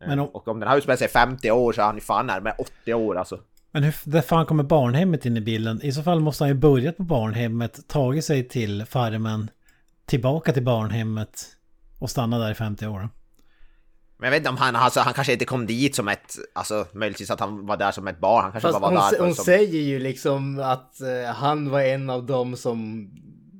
[0.00, 2.00] Eh, Men om- Och om den här utspelar sig 50 år så är han ju
[2.00, 3.40] fan närmare 80 år alltså.
[3.70, 5.80] Men hur fan kommer barnhemmet in i bilden?
[5.82, 9.50] I så fall måste han ju börjat på barnhemmet, tagit sig till farmen,
[10.06, 11.44] tillbaka till barnhemmet
[11.98, 13.08] och stanna där i 50 år.
[14.18, 16.86] Men jag vet inte om han, alltså, han kanske inte kom dit som ett, alltså
[16.92, 19.24] möjligtvis att han var där som ett barn, han kanske Fast bara var hon, där
[19.24, 19.44] hon som...
[19.44, 23.08] säger ju liksom att eh, han var en av dem som,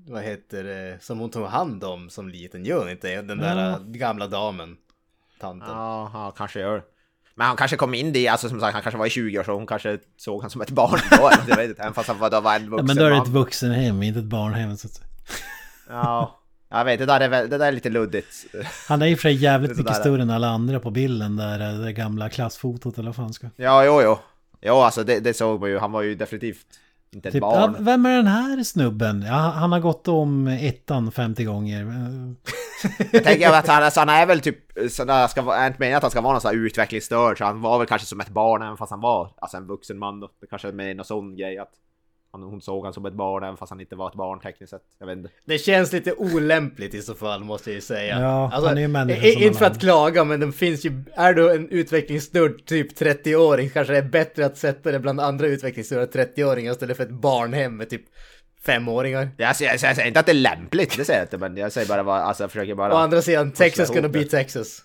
[0.09, 3.23] vad heter det, som hon tog hand om som liten, gör hon inte?
[3.23, 3.71] Den där Ja.
[3.73, 4.77] eh, gamla damen,
[5.41, 5.69] tanten.
[5.71, 6.83] Ja, ja, kanske gör.
[7.35, 9.43] Men han kanske kom in dit, alltså som sagt, han kanske var i 20 år
[9.45, 12.09] så hon kanske såg han som ett barn då, eller jag vet inte, även fast
[12.09, 14.25] han var, då var en Ja, vuxen men då är det ett vuxenhem, inte ett
[14.25, 14.77] barnhem.
[14.77, 15.07] Så att säga.
[15.89, 16.41] Ja,
[16.71, 18.47] jag vet, det där är, väl- det där är lite luddigt.
[18.89, 21.79] Han är och för sig jävligt mycket större än alla andra på bilden där, eh,
[21.79, 23.47] det gamla klassfotot eller vad fan ska.
[23.57, 24.19] Ja, jo, jo.
[24.61, 26.67] Jo, alltså det, det såg man ju, han var ju definitivt
[27.11, 27.75] inte ett Typ, barn.
[27.79, 29.23] ja, vem är den här snubben?
[29.29, 31.87] Ja, han har gått om ettan 50 gånger.
[33.13, 34.59] Jag tänker att han, alltså, han är väl typ,
[34.91, 37.45] sådär, ska, vara- är inte meningen att han ska vara någon sån här utvecklingsstörd, så
[37.45, 40.21] han var väl kanske som ett barn även fast han var alltså, en vuxen man
[40.21, 40.31] då.
[40.41, 41.71] Det kanske är mer någon sån grej att
[42.33, 44.71] han, hon såg han som ett barn även fast han inte var ett barn tekniskt
[44.71, 44.83] sett.
[44.99, 45.31] Jag vet inte.
[45.45, 48.15] Det känns lite olämpligt i så fall måste jag ju säga.
[48.15, 51.35] Alltså, Ja, han är ju människa Inte för att klaga men den finns ju, är
[51.35, 56.07] du en utvecklingsstörd typ 30-åring kanske det är bättre att sätta det bland andra utvecklingsstörda
[56.07, 58.03] 30-åringar istället för ett barnhem med typ
[58.67, 59.29] femåringar.
[59.37, 61.73] Jag säger, jag säger inte att det är lämpligt, det säger jag inte, men jag
[61.73, 62.95] säger bara vad, alltså jag försöker bara...
[62.95, 64.83] Å andra sidan, Texas gonna be Texas.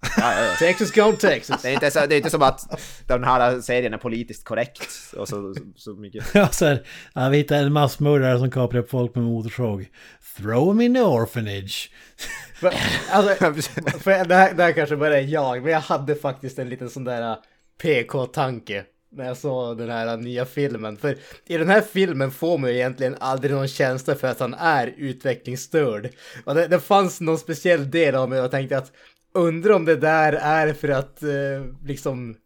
[0.00, 0.54] Ja, ja, ja.
[0.58, 1.62] Texas gone Texas.
[1.62, 4.88] Det är, inte så, det är inte som att den här serien är politiskt korrekt
[5.16, 6.24] och så, så, så mycket.
[6.34, 9.88] Ja, så här, ja, vi hittar en massmördare som kapar upp folk med motorsåg.
[10.36, 11.90] Throw him in the orphanage.
[12.54, 12.74] För,
[13.10, 13.62] alltså,
[14.00, 16.90] för det, här, det här kanske bara är jag, men jag hade faktiskt en liten
[16.90, 17.36] sån där uh,
[17.82, 20.96] PK-tanke när jag såg den här uh, nya filmen.
[20.96, 21.16] För
[21.46, 24.94] i den här filmen får man ju egentligen aldrig någon känsla för att han är
[24.96, 26.08] utvecklingsstörd.
[26.44, 28.92] Och det, det fanns någon speciell del av mig och jag tänkte att
[29.36, 31.28] undrar om det där är för att eh,
[31.84, 32.36] liksom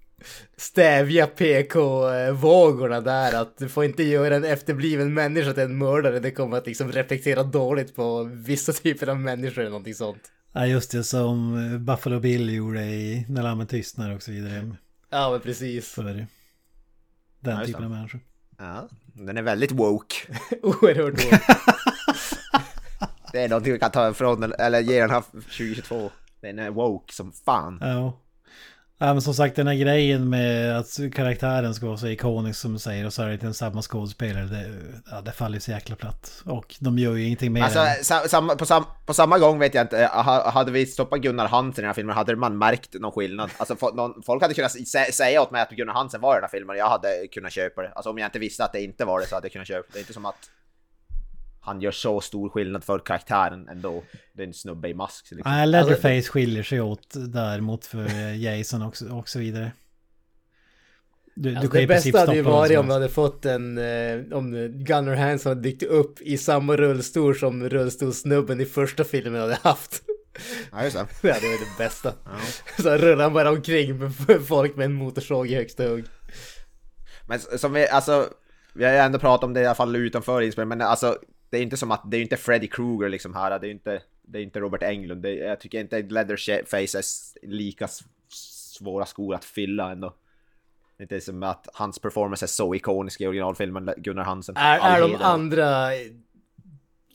[0.57, 6.21] stävja PK-vågorna där att du får inte göra en efterbliven människa till en mördare.
[6.21, 10.23] Det kommer att liksom reflektera dåligt på vissa typer av människor eller någonting sånt.
[10.53, 14.77] Ja, just det som eh, Buffalo Bill gjorde i När lammen tystnar och så vidare.
[15.11, 15.89] Ja, men precis.
[15.89, 16.27] För den
[17.41, 18.21] Ja, typen av människor.
[18.59, 20.17] Ja, den är väldigt woke.
[20.63, 21.43] Oerhört dåligt.
[23.33, 26.11] Det är någonting vi kan ta ifrån, eller ge den här 2022.
[26.41, 27.79] Den är woke som fan.
[27.81, 28.21] Ja.
[29.03, 32.73] Ja men som sagt den här grejen med att karaktären ska vara så ikonisk som
[32.73, 34.45] du säger och så är det inte samma skådespelare.
[34.45, 34.71] Det,
[35.11, 36.43] ja, det faller så jäkla platt.
[36.47, 38.05] Och de gör ju ingenting mer Alltså, än...
[38.05, 41.49] sa, samma, på, sam, på samma gång vet jag inte, ha, hade vi stoppat Gunnar
[41.49, 43.51] Hansen i den här filmen hade man märkt någon skillnad.
[43.57, 46.43] Alltså, någon, folk hade kunnat sä, säga åt mig att Gunnar Hansen var i den
[46.43, 47.93] här filmen och jag hade kunnat köpa det.
[47.93, 49.87] Alltså om jag inte visste att det inte var det så hade jag kunnat köpa
[49.87, 49.93] det.
[49.93, 50.51] Det är inte som att
[51.61, 54.03] han gör så stor skillnad för karaktären ändå.
[54.33, 55.31] Det är en snubbe i mask.
[55.31, 55.53] Liksom.
[55.53, 59.73] Ja, Leatherface skiljer sig åt däremot för Jason och, och så vidare.
[61.35, 64.69] Du, Alltså, kan det bästa hade ju varit om vi hade fått en, eh, om
[64.75, 70.03] Gunnar Hansen hade dykt upp i samma rullstol som rullstolsnubben i första filmen hade haft.
[70.73, 71.07] Ja, just det.
[71.23, 72.13] Det hade varit det bästa.
[72.79, 74.13] Så rullar han bara omkring med
[74.49, 76.05] folk med en motorsåg i högsta hugg.
[77.27, 78.29] Men som vi, alltså,
[78.75, 81.19] vi har ju ändå pratat om det i alla fall utanför inspelningen, men alltså
[81.51, 84.03] det är inte som att, det är inte Freddy Krueger liksom här, det är inte,
[84.23, 87.89] det är inte Robert Englund, det, jag tycker inte Leatherface är lika
[88.29, 90.15] svåra skor att fylla ändå.
[90.97, 94.57] Det är inte som att hans performance är så ikonisk i originalfilmen, Gunnar Hansen.
[94.57, 95.89] Är, är de andra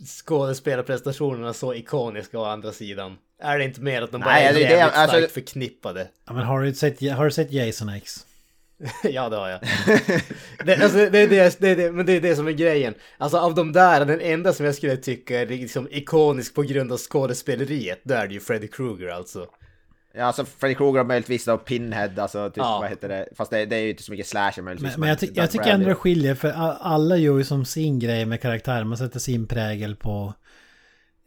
[0.05, 3.17] skådespelarprestationerna så ikoniska å andra sidan?
[3.39, 6.07] Är det inte mer att de bara Nej, är jävligt alltså- starkt förknippade?
[6.25, 8.25] Ja, men har, du sett, har du sett Jason X?
[9.03, 9.59] ja, det har jag.
[10.65, 12.93] det, alltså, det, är det, det, det, men det är det som är grejen.
[13.17, 16.91] Alltså av de där, den enda som jag skulle tycka är liksom ikonisk på grund
[16.91, 19.47] av skådespeleriet, då är det ju Freddy Krueger alltså.
[20.17, 22.79] Ja, alltså Freddy Krueger och möjligtvis då Pinhead, alltså typ, Ja.
[22.79, 23.27] vad heter det?
[23.35, 24.91] Fast det, det är ju inte så mycket slasher möjligtvis.
[24.91, 27.99] Men, men jag, ty jag tycker ändå det skiljer för alla gör ju som sin
[27.99, 28.87] grej med karaktären.
[28.87, 30.33] Man sätter sin prägel på,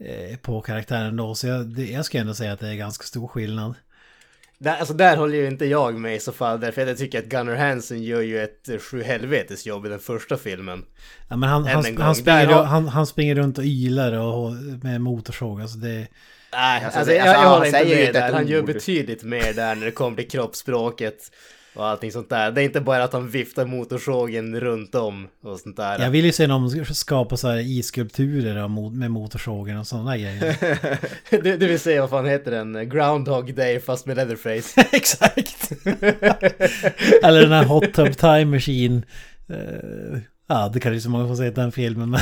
[0.05, 1.35] eh, på karaktären då.
[1.35, 3.75] Så jag, det, jag ska ändå säga att det är ganska stor skillnad.
[4.61, 7.19] Där, alltså där håller ju inte jag med i så fall, därför att jag tycker
[7.19, 10.85] att Gunnar Hansen gör ju ett eh, sju helvetes jobb i den första filmen.
[11.29, 12.05] Ja, men han, han, en gång.
[12.05, 14.53] han, springer, har- han, han springer runt och ylar och,
[14.83, 15.61] med motorsåg.
[15.61, 16.09] Alltså det,
[16.53, 18.33] Nej, Alltså, alltså, jag, alltså, jag han håller inte med där.
[18.33, 21.19] Han gör betydligt mer där när det kommer till kroppsspråket
[21.79, 22.51] och allting sånt där.
[22.51, 25.99] Det är inte bara att han viftar motorsågen runt om och sånt där.
[25.99, 30.57] jag vill ju se någon skapa så här isskulpturer med motorsågen och sådana grejer.
[31.31, 32.89] Du, du vill säga vad fan heter den?
[32.89, 34.81] Groundhog Day fast med Leatherface.
[34.93, 35.73] Exakt!
[37.23, 39.03] Eller den här Hot Tub Time Machine.
[39.49, 42.11] Eh, ja, det kanske är så många som har sett den filmen.
[42.11, 42.21] Men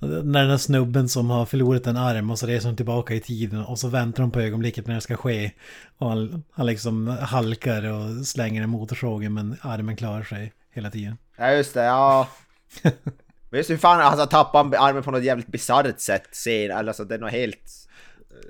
[0.00, 3.20] när den här snubben som har förlorat en arm och så reser hon tillbaka i
[3.20, 5.50] tiden och så väntar hon på ögonblicket när det ska ske.
[5.98, 11.18] Och han, han liksom halkar och slänger en motorsågen men armen klarar sig hela tiden.
[11.36, 12.28] Ja, just det, ja.
[13.50, 17.14] Men just hur fan, alltså tappa armen på något jävligt bisarrt sätt, ser, alltså det
[17.14, 17.88] är något helt...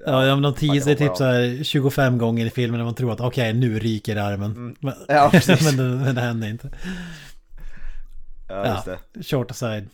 [0.06, 3.12] Ja, ja men de Fucking typ så här 25 gånger i filmen när man tror
[3.12, 4.76] att okej, nu ryker armen.
[4.80, 5.30] Men, Ja,
[5.64, 6.70] men, det, men det händer inte.
[8.48, 9.22] Ja, just Ja, det.
[9.22, 9.88] short aside.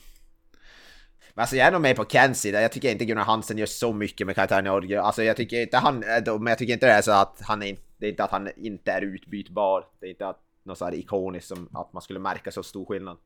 [1.38, 3.66] Men alltså jag är nog med på Kens sida, jag tycker inte Gunnar Hansen gör
[3.66, 5.02] så mycket med i Orge.
[5.02, 7.76] Alltså jag tycker inte han, men jag tycker inte det är så att han är,
[7.98, 9.84] det är inte att han inte är utbytbar.
[10.00, 12.86] Det är inte att något så här ikoniskt som att man skulle märka så stor
[12.86, 13.16] skillnad.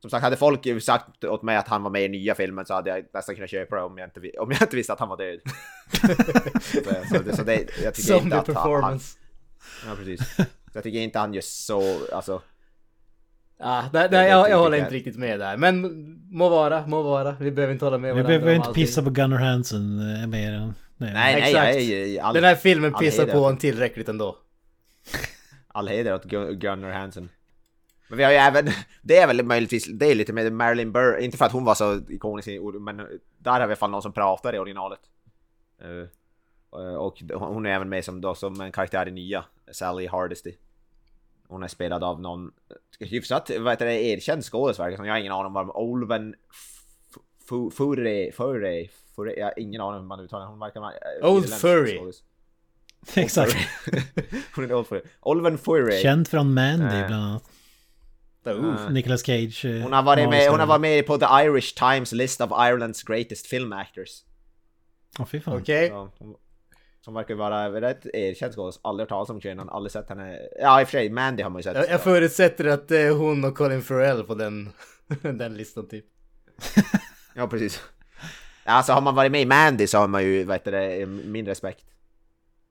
[0.00, 2.74] Som sagt, hade folk sagt åt mig att han var med i nya filmen så
[2.74, 5.08] hade jag nästan kunnat köpa det om jag inte, om jag inte visste att han
[5.08, 5.40] var död.
[6.62, 9.18] så, det- så, det, så det, jag tycker inte Zombie att han, han, performance.
[9.86, 10.36] Ja precis.
[10.36, 12.42] Så jag tycker inte han gör så, alltså.
[13.58, 15.56] Ja, där, Det där, är jag, jag håller inte riktigt med där.
[15.56, 15.82] Men
[16.30, 17.36] må vara, må vara.
[17.40, 18.84] Vi behöver inte hålla med Vi varandra behöver om inte allting.
[18.84, 20.74] pissa på Gunnar Hansen eh, mer än...
[20.96, 21.54] Nej, Nej, nej, Exakt.
[21.54, 24.36] jag är ju all, Den här filmen pissar på honom tillräckligt ändå.
[25.68, 27.28] All heder åt Gun- Gunnar Hansen.
[28.08, 28.68] Men vi har ju även,
[29.02, 31.74] det är väl möjligtvis, det är lite med Marilyn Burr, inte för att hon var
[31.74, 32.96] så ikonisk, i ord, men
[33.38, 35.00] där har vi i alla fall någon som pratar i originalet.
[35.82, 40.52] Eh, och hon är även med som, då, som en karaktär i nya, Sally Hardesty.
[41.48, 42.50] Hon är spelad av någon
[43.00, 46.34] eh, hyfsat, vad heter det, erkänd skådespelare som jag har ingen aning om vad Olven
[46.50, 47.18] F-
[47.48, 50.92] Fu- Furre, Furre, Furre, jag har ingen aning om hur man uttalar hon verkar vara...
[51.22, 51.98] Old Furry.
[51.98, 52.22] skådis.
[53.14, 53.54] Exakt.
[54.54, 55.02] hon är Old Furry.
[55.20, 55.92] Olven Furre.
[55.92, 57.06] Känd från Mandy Eh.
[57.06, 57.42] bland annat.
[58.46, 58.90] Uh.
[58.90, 59.64] Nicolas Cage.
[59.82, 63.06] Hon har varit med, hon har varit med på The Irish Times list of Ireland's
[63.06, 64.10] greatest film actors.
[65.18, 65.60] Åh fy fan.
[65.60, 65.90] Okej.
[65.90, 66.10] Hon,
[67.04, 68.80] som verkar vara rätt erkänd skådis.
[68.82, 70.38] Aldrig hört talas om kvinnan, aldrig sett henne.
[70.60, 71.76] Ja i och för sig, Mandy har man ju sett.
[71.76, 74.70] Jag, jag förutsätter att det är hon och Colin Farrell på den,
[75.22, 76.04] den listan typ.
[77.36, 77.82] Ja precis.
[78.64, 81.46] Alltså har man varit med i Mandy så har man ju, vad heter det, min
[81.46, 81.84] respekt.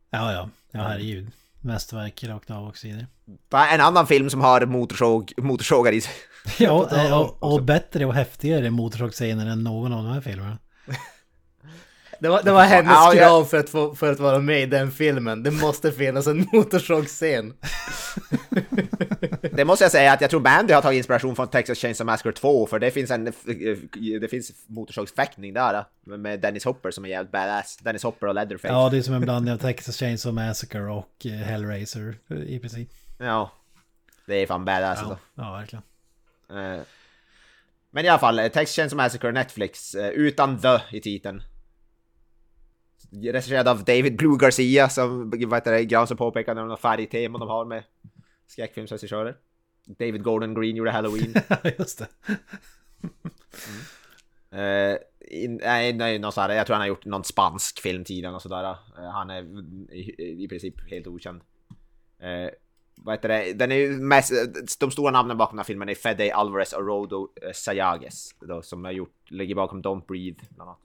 [0.09, 0.49] Ja, ja.
[0.71, 1.31] Ja, herregud.
[1.61, 3.07] Mästerverk rakt av och så vidare.
[3.71, 6.13] En annan film som har motorsåg, motorsågar i sig.
[6.59, 10.57] Ja, eh, och, och bättre och häftigare motorsågsscener än någon av de här filmerna.
[12.19, 14.61] Det var, det var hennes Ja, jag- krav för, att få, för att vara med
[14.61, 15.43] i den filmen.
[15.43, 17.53] Det måste finnas en motorsågsscen.
[19.51, 22.31] Det måste jag säga att jag tror Mandy har tagit inspiration från Texas Chainsaw Massacre
[22.31, 23.23] 2 för det finns en,
[24.21, 27.77] det finns motorsågsfäktning där med Dennis Hopper som är jävligt badass.
[27.77, 28.73] Dennis Hopper och Leatherface.
[28.73, 32.15] Ja, det är som en blandning av Texas Chainsaw Massacre och eh, Hellraiser
[32.47, 32.89] i princip.
[33.17, 33.51] Ja.
[34.25, 35.17] Det är fan badass Ja, alltså.
[35.35, 35.83] ja verkligen.
[36.49, 36.81] Eh,
[37.91, 41.41] Men i alla fall, eh, Texas Chainsaw Massacre Netflix, utan the i titeln.
[43.21, 47.65] Regisserad av David Blue Garcia som, vad heter det, Granström påpekade, någon färgtema de har
[47.65, 47.83] med
[48.47, 49.35] skräckfilmsregissörer.
[49.85, 51.33] David Gordon Green gjorde Halloween.
[51.77, 52.07] Just det.
[54.53, 58.41] Eh, in, nej, nej, någon jag tror han har gjort någon spansk film tidigare och
[58.41, 58.69] sådär.
[58.97, 59.43] Eh, han är
[59.93, 61.41] i, i princip helt okänd.
[62.19, 62.49] Eh,
[62.95, 63.53] vad heter det?
[63.53, 64.33] Den är mest,
[64.79, 68.35] de stora namnen bakom den här filmen är Fede Alvarez och Rodo Sayages.
[68.39, 70.79] Då, som har gjort, ligger bakom Don't Breathe bland annat.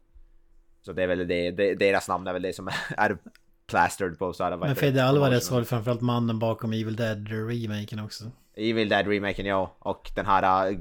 [0.83, 3.19] Så det är väl det, det deras namn är väl det som är
[3.67, 4.77] plastered på så här, Men?
[4.77, 8.25] Fede Alvarez var framförallt mannen bakom Evil Dead-remaken också.
[8.57, 10.79] Evil Dead remaken ja, och den här uh,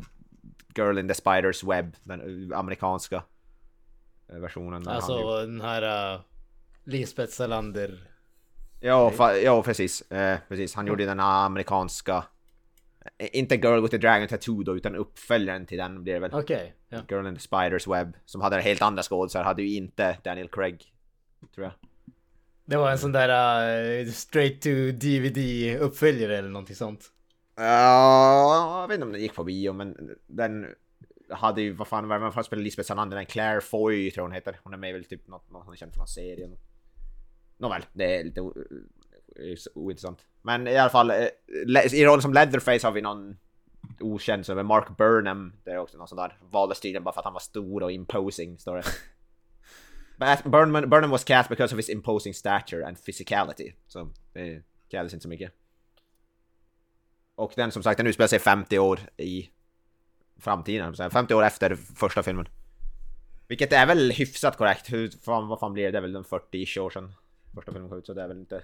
[0.75, 3.23] Girl in the Spiders Web, den uh, amerikanska
[4.27, 4.87] versionen.
[4.87, 6.21] Alltså den här uh,
[6.83, 8.07] Lisbeth Salander.
[8.79, 10.11] Ja, ja precis.
[10.11, 10.75] Eh, precis.
[10.75, 12.23] Han gjorde den här amerikanska...
[13.17, 16.31] eh, Inte Girl with the Dragon Tattoo då, utan uppföljaren till den blir det väl.
[16.33, 16.73] Okej.
[16.89, 16.99] ja.
[17.09, 18.13] Girl in the Spiders Web.
[18.25, 20.93] Som hade helt andra skådisar, hade ju inte Daniel Craig.
[21.55, 21.73] Tror jag.
[22.65, 25.37] Det var en sån där uh, straight to DVD
[25.79, 27.11] uppföljare eller någonting sånt.
[27.55, 30.65] Ja, jag vet inte om den gick på bio, men den
[31.29, 33.17] hade ju, vad fan, vem fan spelade Lisbeth Salander?
[33.17, 34.59] Den Claire Foy tror hon heter.
[34.63, 36.49] Hon är med väl typ något, hon är känd från någon serie.
[37.57, 38.53] Nåväl, det är lite o-
[39.75, 40.19] ointressant.
[40.47, 43.37] Men i alla fall, eh, i rollen som Leatherface har vi någon
[43.99, 45.53] okänd som är Mark Burnham.
[45.63, 47.91] Det är också någon sån där, valdes tydligen bara för att han var stor och
[47.91, 48.83] imposing, står det.
[50.49, 53.73] Burnham, Burnham was cast because of his imposing stature and physicality.
[53.87, 55.51] Så det krävdes inte så mycket.
[57.35, 59.49] Och den som sagt, den utspelar sig 50 år i
[60.39, 60.95] framtiden.
[60.95, 62.47] så här, 50 år efter första filmen.
[63.47, 64.93] Vilket är väl hyfsat korrekt.
[64.93, 65.91] Hur fan, vad fan blir det?
[65.91, 67.13] Det är väl en 40-ish år sedan
[67.55, 68.05] första filmen kom ut.
[68.05, 68.63] Så det är väl inte...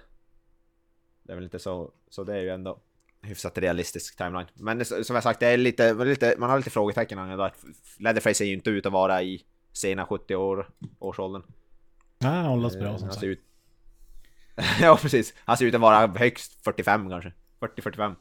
[1.24, 1.90] Det är väl inte så...
[2.10, 2.78] Så det är ju ändå
[3.22, 4.46] hyfsat realistisk timeline.
[4.54, 5.94] Men som jag sagt, det är lite...
[5.94, 7.52] lite man har lite frågetecken angående där.
[7.98, 9.42] Leatherface ser ju inte ut att vara i
[9.72, 10.68] sena 70 år,
[10.98, 11.42] årsåldern.
[12.18, 13.24] Ja, han hållas bra Eh, som sagt.
[13.24, 13.40] ut...
[14.80, 15.34] ja precis.
[15.44, 17.32] Han ser ut att vara högst 45 kanske.
[17.60, 18.14] 40-45.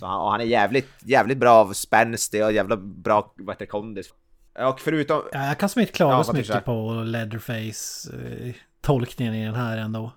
[0.00, 3.66] Så han, och han är jävligt, jävligt bra av spänstig och jävla bra, vad heter
[3.66, 4.12] kondis.
[4.58, 5.22] Och förutom...
[5.32, 9.54] Ja, jag kan som inte klaga Ja, så mycket på Leatherface eh, tolkningen i den
[9.54, 10.12] här ändå.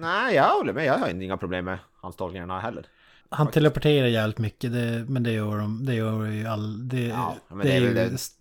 [0.00, 0.84] Nej, jag håller med.
[0.84, 2.84] Jag har inga problem med hans tolkningar här heller.
[3.30, 6.88] han teleporterar jävligt mycket, det, men det gör de, det gör ju all...
[6.88, 8.34] Det, Ja, det, det är ju, väl det, måste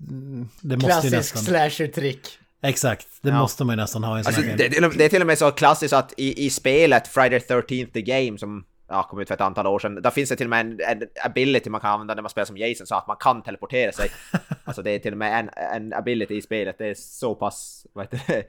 [0.68, 1.44] ju Klassisk nästan...
[1.44, 2.28] slasher-trick.
[2.62, 3.40] Exakt, det Ja.
[3.40, 4.66] måste man ju nästan ha i en sån Alltså, här det, det
[5.06, 8.02] är till och- det med så klassiskt att i, i spelet Friday the 13th the
[8.02, 10.50] Game som ja, kom ut för ett antal år sedan, där finns det till och
[10.50, 13.18] med en, en ability man kan använda när man spelar som Jason så att man
[13.20, 14.10] kan teleportera sig.
[14.64, 17.86] alltså det är till och med en, en ability i spelet, det är så pass
[17.94, 18.44] vad heter det,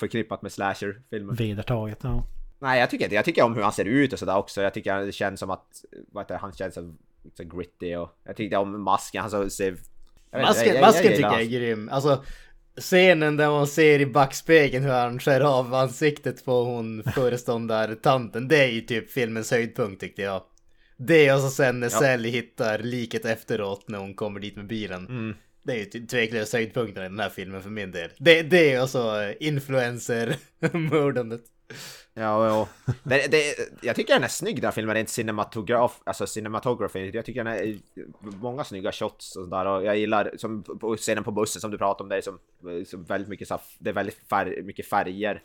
[0.00, 1.34] förknippat med slasher-filmer.
[1.34, 2.26] Vedertaget, ja.
[2.58, 3.14] Nej, jag tycker inte.
[3.14, 4.62] Jag tycker om hur han ser ut och sådär också.
[4.62, 5.66] Jag tycker det känns som att,
[6.12, 6.94] vad heter det, han känns så,
[7.36, 9.76] så gritty och jag tycker om masken, han så ser...
[10.32, 11.88] Masken, jag- jag- masken tycker jag är grym.
[11.88, 12.24] Alltså
[12.80, 18.48] scenen där man ser i backspegeln hur han skär av ansiktet på hon föreståndartanten.
[18.48, 20.42] Det är ju typ filmens höjdpunkt tyckte jag.
[20.96, 21.90] Det och så sen när Ja.
[21.90, 25.06] Sally hittar liket efteråt när hon kommer dit med bilen.
[25.06, 25.34] Mm.
[25.62, 28.10] Det är ju tveklöst höjdpunkten i den här filmen för min del.
[28.18, 31.40] Det, det och så eh, influencer-mördandet.
[32.16, 32.68] Ja, ja.
[33.02, 37.10] Men det, jag tycker den är snygg den här filmen, rent cinematograf, alltså cinematography.
[37.14, 37.78] Jag tycker den är
[38.20, 41.78] många snygga shots och sådär och jag gillar som på scenen på bussen som du
[41.78, 42.38] pratade om, det är som,
[42.86, 45.42] som väldigt mycket så det är väldigt färg, mycket färger.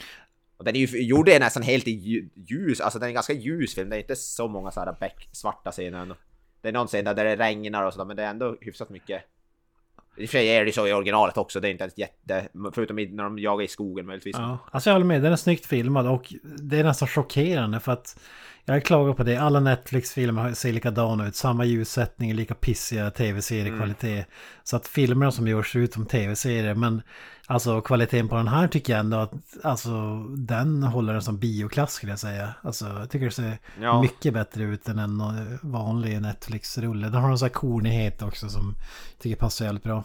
[0.57, 3.33] Och den är ju gjord är nästan helt i ljus, alltså den är en ganska
[3.33, 6.15] ljus film, det är inte så många så här beck, svarta scener ändå.
[6.61, 9.23] Det är någon scen där det regnar och sådär, men det är ändå hyfsat mycket.
[10.19, 12.47] I och för sig är det så i originalet också, det är inte ens jätte,
[12.73, 14.35] förutom när de jagar i skogen möjligtvis.
[14.37, 15.21] Ja, alltså jag håller med.
[15.21, 18.19] Den är snyggt filmad och det är nästan chockerande för att
[18.65, 19.37] jag har klagat på det.
[19.37, 21.35] Alla Netflix-filmer ser likadana ut.
[21.35, 24.27] Samma ljussättning, lika pissiga tv-seriekvalitet.
[24.63, 26.75] Så att filmerna som görs ut som tv-serier.
[26.75, 27.01] Men
[27.49, 29.31] alltså kvaliteten på den här tycker jag ändå att
[29.63, 32.53] alltså den håller den som bioklass skulle jag säga.
[32.61, 34.01] Alltså jag tycker det ser Ja.
[34.01, 35.21] mycket bättre ut än en
[35.61, 37.07] vanlig Netflix-rulle.
[37.09, 38.75] Den har en sån här kornighet också som
[39.13, 40.03] jag tycker passar jävligt bra.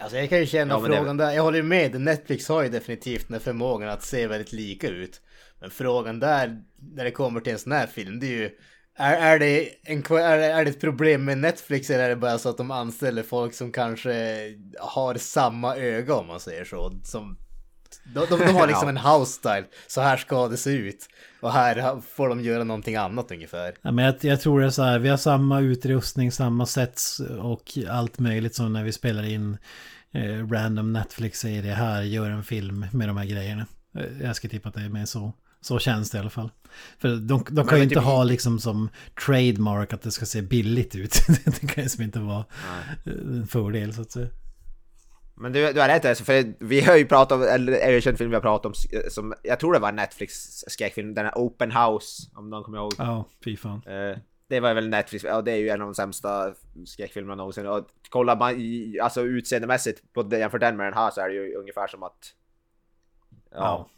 [0.00, 2.48] Alltså jag kan ju känna Ja, men det- frågan där, jag håller ju med, Netflix
[2.48, 5.20] har ju definitivt den förmågan att se väldigt lika ut.
[5.60, 6.62] Men frågan där,
[6.94, 8.50] när det kommer till en sån här film, det är ju
[8.98, 12.38] är, är, det en, är, är det ett problem med Netflix eller är det bara
[12.38, 14.40] så att de anställer folk som kanske
[14.80, 16.92] har samma öga om man säger så?
[17.04, 17.36] Som,
[18.14, 21.08] de, de, de har liksom en house style, så här ska det se ut.
[21.40, 23.74] Och här får de göra någonting annat ungefär.
[23.82, 27.20] Ja, men jag, jag tror det är så här, vi har samma utrustning, samma sets
[27.20, 29.58] och allt möjligt som när vi spelar in
[30.12, 33.66] eh, random Netflix-serie här, gör en film med de här grejerna.
[33.98, 35.32] Eh, jag ska tippa att det är mer så.
[35.60, 36.50] Så känns det i alla fall.
[36.98, 38.88] För de, de kan ju inte typ- ha liksom som
[39.26, 41.20] trademark att det ska se billigt ut.
[41.44, 42.44] det kan ju som inte vara
[43.06, 44.28] eh, en fördel så att säga.
[45.40, 48.06] Men du, du har rätt alltså, för vi har ju pratat om, eller är det
[48.06, 48.72] en film vi har pratat om,
[49.10, 50.34] som, jag tror det var Netflix
[50.68, 52.92] skräckfilm, den här Open House, om någon kommer ihåg.
[52.98, 53.82] Ja, fy fan.
[53.86, 54.18] Eh,
[54.48, 56.54] det var väl Netflix, ja det är ju en av de sämsta
[56.86, 57.66] skräckfilmerna någonsin.
[57.66, 61.28] Och kollar man i, alltså utseendemässigt på det, jämför den med den här så är
[61.28, 62.34] det ju ungefär som att...
[63.50, 63.56] Ja.
[63.58, 63.88] Ja.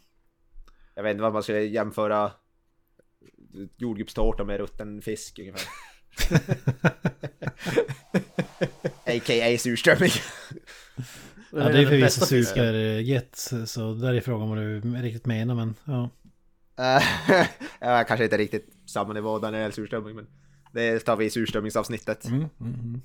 [0.95, 2.31] Jag vet inte vad man skulle jämföra
[3.77, 5.67] jordgubbstårta med rutten fisk ungefär.
[9.05, 9.57] A.k.a.
[9.57, 10.11] surströmming.
[11.51, 12.45] Ja, det är för den vissa bästa filmen.
[12.45, 13.35] superget,
[13.65, 16.09] så där är frågan vad du riktigt menar, men ja.
[16.77, 17.03] Eh,
[17.79, 20.27] ja, kanske inte riktigt samma nivå där när det gäller surströmming men
[20.73, 22.25] det tar vi i surströmmingsavsnittet.
[22.25, 23.01] Mm, mm, mm.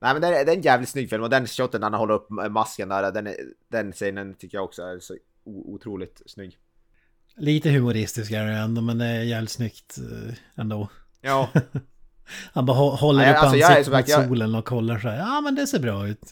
[0.00, 2.00] Nej men det är, det är en jävligt snygg film och den shoten när han
[2.00, 3.34] håller upp masken där, den,
[3.68, 6.58] den scenen tycker jag också är så otroligt snygg.
[7.40, 10.88] Lite humoristisk är det ändå, men det är jävligt snyggt eh, ändå.
[11.20, 11.48] Ja,
[12.52, 15.08] Han bara hå- håller Nej, upp alltså, ansiktet som mot jag- solen och kollar så
[15.08, 15.18] här.
[15.18, 16.30] Ja, men det ser bra ut.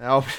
[0.00, 0.24] ja.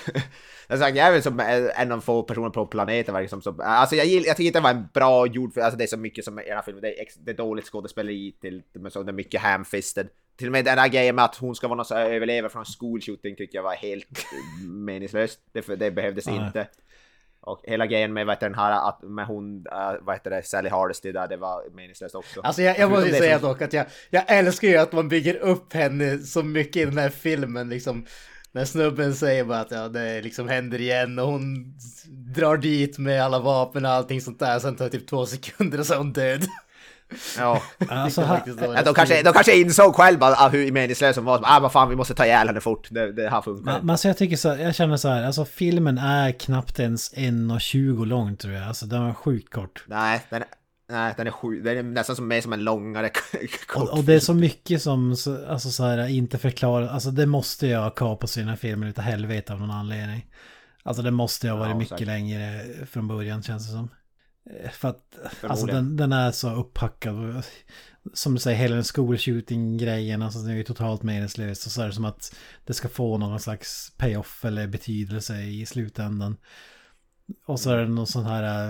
[0.67, 1.39] Jag, sagt, jag är väl som
[1.75, 4.63] en av få personer på planeten verkar som, alltså jag, gill, jag tycker inte det
[4.63, 6.99] var en bra gjord, alltså det är så mycket som i den här filmen, det
[7.01, 10.07] är, det är dåligt skådespeleri till, men så det är mycket ham-fisted.
[10.37, 12.49] Till och med den här grejen med att hon ska vara någon så här överlevare
[12.51, 15.39] från en school shooting tycker jag var helt eh, meningslöst.
[15.51, 16.35] Det, det behövdes Nej.
[16.45, 16.67] inte.
[17.43, 20.69] Och hela grejen med vad den här, att med hon, uh, vad heter det, Sally
[20.69, 22.41] Hardesty där, det var meningslöst också.
[22.41, 25.35] Alltså jag, jag måste säga som- dock att jag, jag älskar ju att man bygger
[25.35, 28.05] upp henne så mycket i den här filmen liksom.
[28.51, 31.73] När snubben säger bara att ja, det liksom händer igen och hon
[32.35, 34.59] drar dit med alla vapen och allting sånt där.
[34.59, 36.45] Sen tar det typ två sekunder och så är hon död.
[37.37, 37.61] Ja.
[37.89, 41.39] Alltså, faktiskt de, kanske, de kanske insåg själva ah, hur meningslös hon var.
[41.43, 42.87] Ah, vad fan, vi måste ta ihjäl henne fort.
[42.91, 43.63] Det, det här funkar.
[43.65, 47.13] men, men alltså jag tycker så jag känner så här, alltså filmen är knappt ens
[47.13, 48.67] 1.20 lång tror jag.
[48.67, 49.83] Alltså den var sjukt kort.
[49.87, 50.47] Nej, den är,
[50.91, 53.09] nej, den är sju, den är nästan som, mer som en långare
[53.67, 53.89] kort.
[53.89, 57.25] Och, och det är så mycket som, så- alltså så här, inte förklarar, alltså det
[57.25, 60.25] måste jag ha kapat sina filmer utav helvete av någon anledning.
[60.83, 62.07] Alltså det måste ju ha varit Ja, mycket säkert.
[62.07, 62.61] längre
[62.91, 63.89] från början känns det som.
[64.49, 67.43] Eh, För att, alltså den, den är så upphackad.
[68.13, 71.65] Som du säger, hela den school shooting-grejen, alltså det är ju totalt meningslöst.
[71.65, 72.35] Och så är det som att
[72.65, 76.37] det ska få någon slags payoff eller betydelse i slutändan.
[77.45, 78.69] Och så är det någon sån här...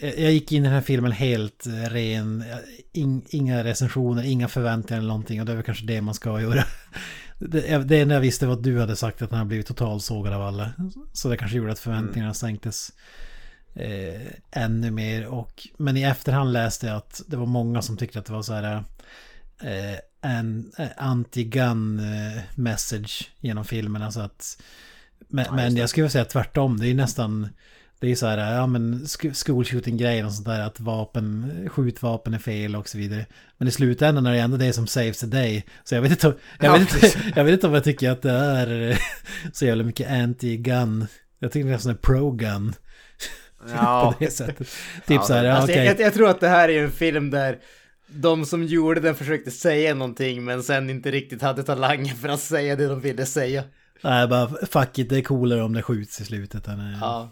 [0.00, 2.44] Eh, jag gick in i den här filmen helt ren,
[2.92, 6.40] in, inga recensioner, inga förväntningar eller någonting och det är väl kanske det man ska
[6.40, 6.64] göra.
[7.38, 10.32] Det, det enda jag visste var att du hade sagt att den har blivit totalsågad
[10.32, 10.72] av alla.
[11.12, 12.34] Så det kanske gjorde att förväntningarna mm.
[13.74, 14.20] Eh,
[14.50, 15.26] ännu mer.
[15.26, 18.42] Och, men i efterhand läste jag att det var många som tyckte att det var
[18.42, 18.84] så här
[19.62, 24.02] eh, en eh, anti-gun eh, message genom filmen.
[24.02, 24.62] Alltså att,
[25.28, 26.80] men, ja, men jag skulle säga tvärtom.
[26.80, 27.48] Det är nästan
[28.02, 32.76] det är så här, ja men skolshooting-grejen och sånt där, att vapen, skjutvapen är fel
[32.76, 33.26] och så vidare.
[33.58, 35.64] Men i slutändan är det ändå det som saves the day.
[35.84, 38.30] Så jag vet inte, jag, vet inte, jag vet inte om jag tycker att det
[38.30, 38.98] är
[39.52, 41.06] så jävla mycket anti-gun.
[41.38, 42.74] Jag tycker det är sån pro-gun.
[43.74, 44.14] Ja.
[44.18, 44.58] på det sättet.
[44.58, 44.68] Typ
[45.06, 45.84] ja, så här, alltså, okay.
[45.84, 47.58] jag, jag, tror att det här är en film där
[48.06, 52.40] de som gjorde den försökte säga någonting men sen inte riktigt hade talangen för att
[52.40, 53.64] säga det de ville säga.
[54.00, 56.68] Nej, bara fuck it, det är coolare om det skjuts i slutet.
[56.68, 57.30] Än, ja.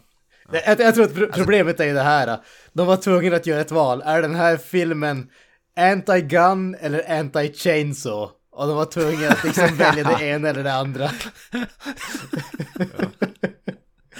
[0.51, 2.37] Jag, jag tror att alltså- problemet är ju det här.
[2.73, 4.01] De var tvungna att göra ett val.
[4.05, 5.29] Är den här filmen
[5.77, 8.29] anti-gun eller anti-chainsaw?
[8.51, 11.11] Och de var tvungna att liksom välja det ena eller det andra.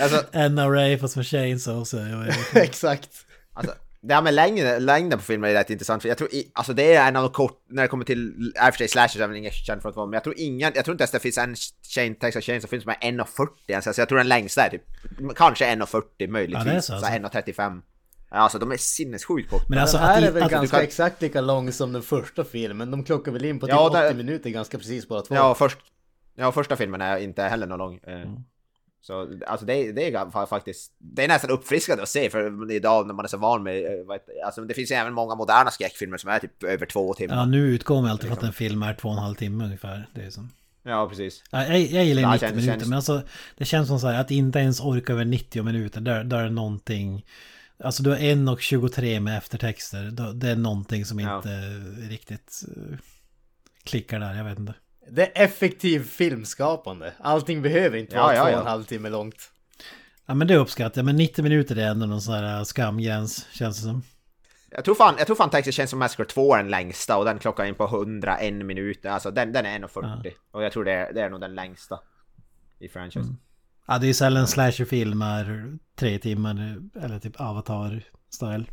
[0.02, 2.26] Alltså, NRA fast med chainsaw så.
[2.60, 3.10] Exakt.
[3.54, 6.74] Alltså, det här med längden, längden på filmen är rätt intressant för jag tror, alltså
[6.74, 9.22] det är en av de kort, när det kommer till, i och för sig slashers
[9.22, 11.12] är väl inget känt för att vara, men jag tror ingen, jag tror inte ens
[11.12, 11.56] det finns en
[11.96, 14.84] chain, Texas Chain som finns med 1,40 ens, alltså jag tror den längsta är typ,
[15.36, 17.12] kanske 1,40 möjligtvis, ja, så, alltså.
[17.12, 17.82] 1,35.
[18.30, 19.66] Alltså de är sinnessjukt korta.
[19.70, 20.84] Men alltså, den här är väl alltså, ganska kan...
[20.84, 23.98] exakt lika lång som den första filmen, de klockar väl in på typ ja, 80
[23.98, 24.14] där...
[24.14, 25.36] minuter ganska precis båda två.
[25.36, 25.78] Ja, först,
[26.36, 28.00] ja, första filmen är inte heller någon lång.
[28.04, 28.22] Eh.
[28.22, 28.44] Mm.
[29.02, 33.14] Så alltså det, det är faktiskt, det är nästan uppfriskande att se för idag när
[33.14, 36.30] man är så van med, eh, alltså det finns ju även många moderna skräckfilmer som
[36.30, 37.36] är typ över två timmar.
[37.36, 39.66] Ja, nu utgår man alltid från att en film är två och en halv timme
[39.66, 40.08] ungefär.
[40.14, 40.50] Det är som...
[40.84, 41.44] Ja, precis.
[41.52, 42.86] Ja, jag, jag gillar 90 minuter, känns...
[42.86, 43.22] men alltså
[43.58, 46.50] det känns som så här att inte ens orka över 90 minuter, där, där är
[46.50, 47.26] någonting...
[47.84, 52.10] Alltså du har en och 23 med eftertexter, det är någonting som inte ja.
[52.10, 52.98] riktigt uh,
[53.84, 54.74] klickar där, jag vet inte.
[55.14, 57.14] Det är effektiv filmskapande.
[57.20, 59.52] Allting behöver inte vara ja, två och en halv timme långt.
[60.26, 63.48] Ja men det uppskattar jag, men 90 minuter är ändå någon sån här äh, skamgräns,
[63.52, 64.04] känns det som.
[64.70, 67.40] Jag tror fan, jag tror fan Texas Chainsaw Massacre 2 är den längsta och den
[67.40, 70.22] klockar in på 101 minuter, alltså den, den är 1.40.
[70.24, 70.32] Ja.
[70.52, 72.00] Och jag tror det är, det är nog den längsta
[72.80, 73.20] i franchise.
[73.20, 73.38] Mm.
[73.88, 78.66] Ja det är sällan slasherfilmer tre timmar eller typ Avatar-style.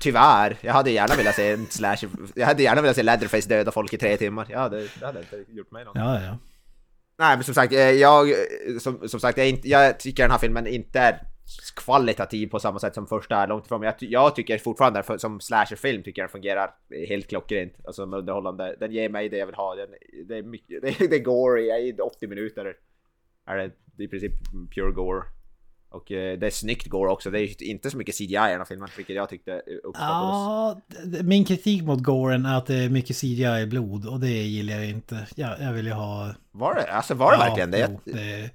[0.00, 1.96] Tyvärr, jag hade gärna velat se en slash,
[2.34, 4.46] jag hade gärna velat se Leatherface döda folk i tre timmar.
[4.50, 5.96] Ja, det, det hade inte gjort mig något.
[5.96, 6.38] Ja, ja.
[7.18, 8.28] Nej, men som sagt, eh, jag,
[8.80, 11.20] som, som sagt, jag, inte, jag tycker den här filmen inte är
[11.76, 13.80] kvalitativ på samma sätt som första är långt ifrån.
[13.80, 16.70] Men jag, jag tycker fortfarande som slasherfilm tycker jag den fungerar
[17.08, 17.72] helt klockrent.
[17.84, 18.76] Alltså underhållande.
[18.80, 19.74] Den ger mig det jag vill ha.
[19.74, 19.88] Den,
[20.28, 22.74] det, är mycket, det, det är gory, i 80 minuter
[23.46, 24.32] är det i princip
[24.74, 25.22] pure gore.
[25.90, 27.30] Och eh, det är snyggt går också.
[27.30, 30.34] Det är inte så mycket CGI i den här filmen, vilket jag tyckte uppskattades.
[30.34, 30.80] Ja,
[31.22, 35.26] min kritik mot Goren är att det är mycket CGI-blod och det gillar jag inte.
[35.34, 36.34] Jag, jag vill ju ha...
[36.50, 36.92] Var det?
[36.92, 37.88] Alltså var det ja, verkligen det?
[37.90, 38.50] Jo, det?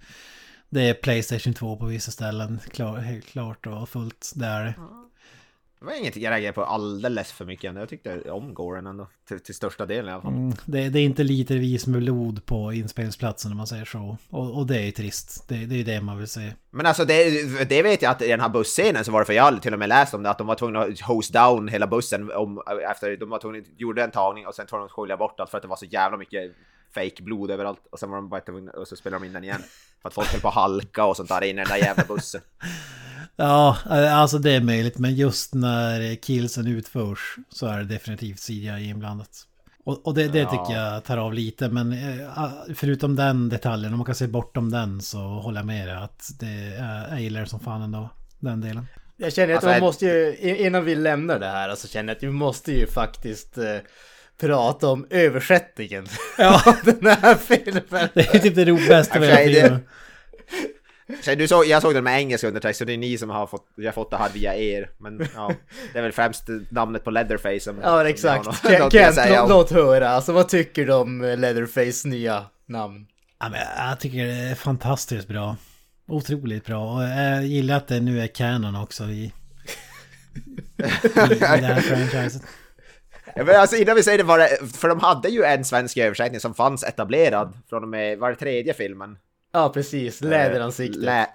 [0.70, 4.32] Det är Playstation 2 på vissa ställen, klar, helt klart och fullt.
[4.36, 4.74] Det är
[5.80, 5.86] det.
[5.86, 7.76] Var inget jag reagerade på alldeles för mycket.
[7.76, 9.08] Jag tyckte om Goren ändå.
[9.28, 10.34] Till, till största delen i alla fall.
[10.34, 14.18] Mm, det, det, är inte litervis med blod på inspelningsplatsen om man säger så.
[14.30, 15.48] Och, och det är ju trist.
[15.48, 16.54] Det, det är ju det man vill se.
[16.72, 19.34] Men alltså det, det vet jag att i den här busscenen så var det för
[19.34, 21.88] jag till och med läst om det att de var tvungna att hose down hela
[21.88, 22.62] bussen om,
[22.92, 25.58] efter de var tvungna, gjorde en tagning och sen tvungna att skölja bort allt för
[25.58, 26.52] att det var så jävla mycket
[26.94, 29.44] fake blod överallt och sen var de bara tvungna och så spelade de in den
[29.44, 29.64] igen.
[30.02, 32.04] För att folk höll på att halka och sånt där in i den där jävla
[32.08, 32.42] bussen.
[33.36, 33.78] Ja,
[34.12, 34.98] alltså det är möjligt.
[34.98, 39.30] Men just när killsen utförs så är det definitivt CGI inblandat.
[39.86, 40.50] Och, och det, det ja.
[40.50, 41.70] tycker jag tar av lite.
[41.70, 42.28] Men eh,
[42.76, 46.30] förutom den detaljen, om man kan se bortom den så håller jag med dig att
[46.40, 48.10] det är, gillar som fan ändå.
[48.40, 48.88] Den delen.
[49.18, 52.18] Jag känner att alltså, man måste ju, innan vi lämnar det här, alltså känner jag
[52.18, 53.78] att vi måste ju faktiskt eh,
[54.40, 56.08] prata om översättningen.
[56.38, 56.76] Ja.
[56.84, 58.10] den här filmen.
[58.14, 59.80] Det är typ det bästa med filmen.
[61.22, 63.48] Så du såg, jag såg den med engelska undertext, så det är ni som har
[63.48, 64.90] fått, jag fått det här via er.
[64.98, 65.52] Men ja,
[65.94, 67.80] det är väl främst namnet på Leatherface som...
[67.84, 68.68] Ja, exakt.
[68.68, 70.10] Kent, Kent låt höra.
[70.10, 73.08] Alltså vad tycker du om Leatherface nya namn?
[73.40, 75.56] Ja, men jag tycker det är fantastiskt bra.
[76.08, 76.96] Otroligt bra.
[76.96, 79.32] Och jag gillar att det nu är canon också i, i,
[80.78, 82.42] i det här franchiset.
[83.36, 86.40] Men alltså innan vi säger det var det, för de hade ju en svensk översättning
[86.40, 89.18] som fanns etablerad från och med, var det tredje filmen?
[89.56, 90.22] Ja, precis.
[90.22, 91.04] Läderansiktet.
[91.04, 91.28] Lä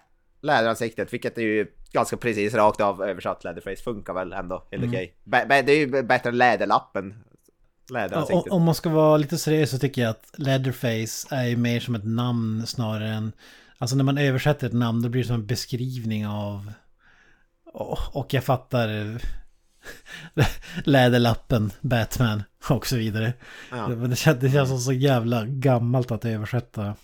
[0.42, 3.82] läderansiktet, vilket är ju ganska precis rakt av översatt Leatherface.
[3.82, 4.88] Funkar väl ändå helt mm.
[4.88, 5.14] okej.
[5.26, 5.62] Okay.
[5.62, 7.14] Det är ju bättre än Läderlappen.
[7.92, 8.52] Läderansiktet.
[8.52, 11.94] Om man ska vara lite seriös så tycker jag att Leatherface är ju mer som
[11.94, 13.32] ett namn snarare än...
[13.78, 16.72] Alltså när man översätter ett namn då blir det som en beskrivning av...
[17.72, 19.20] Och, och jag fattar
[20.84, 23.32] Läderlappen, Batman och så vidare.
[23.70, 23.86] Ja.
[23.86, 26.94] Det, det, känns, det känns så jävla gammalt att översätta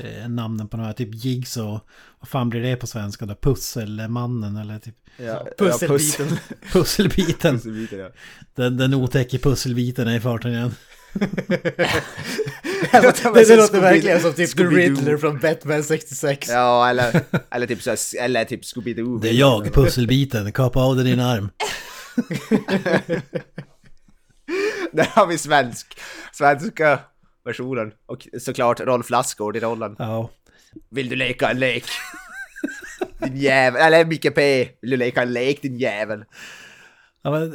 [0.00, 0.92] eh, namnen på här.
[0.92, 1.80] Typ Jigs och
[2.20, 3.34] vad fan blir det på svenska då?
[3.34, 6.38] Pusselmannen eller typ Ja, Pusselbiten.
[6.72, 7.54] pusselbiten.
[7.54, 8.10] Pusselbiten, ja.
[8.54, 10.74] Den, den otäcka pusselbiten är i farten igen.
[12.92, 14.64] Alltså, det, det låter verkligen som typ The.
[14.64, 16.48] Riddler från Batman 66.
[16.48, 17.20] Ja, eller,
[17.50, 19.20] eller typ, så eller typ Scooby-Doo.
[19.20, 20.52] Det är jag, pusselbiten.
[20.52, 21.50] Kapa av dig din arm.
[24.92, 25.98] Där har vi svensk,
[26.32, 27.00] svenska
[27.46, 27.92] versionen.
[28.06, 29.96] Och såklart Rolf Lassgård i rollen.
[29.98, 30.30] Ja.
[30.90, 31.84] Vill du leka en lek?
[33.18, 33.82] din jävel.
[33.82, 34.68] Eller Micke P.
[34.82, 36.24] Vill du leka en lek din jävel?
[37.22, 37.54] Ja, men,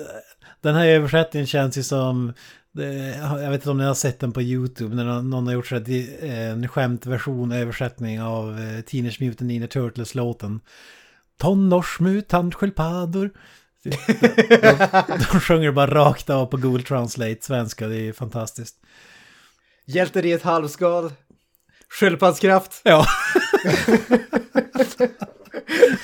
[0.61, 2.34] den här översättningen känns ju som...
[2.73, 5.76] Jag vet inte om ni har sett den på YouTube när någon, har gjort så
[5.76, 10.59] här, di- eh, en skämtversion, översättning av eh, Teenage Mutant Ninja Turtles-låten.
[11.39, 13.30] Tonårsmutantsköldpaddor.
[13.84, 13.89] De,
[15.31, 18.76] de sjunger bara rakt av på Google Translate svenska, det är fantastiskt.
[19.93, 21.11] Hjälter i ett halvskal.
[21.89, 22.81] Sköldpaddskraft.
[22.84, 23.05] Ja.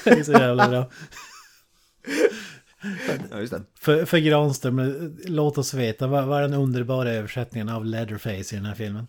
[0.03, 0.89] det är så jävla bra.
[3.31, 3.61] Ja, just det.
[3.79, 8.57] För, för Granström, låt oss veta, vad, vad är den underbara översättningen av Leatherface i
[8.57, 9.07] den här filmen?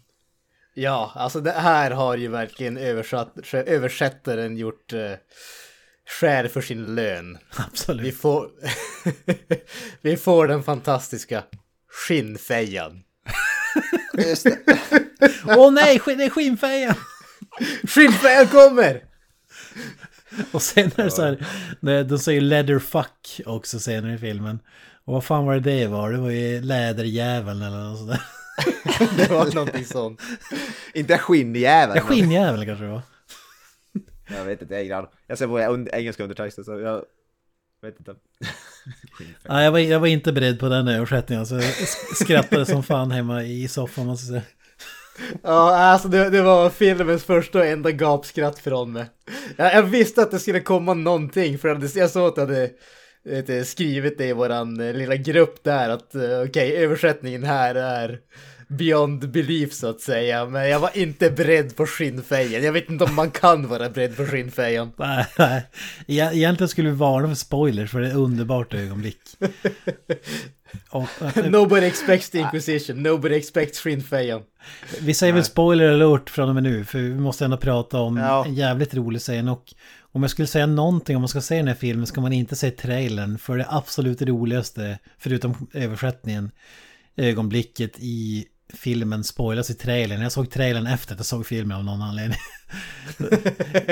[0.75, 5.13] Ja, alltså det här har ju verkligen översatt, översättaren gjort eh,
[6.21, 7.39] skär för sin lön.
[7.57, 8.17] Vi Absolut.
[8.17, 8.51] får,
[10.01, 11.43] vi får den fantastiska
[11.89, 13.03] skinnfejan.
[14.19, 14.59] Det.
[15.57, 16.95] Åh nej, det är skinnfejan!
[17.89, 19.05] Skinnfejan kommer!
[20.53, 21.47] Och sen är det så här,
[21.81, 24.59] nej, de säger leatherfuck också senare i filmen.
[25.05, 26.13] Och vad fan var det det var?
[26.13, 28.21] Det var ju läderjäveln eller något sådär.
[29.17, 30.21] Det var någonting sånt.
[30.95, 31.97] Inte skinnjäveln.
[31.97, 33.03] Ja, skinnjäveln kanske det var.
[34.29, 35.11] Jag vet inte, jag är aning.
[35.27, 37.05] Jag ser på engelska undertexter så jag
[37.83, 38.15] vet inte.
[39.49, 41.47] Nej, jag var, jag var inte beredd på den översättningen.
[41.47, 44.55] Så jag sk- skrattade som fan hemma i soffan måste jag säga.
[45.43, 49.07] Ja, alltså det, det var filmens första och enda gapskratt från mig.
[49.57, 52.71] Jag, jag visste att det skulle komma någonting för att jag såg att jag hade
[53.25, 58.21] vet, skrivit det i våran eh, lilla grupp där att eh, okej, översättningen här är
[58.69, 60.47] beyond belief så att säga.
[60.47, 62.63] Men jag var inte beredd på skinnfejan.
[62.63, 64.93] Jag vet inte om man kan vara beredd på skinnfejan.
[64.99, 65.67] Nej, nej.
[66.07, 69.21] Egentligen skulle vi varna för spoilers för det är ett underbart ögonblick.
[70.91, 71.09] Och,
[71.51, 74.43] Nobody expects the inquisition, nobody expects skinnfejan.
[75.01, 78.17] Vi säger väl spoiler alert från och med nu, för vi måste ändå prata om
[78.17, 78.45] Ja.
[78.45, 79.49] en jävligt rolig scen.
[79.49, 79.75] Och
[80.13, 82.57] om jag skulle säga någonting, om man ska se den här filmen, ska man inte
[82.57, 83.39] se trailern.
[83.39, 86.51] För det absolut roligaste, förutom översättningen,
[87.17, 90.23] ögonblicket i filmen spoilas i trailern.
[90.23, 92.39] Jag såg trailern efter att jag såg filmen av någon anledning.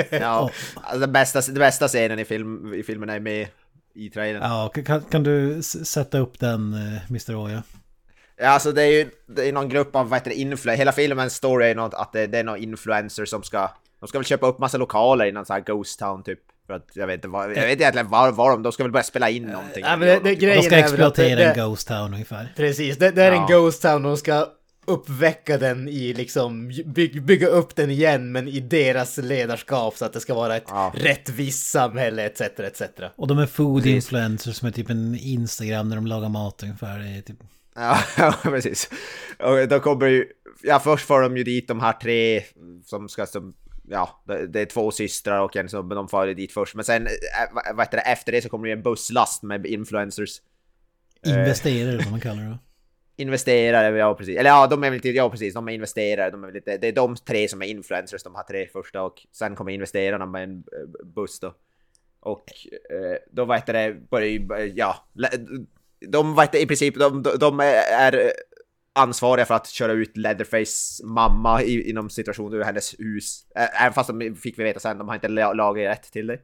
[0.09, 3.47] Ja, alltså den, bästa, den bästa scenen i, film, i filmen är med
[3.95, 4.41] i trailern.
[4.43, 4.71] Ja.
[4.75, 7.35] Ja, kan, kan du sätta upp den, eh, Mr.
[7.35, 7.63] Oja?
[8.41, 10.79] alltså det är ju det är någon grupp av, vad heter det, influencers.
[10.79, 14.17] Hela filmens story är något, att det, det är någon influencer som ska, de ska
[14.17, 16.39] väl köpa upp massa lokaler i någon sån här ghost town typ.
[16.67, 18.91] För att jag vet inte vad, jag vet egentligen var, var de, de ska väl
[18.91, 19.83] börja spela in någonting.
[19.83, 22.53] Ja, men det, det, De ska exploatera en Ghost Town ungefär.
[22.55, 23.47] Precis, det, det är en Ja.
[23.47, 24.47] Ghost Town de ska
[24.87, 30.13] uppväcka den i liksom, by, bygga upp den igen men i deras ledarskap så att
[30.13, 30.93] det ska vara ett Ja.
[30.97, 32.41] rättvist samhälle etc.
[32.41, 32.81] etc.
[33.15, 33.95] Och de är food Precis.
[33.95, 37.21] influencers som är typ en Instagram när de lagar mat ungefär.
[37.21, 37.37] Typ...
[37.75, 38.89] Ja, ja, precis.
[39.39, 40.25] Och då kommer ju,
[40.63, 42.43] ja först får de ju dit de här tre
[42.85, 43.53] som ska som,
[43.89, 46.75] ja, det, är två systrar och en som de får ju dit först.
[46.75, 47.11] Men sen, äh,
[47.75, 50.29] vad- heter det, efter det så kommer det ju en busslast med influencers.
[51.25, 52.57] Investerare som man kallar det.
[53.19, 54.37] Investerare, ja precis.
[54.37, 56.31] Eller ja, de är väl inte, ja precis, de är investerare.
[56.31, 59.03] De är lite, det är de tre som är influencers, de här tre första.
[59.03, 61.53] Och sen kommer investerarna med en eh, buss då.
[62.19, 62.45] Och
[62.89, 64.95] eh, då vad heter det, börjar ju, eh, ja,
[66.07, 68.31] de vet i princip, de, de, är
[68.93, 73.45] ansvariga för att köra ut Leatherface mamma i, inom situationen ur hennes hus.
[73.55, 76.39] Även fast de fick vi veta sen, de har inte lagat rätt till det.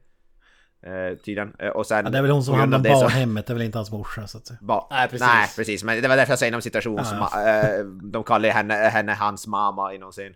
[0.83, 1.53] Eh, tydligen.
[1.59, 2.05] Eh, Och sen...
[2.05, 3.77] Ja, det är väl hon som av på det så- barnhemmet, det är väl inte
[3.77, 4.57] hans morsa så att säga.
[4.61, 5.27] Ba- Nej, precis.
[5.27, 5.83] Nej, precis.
[5.83, 7.41] Men det var därför jag säger inom situation Ja, som ja.
[7.63, 10.33] eh, de kallar henne, henne hans mamma i någon scen.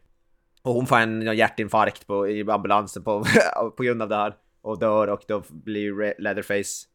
[0.62, 3.24] Och hon får en hjärtinfarkt på, i ambulansen på,
[3.78, 4.36] på grund av det här.
[4.62, 6.88] Och dör och då blir Leatherface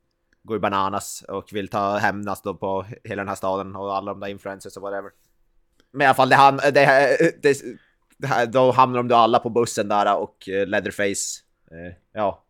[0.43, 4.11] går i bananas och vill ta hämnas då på hela den här staden och alla
[4.11, 5.11] de där influencers och whatever.
[5.93, 6.87] Men i alla fall, det, ham- det,
[7.43, 7.63] det,
[8.19, 12.45] det då hamnar de då alla på bussen där och eh, Leatherface, eh, ja.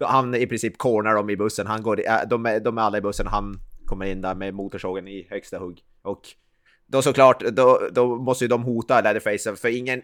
[0.00, 1.66] Han i princip cornar dem i bussen.
[1.66, 4.54] Han går, äh, de, är, de är alla i bussen, han kommer in där med
[4.54, 5.80] motorsågen i högsta hugg.
[6.02, 6.20] Och
[6.86, 10.02] då såklart, då, då måste ju de hota Leatherface, för ingen,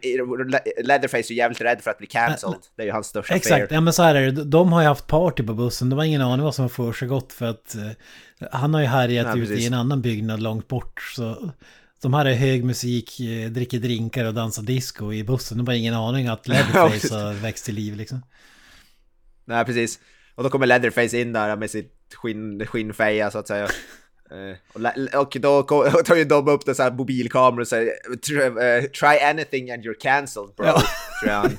[0.85, 2.61] Leatherface är jävligt rädd för att bli cancelled.
[2.77, 3.69] Det är ju hans största Exakt, fear.
[3.71, 4.45] ja men så här är det.
[4.45, 5.91] De har ju haft party på bussen.
[5.91, 9.27] De har ingen aning vad som har försiggått för att eh, han har ju härjat
[9.35, 11.01] Nej, ute i en annan byggnad långt bort.
[11.17, 11.51] Så
[12.03, 15.59] de här är hög musik, eh, dricker drinkar och dansar disco i bussen.
[15.59, 18.21] De har ingen aning att Leatherface har växt till liv liksom.
[19.45, 19.99] Nej, precis.
[20.35, 23.69] Och då kommer Leatherface in där med sitt skinn, skinnfeja så att säga.
[24.31, 25.63] Eh, och, och då
[26.05, 26.91] tar ju de upp en sån här
[27.61, 27.93] och säger
[28.29, 30.67] "Try- eh, Try anything and you're cancelled bro.
[30.67, 30.83] Ja.
[31.23, 31.51] tror jag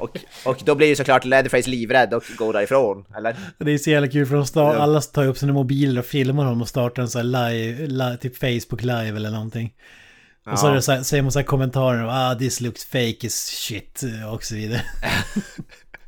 [0.00, 3.36] och, och då blir ju såklart Leatherface livrädd och går därifrån, eller?
[3.58, 4.78] Det är så jävla kul för de sta- Ja.
[4.78, 8.36] alla tar upp sina mobiler och filmar dem och startar en här live, live typ
[8.36, 9.72] Facebook live eller någonting.
[10.52, 13.34] Och så, det så här, säger man så här kommentarer ah this looks fake as
[13.46, 14.02] shit
[14.32, 14.82] och så vidare.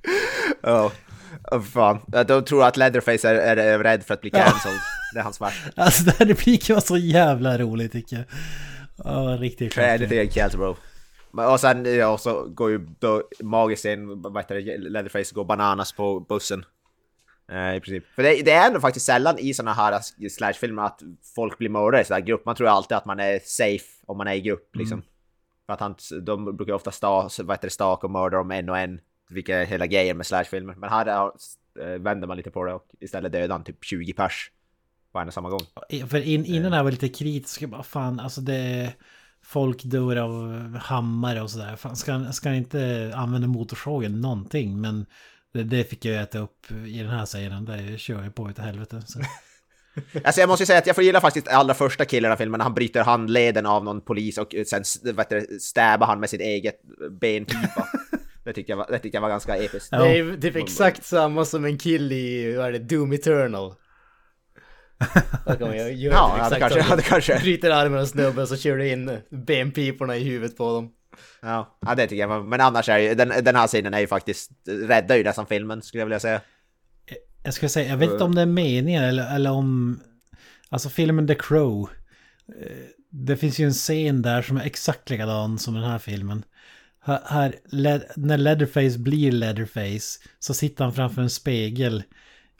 [0.63, 0.93] Ja.
[1.53, 2.01] Oh, fan.
[2.27, 4.81] Då tror att Leatherface är, är, är rädd för att bli cancelled.
[5.15, 5.83] Det är hans värsta.
[5.83, 8.25] Alltså den här repliken var så jävla rolig tycker jag.
[9.05, 10.77] Ja, riktigt Try anything and cancel bro.
[11.53, 15.93] Och sen ja, så går ju då magiskt in, vad heter det, Leatherface går bananas
[15.93, 16.65] på bussen.
[17.53, 18.05] Eh, I princip.
[18.15, 21.03] För det, det är ändå faktiskt sällan i såna här slashfilmer att
[21.35, 22.45] folk blir mördare i sån här grupp.
[22.45, 25.03] Man tror alltid att man är safe om man är i grupp liksom.
[25.67, 28.69] För att han, de brukar ofta sta, vad heter det, staka och mörda dem en
[28.69, 29.01] och en.
[29.31, 30.75] Vilket är hela grejen med slashfilmer.
[30.75, 31.31] Men här är,
[31.81, 34.51] eh, vänder man lite på det och istället dödar han typ 20 pers.
[35.13, 35.61] På en och samma gång.
[36.09, 38.93] För in, innan här var lite kritisk, jag bara fan alltså det...
[39.47, 41.77] Folk dör av hammare och sådär.
[41.77, 44.81] Fan, ska, ska han inte använda motorsågen någonting?
[44.81, 45.07] Men
[45.53, 47.65] det, det fick jag äta upp i den här scenen.
[47.65, 49.03] Där kör jag på utav helvete.
[49.07, 49.21] Så.
[50.25, 52.59] Alltså jag måste ju säga att jag får gilla faktiskt allra första killen i filmen
[52.59, 56.81] när han bryter handleden av någon polis och sen det, stäbar han med sitt eget
[57.21, 57.89] benpipa.
[58.45, 59.89] det tyckte jag var, det tyckte jag var ganska episkt.
[59.93, 59.99] Ja.
[60.05, 63.75] Det är typ exakt samma som en kill i, vad är det, Doom Eternal.
[65.47, 66.91] Där göra Ja, det exakt kanske- så.
[66.93, 67.39] ja, det kanske.
[67.41, 70.91] Bryter armen av snubben så kör du in benpiporna i huvudet på dem.
[71.43, 74.07] Ja, ja, det tycker jag men annars är ju, den, den här scenen är ju
[74.07, 76.41] faktiskt, räddar ju nästan filmen skulle jag vilja säga.
[77.45, 80.01] Jag ska säga, jag vet inte om det är meningen eller, eller om...
[80.69, 81.89] Alltså filmen The Crow.
[82.61, 82.69] eh,
[83.11, 86.45] Det finns ju en scen där som är exakt likadan som den här filmen.
[87.05, 87.55] Här,
[88.17, 92.03] när Leatherface blir Leatherface så sitter han framför en spegel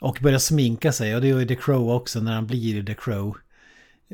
[0.01, 1.15] och börjar sminka sig.
[1.15, 3.37] Och det gör ju The Crow också när han blir The Crow.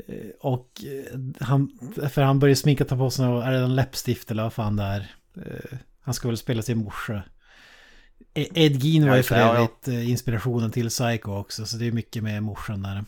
[0.06, 1.78] Eh, Och eh, han,
[2.10, 4.76] för han börjar sminka, ta på sig någon, är det en läppstift eller vad fan
[4.76, 5.00] det är.
[5.36, 7.22] Eh, Han ska väl spela sin morsa.
[8.34, 12.22] E- Ed Gein var ju för övrigt inspirationen till Psycho också, så det är mycket
[12.22, 13.04] med morsan där.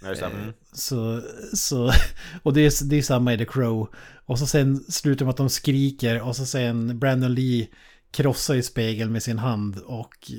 [0.00, 0.08] Det.
[0.40, 0.52] Mm.
[0.72, 1.22] Så,
[1.54, 1.92] så,
[2.42, 3.88] och det är, det är samma i The Crow.
[4.26, 7.68] Och så sen slutar med att de skriker och så sen Brandon Lee
[8.10, 10.30] krossar i spegeln med sin hand och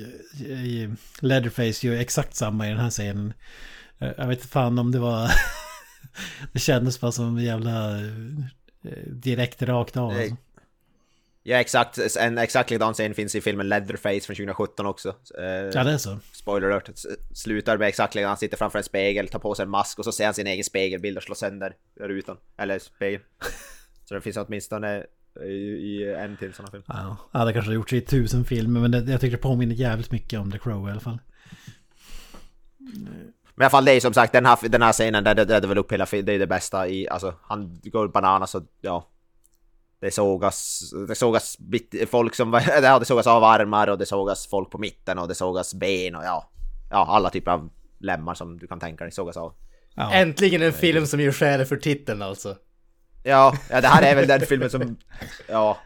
[0.48, 0.90] eh,
[1.20, 3.32] Leatherface gör exakt samma i den här scenen.
[3.98, 5.30] Eh, Jag vet inte fan om det var...
[6.52, 8.00] det kändes bara som en jävla...
[8.00, 8.06] eh,
[9.06, 10.10] Direkt rakt av.
[10.10, 10.36] Alltså.
[11.44, 15.08] Ja, exakt, en exakt likadan scen finns i filmen Leatherface från 2017 också.
[15.38, 16.18] Eh, Ja, det är så.
[16.32, 16.90] Spoiler alert,
[17.34, 20.04] slutar med exakt likadan, han sitter framför en spegel, tar på sig en mask och
[20.04, 22.36] så ser han sin egen spegelbild och slår sönder rutan.
[22.56, 23.22] Eller spegeln.
[24.08, 25.04] så det finns åtminstone
[25.40, 26.82] i, i en till sån film.
[26.86, 29.74] Ja, ja, det kanske har gjorts i tusen filmer, men det, jag tycker det påminner
[29.74, 31.18] jävligt mycket om The Crow i alla fall.
[33.54, 35.44] Men i alla fall det är som sagt den här, den här scenen där det
[35.44, 38.62] räddar väl upp hela filmen, det är det bästa i, alltså han går bananas och
[38.80, 39.08] ja.
[40.02, 44.06] Det sågas, det sågas bit, folk som, var- ja det sågas av armar och det
[44.06, 46.50] sågas folk på mitten och det sågas ben och ja.
[46.90, 49.54] Ja, alla typer av lemmar som du kan tänka dig sågas av.
[49.94, 50.12] Ja.
[50.12, 52.56] Äntligen en film som gör skäl för titeln alltså.
[53.22, 54.96] Ja, ja det här är väl den filmen som,
[55.48, 55.78] ja.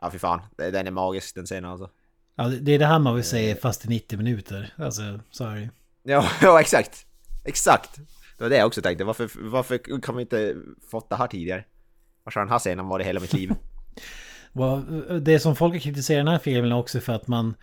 [0.00, 1.90] Ja fy fan, den är magisk den scenen alltså.
[2.36, 4.74] Ja, det det är det här man vill säga fast i 90 minuter.
[4.78, 5.68] Alltså, sorry.
[6.02, 7.06] Ja, ja exakt.
[7.44, 7.96] Exakt.
[8.38, 10.56] Det var det jag också tänkte, varför, varför kan vi inte
[10.90, 11.64] fått det här tidigare?
[12.24, 13.54] Har den här scenen varit hela mitt liv?
[15.20, 17.54] Det som folk har kritiserat den här filmen är också för att man,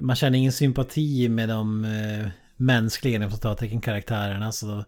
[0.00, 4.52] man känner ingen sympati med de eh, mänskliga inom karaktärerna.
[4.62, 4.84] Då,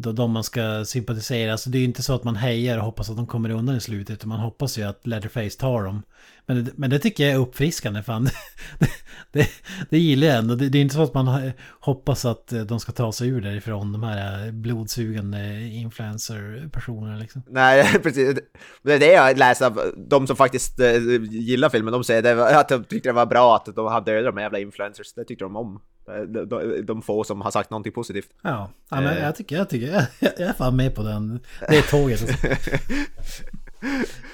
[0.00, 1.52] de man ska sympatisera.
[1.52, 3.76] Alltså, det är ju inte så att man hejar och hoppas att de kommer undan
[3.76, 4.14] i slutet.
[4.14, 6.02] Utan man hoppas ju att Leatherface tar dem.
[6.46, 8.02] Men, det- men det tycker jag är uppfriskande.
[8.02, 8.28] Fan.
[8.78, 8.88] Det,
[9.32, 9.48] det,
[9.90, 10.54] det gillar jag ändå.
[10.54, 13.40] Det, det är inte så att man hoppas att eh, de ska ta sig ur
[13.40, 13.92] därifrån.
[13.92, 17.42] De här eh, blodsugande influencer-personerna liksom.
[17.48, 18.38] Nej, precis.
[18.82, 20.96] Det är det jag läser, av de som faktiskt eh,
[21.30, 21.92] gillar filmen.
[21.92, 24.58] De säger att de tyckte det var bra att de hade dödat de här jävla
[24.58, 25.12] influencers.
[25.14, 25.80] Det tyckte de om.
[26.28, 28.28] De, de, få som har sagt någonting positivt.
[28.42, 29.22] Ja, ja men Eh.
[29.22, 31.40] jag tycker, jag tycker, jag, jag är fan med på den.
[31.68, 32.20] Det är tåget.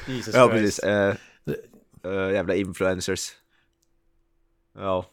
[0.08, 0.52] Jesus Ja, Christ.
[0.52, 0.78] precis.
[0.78, 1.14] Eh,
[2.04, 3.30] eh, jävla influencers.
[4.78, 5.06] Ja.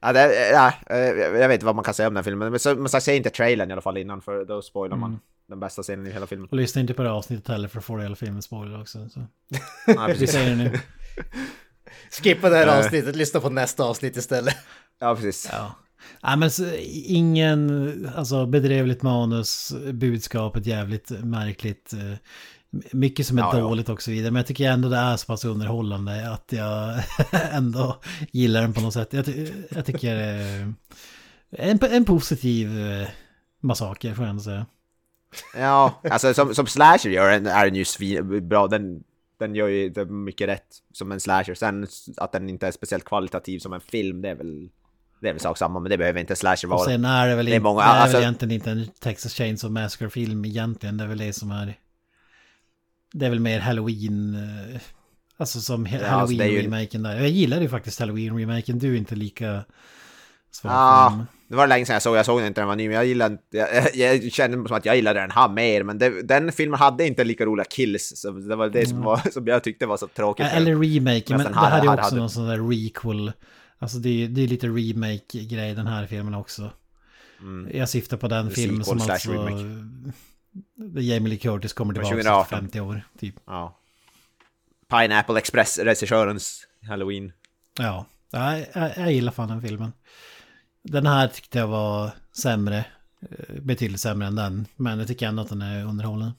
[0.00, 2.52] Ja, det, ja, eh, jag vet inte vad man kan säga om den här filmen,
[2.52, 5.20] men men sagt, säg inte trailern i alla fall innan för då spoilar man.
[5.46, 6.48] den bästa scenen i hela filmen.
[6.50, 9.08] Och lyssna inte på det avsnittet heller för att få hela filmen spoiler också.
[9.08, 9.20] Så.
[9.86, 10.32] Vi precis.
[10.32, 10.78] säger det nu.
[12.22, 14.56] Skippa det här avsnittet, lyssna på nästa avsnitt istället.
[14.98, 15.48] Ja, precis.
[15.52, 15.74] Ja.
[16.22, 16.64] Nej men så,
[17.06, 21.92] ingen, alltså bedrövligt manus, budskapet jävligt märkligt.
[21.92, 22.18] eh,
[22.92, 23.60] Mycket som är Ja, ja.
[23.60, 24.30] dåligt och så vidare.
[24.30, 27.00] Men jag tycker ändå det är så pass underhållande att jag
[27.52, 28.00] ändå
[28.32, 29.12] gillar den på något sätt.
[29.12, 29.28] Jag,
[29.70, 30.68] jag tycker eh,
[31.50, 33.08] en, en positiv eh,
[33.60, 34.66] massaker får jag ändå säga.
[35.56, 38.66] Ja, alltså som, som slasher gör den, är den ju svin, bra.
[38.66, 39.02] Den,
[39.38, 41.54] den gör ju mycket rätt som en slasher.
[41.54, 44.68] Sen att den inte är speciellt kvalitativ som en film, det är väl,
[45.24, 45.80] det är väl sak samma.
[45.80, 46.84] Men det behöver inte slasher Och vara.
[46.84, 49.34] sen är det väl, Det är många- det är alltså- väl egentligen inte en Texas
[49.34, 50.96] Chainsaw Massacre-film egentligen.
[50.96, 51.74] Det är väl det som är...
[53.12, 54.34] Det är väl mer Halloween...
[54.74, 54.80] eh,
[55.36, 57.16] Alltså som alltså, är ju- Halloween-remaken där.
[57.16, 58.78] Jag gillar ju faktiskt Halloween-remaken.
[58.78, 59.64] Du är inte lika...
[60.62, 61.26] för Ja, den.
[61.48, 62.94] det var länge sedan jag såg, jag såg den inte när den var ny, men
[62.96, 66.22] jag gillar inte, jag, jag kände som att jag gillade den här mer, men det,
[66.22, 69.64] den filmen hade inte lika roliga kills, så det var det som, var, som jag
[69.64, 70.46] tyckte var så tråkigt.
[70.52, 73.32] Eller remaken, men Nästan det hade- här är hade- också hade- någon sån där requel.
[73.84, 76.70] Alltså det är, det är lite remake-grej den här filmen också.
[77.40, 77.76] Mm.
[77.76, 79.32] Jag syftar på den filmen som alltså...
[79.32, 79.82] remake.
[81.00, 82.42] Jamie Lee Curtis kommer tillbaka 2018.
[82.42, 83.34] efter 50 år, typ.
[83.46, 83.78] Ja.
[84.90, 87.32] Pineapple Express-regissörens Halloween.
[87.78, 89.92] Ja, jag, jag, jag gillar fan den filmen.
[90.82, 92.10] Den här tyckte jag var
[92.42, 92.84] sämre.
[93.20, 94.66] eh, Betydligt sämre än den.
[94.76, 96.34] Men jag tycker ändå att den är underhållande.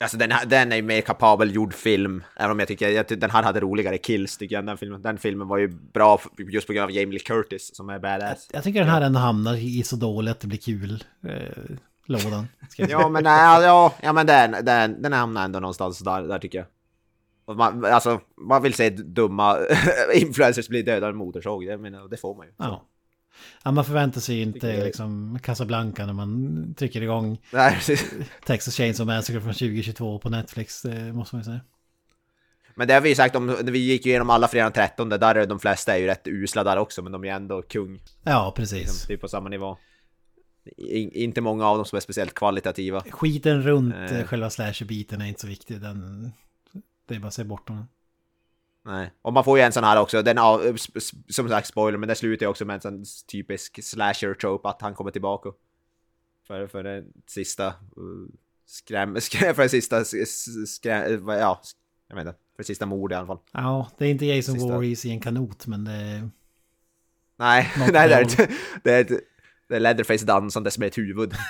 [0.00, 3.30] Alltså den, här- den är mer kapabel gjord film, även om jag tycker jag, den
[3.30, 5.02] här hade roligare kills tycker jag den filmen.
[5.02, 8.48] Den filmen var ju bra just på grund av Jamie Lee Curtis som är badass.
[8.52, 11.04] Jag tycker den här ändå hamnar i så dåligt att det blir kul.
[11.24, 11.76] Eh,
[12.06, 12.48] lådan.
[12.76, 12.90] Jag.
[12.90, 16.58] Ja men nej, ja, ja men den, den, den hamnar ändå någonstans där, där tycker
[16.58, 17.56] jag.
[17.56, 19.58] Man, alltså, man vill se dumma
[20.14, 22.52] influencers bli dödade med motorsåg, det, menar, det får man ju.
[22.56, 22.84] Ja.
[23.64, 27.78] Ja, man förväntar sig inte liksom Casablanca när man trycker igång Nej.
[28.46, 30.82] Texas Chainsaw Massacre från 2022 på Netflix.
[30.82, 31.60] Det måste man ju säga.
[32.74, 35.08] Men det har vi ju sagt om, vi gick ju igenom alla fredag den 13,
[35.08, 38.00] där är de flesta är ju rätt usla där också, men de är ändå kung.
[38.22, 38.78] Ja, precis.
[38.78, 39.76] Liksom, är på samma nivå.
[40.76, 43.00] I, inte många av dem som är speciellt kvalitativa.
[43.10, 44.18] Skiten runt Eh.
[44.20, 44.26] eh.
[44.26, 45.80] själva slasher-biten är inte så viktig.
[45.80, 46.32] Den,
[47.08, 47.84] det är bara att se bort den.
[48.88, 49.12] Nej.
[49.22, 52.08] Och man får ju en sån här också, den av, s- som sagt spoiler, men
[52.08, 55.48] det slutar ju också med en sån typisk slasher trope att han kommer tillbaka.
[56.46, 58.28] För, för den sista uh,
[58.66, 60.04] skräm, skräm, för den sista
[60.66, 61.60] skräm, ja,
[62.08, 63.38] jag vet inte, för det sista mord i alla fall.
[63.52, 64.72] Ja, det är inte Jason Sista.
[64.72, 66.30] Voorhees i en kanot, men det är...
[67.36, 68.48] Nej, nej det är inte.
[68.84, 69.24] Det är, ett-
[69.68, 71.32] det är Leatherface dansandes med ett huvud.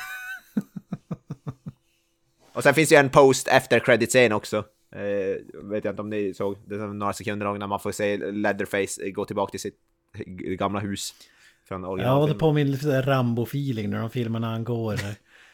[2.52, 4.64] Och sen finns det ju en post efter credit scen också.
[4.92, 7.92] Eh, vet jag inte om ni såg, det är några sekunder lång när man får
[7.92, 9.78] se Leatherface gå tillbaka till sitt
[10.58, 11.14] gamla hus.
[11.68, 12.38] Från Ja, det originalfilmen.
[12.38, 15.00] påminner Rambo-feeling när de filmar när han går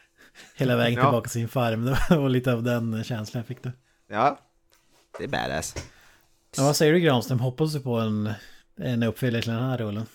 [0.56, 1.00] hela vägen Ja.
[1.04, 1.84] tillbaka till sin farm.
[2.08, 3.72] Det var lite av den känslan jag fick det.
[4.08, 4.38] Ja,
[5.18, 5.74] det är badass.
[6.56, 7.40] Men vad säger du Granström?
[7.40, 8.30] Hoppas du på en,
[8.80, 10.06] en uppföljare till den här rollen?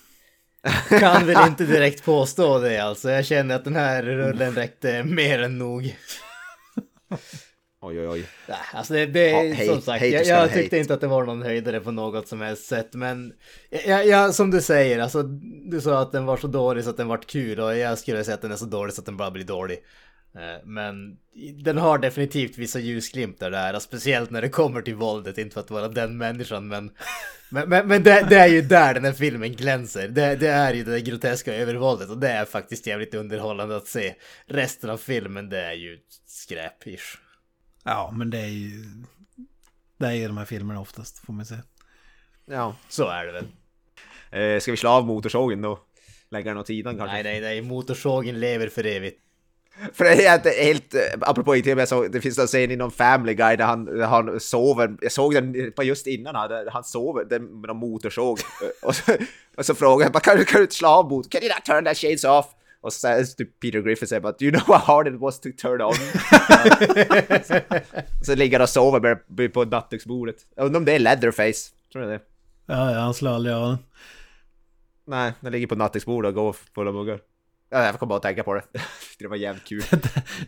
[0.99, 3.09] Kan väl inte direkt påstå det alltså.
[3.11, 5.95] Jag känner att den här rullen räckte mer än nog.
[7.81, 8.25] Oj, oj, oj.
[8.47, 10.77] Nej, Alltså det, det är hate- som sagt, jag, jag tyckte hate.
[10.77, 12.93] inte att det var någon höjdare på något som helst sätt.
[12.93, 13.33] Men
[13.87, 15.23] jag, jag, som du säger, alltså
[15.69, 18.23] du sa att den var så dålig så att den vart kul och jag skulle
[18.23, 19.77] säga att den är så dålig så att den bara blir dålig.
[20.35, 21.17] Eh, Men
[21.63, 25.71] den har definitivt vissa ljusglimtar där, speciellt när det kommer till våldet, inte för att
[25.71, 26.91] vara den människan men
[27.49, 30.07] Men, men, men det, det är ju där den här filmen glänser.
[30.07, 34.15] Det, det är ju det groteska övervåldet och det är faktiskt jävligt underhållande att se.
[34.47, 35.97] Resten av filmen det är ju
[36.27, 37.17] skräp-ish.
[37.83, 38.85] Ja, men det är ju...
[39.97, 41.63] Det är ju de här filmerna oftast, får man säga.
[42.45, 42.75] Ja.
[42.89, 43.47] Så är det väl.
[44.31, 45.79] Eh, ska vi slå av motorsågen då?
[46.29, 47.13] Lägga den åt sidan kanske?
[47.13, 47.61] Nej, nej, nej.
[47.61, 49.19] Motorsågen lever för evigt.
[49.93, 52.75] För det är inte helt, eh, apropå IT, jag såg, det finns en scen i
[52.75, 57.25] någon Family Guy där han, han sover, jag såg den just innan här, han sover
[57.25, 58.39] den, med någon motorsåg.
[58.81, 59.11] och, så,
[59.57, 61.65] och så frågar jag kan du, kan du inte slå av mot, can you not
[61.65, 62.45] turn that shades off?
[62.81, 65.39] Och så säger typ Peter Griffin säger bara, do you know how hard it was
[65.39, 65.93] to turn on?
[68.25, 70.35] så ligger han och sover bara på nattduksbordet.
[70.55, 72.19] Jag undrar om det är Leatherface, tror du det?
[72.65, 73.77] Ja, ja, han slår aldrig av den.
[75.07, 77.19] Nej, den ligger på nattduksbordet och går fulla muggar.
[77.71, 78.63] Ja, jag kommer bara att tänka på det.
[79.19, 79.83] det var jävligt kul.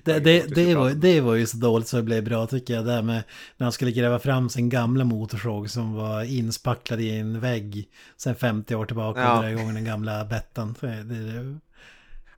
[0.03, 2.85] Det, det, det, var, det var ju så dåligt så det blev bra tycker jag.
[2.85, 3.23] Det här med
[3.57, 8.35] när han skulle gräva fram sin gamla motorsåg som var inspacklad i en vägg sen
[8.35, 9.41] 50 år tillbaka Ja.
[9.41, 10.75] dra igång den gamla Bettan.
[10.81, 11.57] Det, det,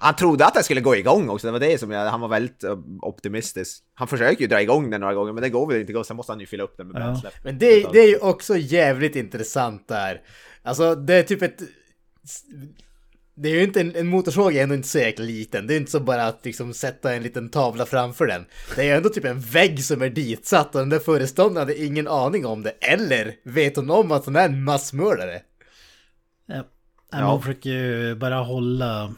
[0.04, 2.28] Han trodde att den skulle gå igång också, det var det som jag, han var
[2.28, 3.84] väldigt eh, optimistisk.
[3.94, 6.16] Han försöker ju dra igång den några gånger, men det går väl inte igång, sen
[6.18, 7.06] måste han ju fylla upp den med Ja.
[7.06, 7.30] bränsle.
[7.44, 10.22] Men det, det är ju också jävligt intressant där.
[10.64, 11.62] Alltså det är typ ett...
[13.36, 15.68] det är ju inte en, en motorsåg är ändå inte så jäkla liten.
[15.68, 18.46] Det är inte så bara att liksom sätta en liten tavla framför den.
[18.76, 22.08] Det är ändå typ en vägg som är ditsatt och den där föreståndaren hade ingen
[22.08, 22.70] aning om det.
[22.82, 25.42] Eller vet hon om att hon är en massmördare?
[26.46, 26.64] Ja.
[27.12, 27.22] Ja.
[27.22, 29.14] Man försöker ju bara hålla,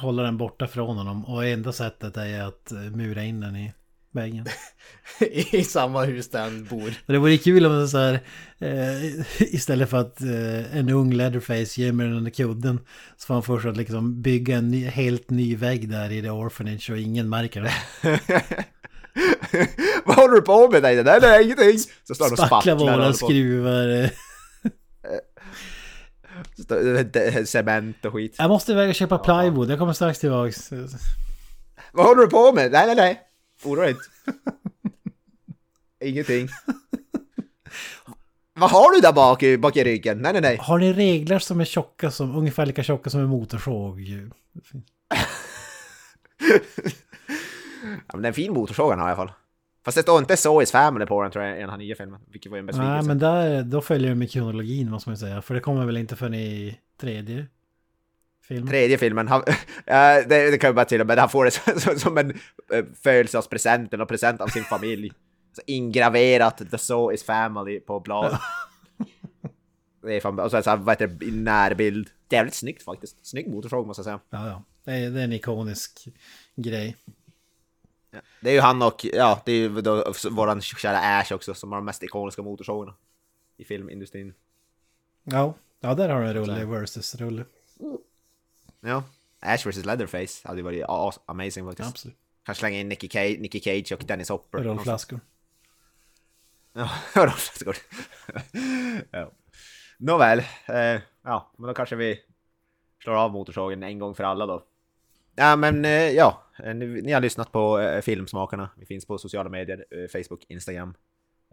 [0.00, 1.24] hålla den borta från honom.
[1.24, 3.72] Och enda sättet är att mura in den i
[4.12, 4.46] väggen.
[5.50, 6.94] I samma hus där han bor.
[7.06, 8.20] Det vore kul om det så här,
[8.58, 9.04] eh,
[9.54, 12.80] istället för att eh, en ung Leatherface gömmer den under kudden,
[13.16, 16.30] så får han först att liksom bygga en ny, helt ny vägg där i The
[16.30, 17.74] Orphanage och ingen märker det.
[20.04, 20.96] Vad håller du på med dig?
[20.96, 21.78] Det där är ingenting!
[22.04, 24.10] Så står han och spacklar våra skruvar.
[27.46, 28.34] Cement och skit.
[28.38, 30.70] Jag måste iväg och köpa plywood, jag kommer strax tillbaks.
[31.92, 32.72] Vad håller du på med?
[32.72, 33.20] Nej, nej, nej.
[33.64, 34.04] Oroa dig inte.
[36.04, 36.48] Ingenting.
[38.54, 40.18] Vad har du där bak i, bak i ryggen?
[40.18, 40.56] Nej, nej, nej.
[40.56, 44.00] Har ni reglar som är tjocka som, ungefär lika tjocka som en motorsåg?
[44.00, 44.16] ja,
[48.12, 49.32] men det är en fin motorsåg han har i alla fall.
[49.84, 51.96] Fast det står inte så i Family på den tror jag i den här nya
[51.96, 52.20] filmen.
[52.28, 52.92] Vilket var en besvikelse.
[52.92, 55.42] Nej, men där, då följer det med kronologin måste man ju säga.
[55.42, 57.46] För det kommer väl inte förrän i tredje
[58.48, 58.68] filmen.
[58.68, 59.28] Tredje filmen.
[59.28, 59.42] Han,
[59.86, 59.94] äh,
[60.28, 62.30] det, det kan jag bara till men han får det som, som en
[62.72, 65.12] äh, födelsedagspresent eller present av sin familj.
[65.56, 68.38] Så ingraverat The So is Family på bladet.
[70.02, 72.08] det är fan, och så, så vad heter det, närbild.
[72.30, 73.26] Jävligt snyggt faktiskt.
[73.26, 74.20] Snygg motorsåg måste jag säga.
[74.30, 74.62] Ja, ja.
[74.84, 76.08] Det är, det är en ikonisk
[76.56, 76.96] grej.
[78.40, 81.72] Det är ju han och, ja, det är ju då, våran kära Ash också som
[81.72, 82.94] har de mest ikoniska motorsågarna.
[83.56, 84.34] I filmindustrin.
[85.24, 87.44] Ja, ja där har du en rulle versus rulle.
[88.80, 89.04] Ja,
[89.40, 91.88] Ash vs Leatherface hade ju varit amazing faktiskt.
[91.88, 92.16] Absolut.
[92.44, 94.58] Kanske slänga in Nicky Cage, Nicky Cage och Dennis Hopper.
[94.58, 95.20] Rollflaskor.
[96.72, 97.76] Ja, rollflaskor.
[99.10, 99.30] ja.
[99.98, 102.20] Nåväl, eh, ja, men då kanske vi
[103.02, 104.64] slår av motorsågen en gång för alla då.
[105.34, 108.70] Ja, men eh, ja, ni, ni, har lyssnat på eh, Filmsmakarna.
[108.76, 110.94] Vi finns på sociala medier, eh, Facebook, Instagram,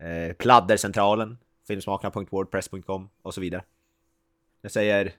[0.01, 1.37] eh, Pladdercentralen,
[1.67, 3.63] filmsmakarna.wordpress.com och så vidare.
[4.61, 5.13] Jag säger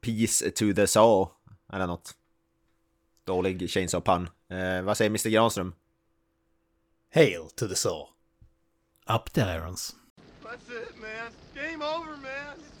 [0.00, 1.30] Peace to the Saw,
[1.72, 2.14] eller något.
[3.24, 4.28] Dålig Chainsaw-pun.
[4.48, 5.74] Eh, vad säger Mr Granström?
[7.14, 8.08] Hail to the Saw.
[9.06, 9.96] Up the irons.
[10.42, 11.32] That's it, man.
[11.54, 12.71] Game over, man.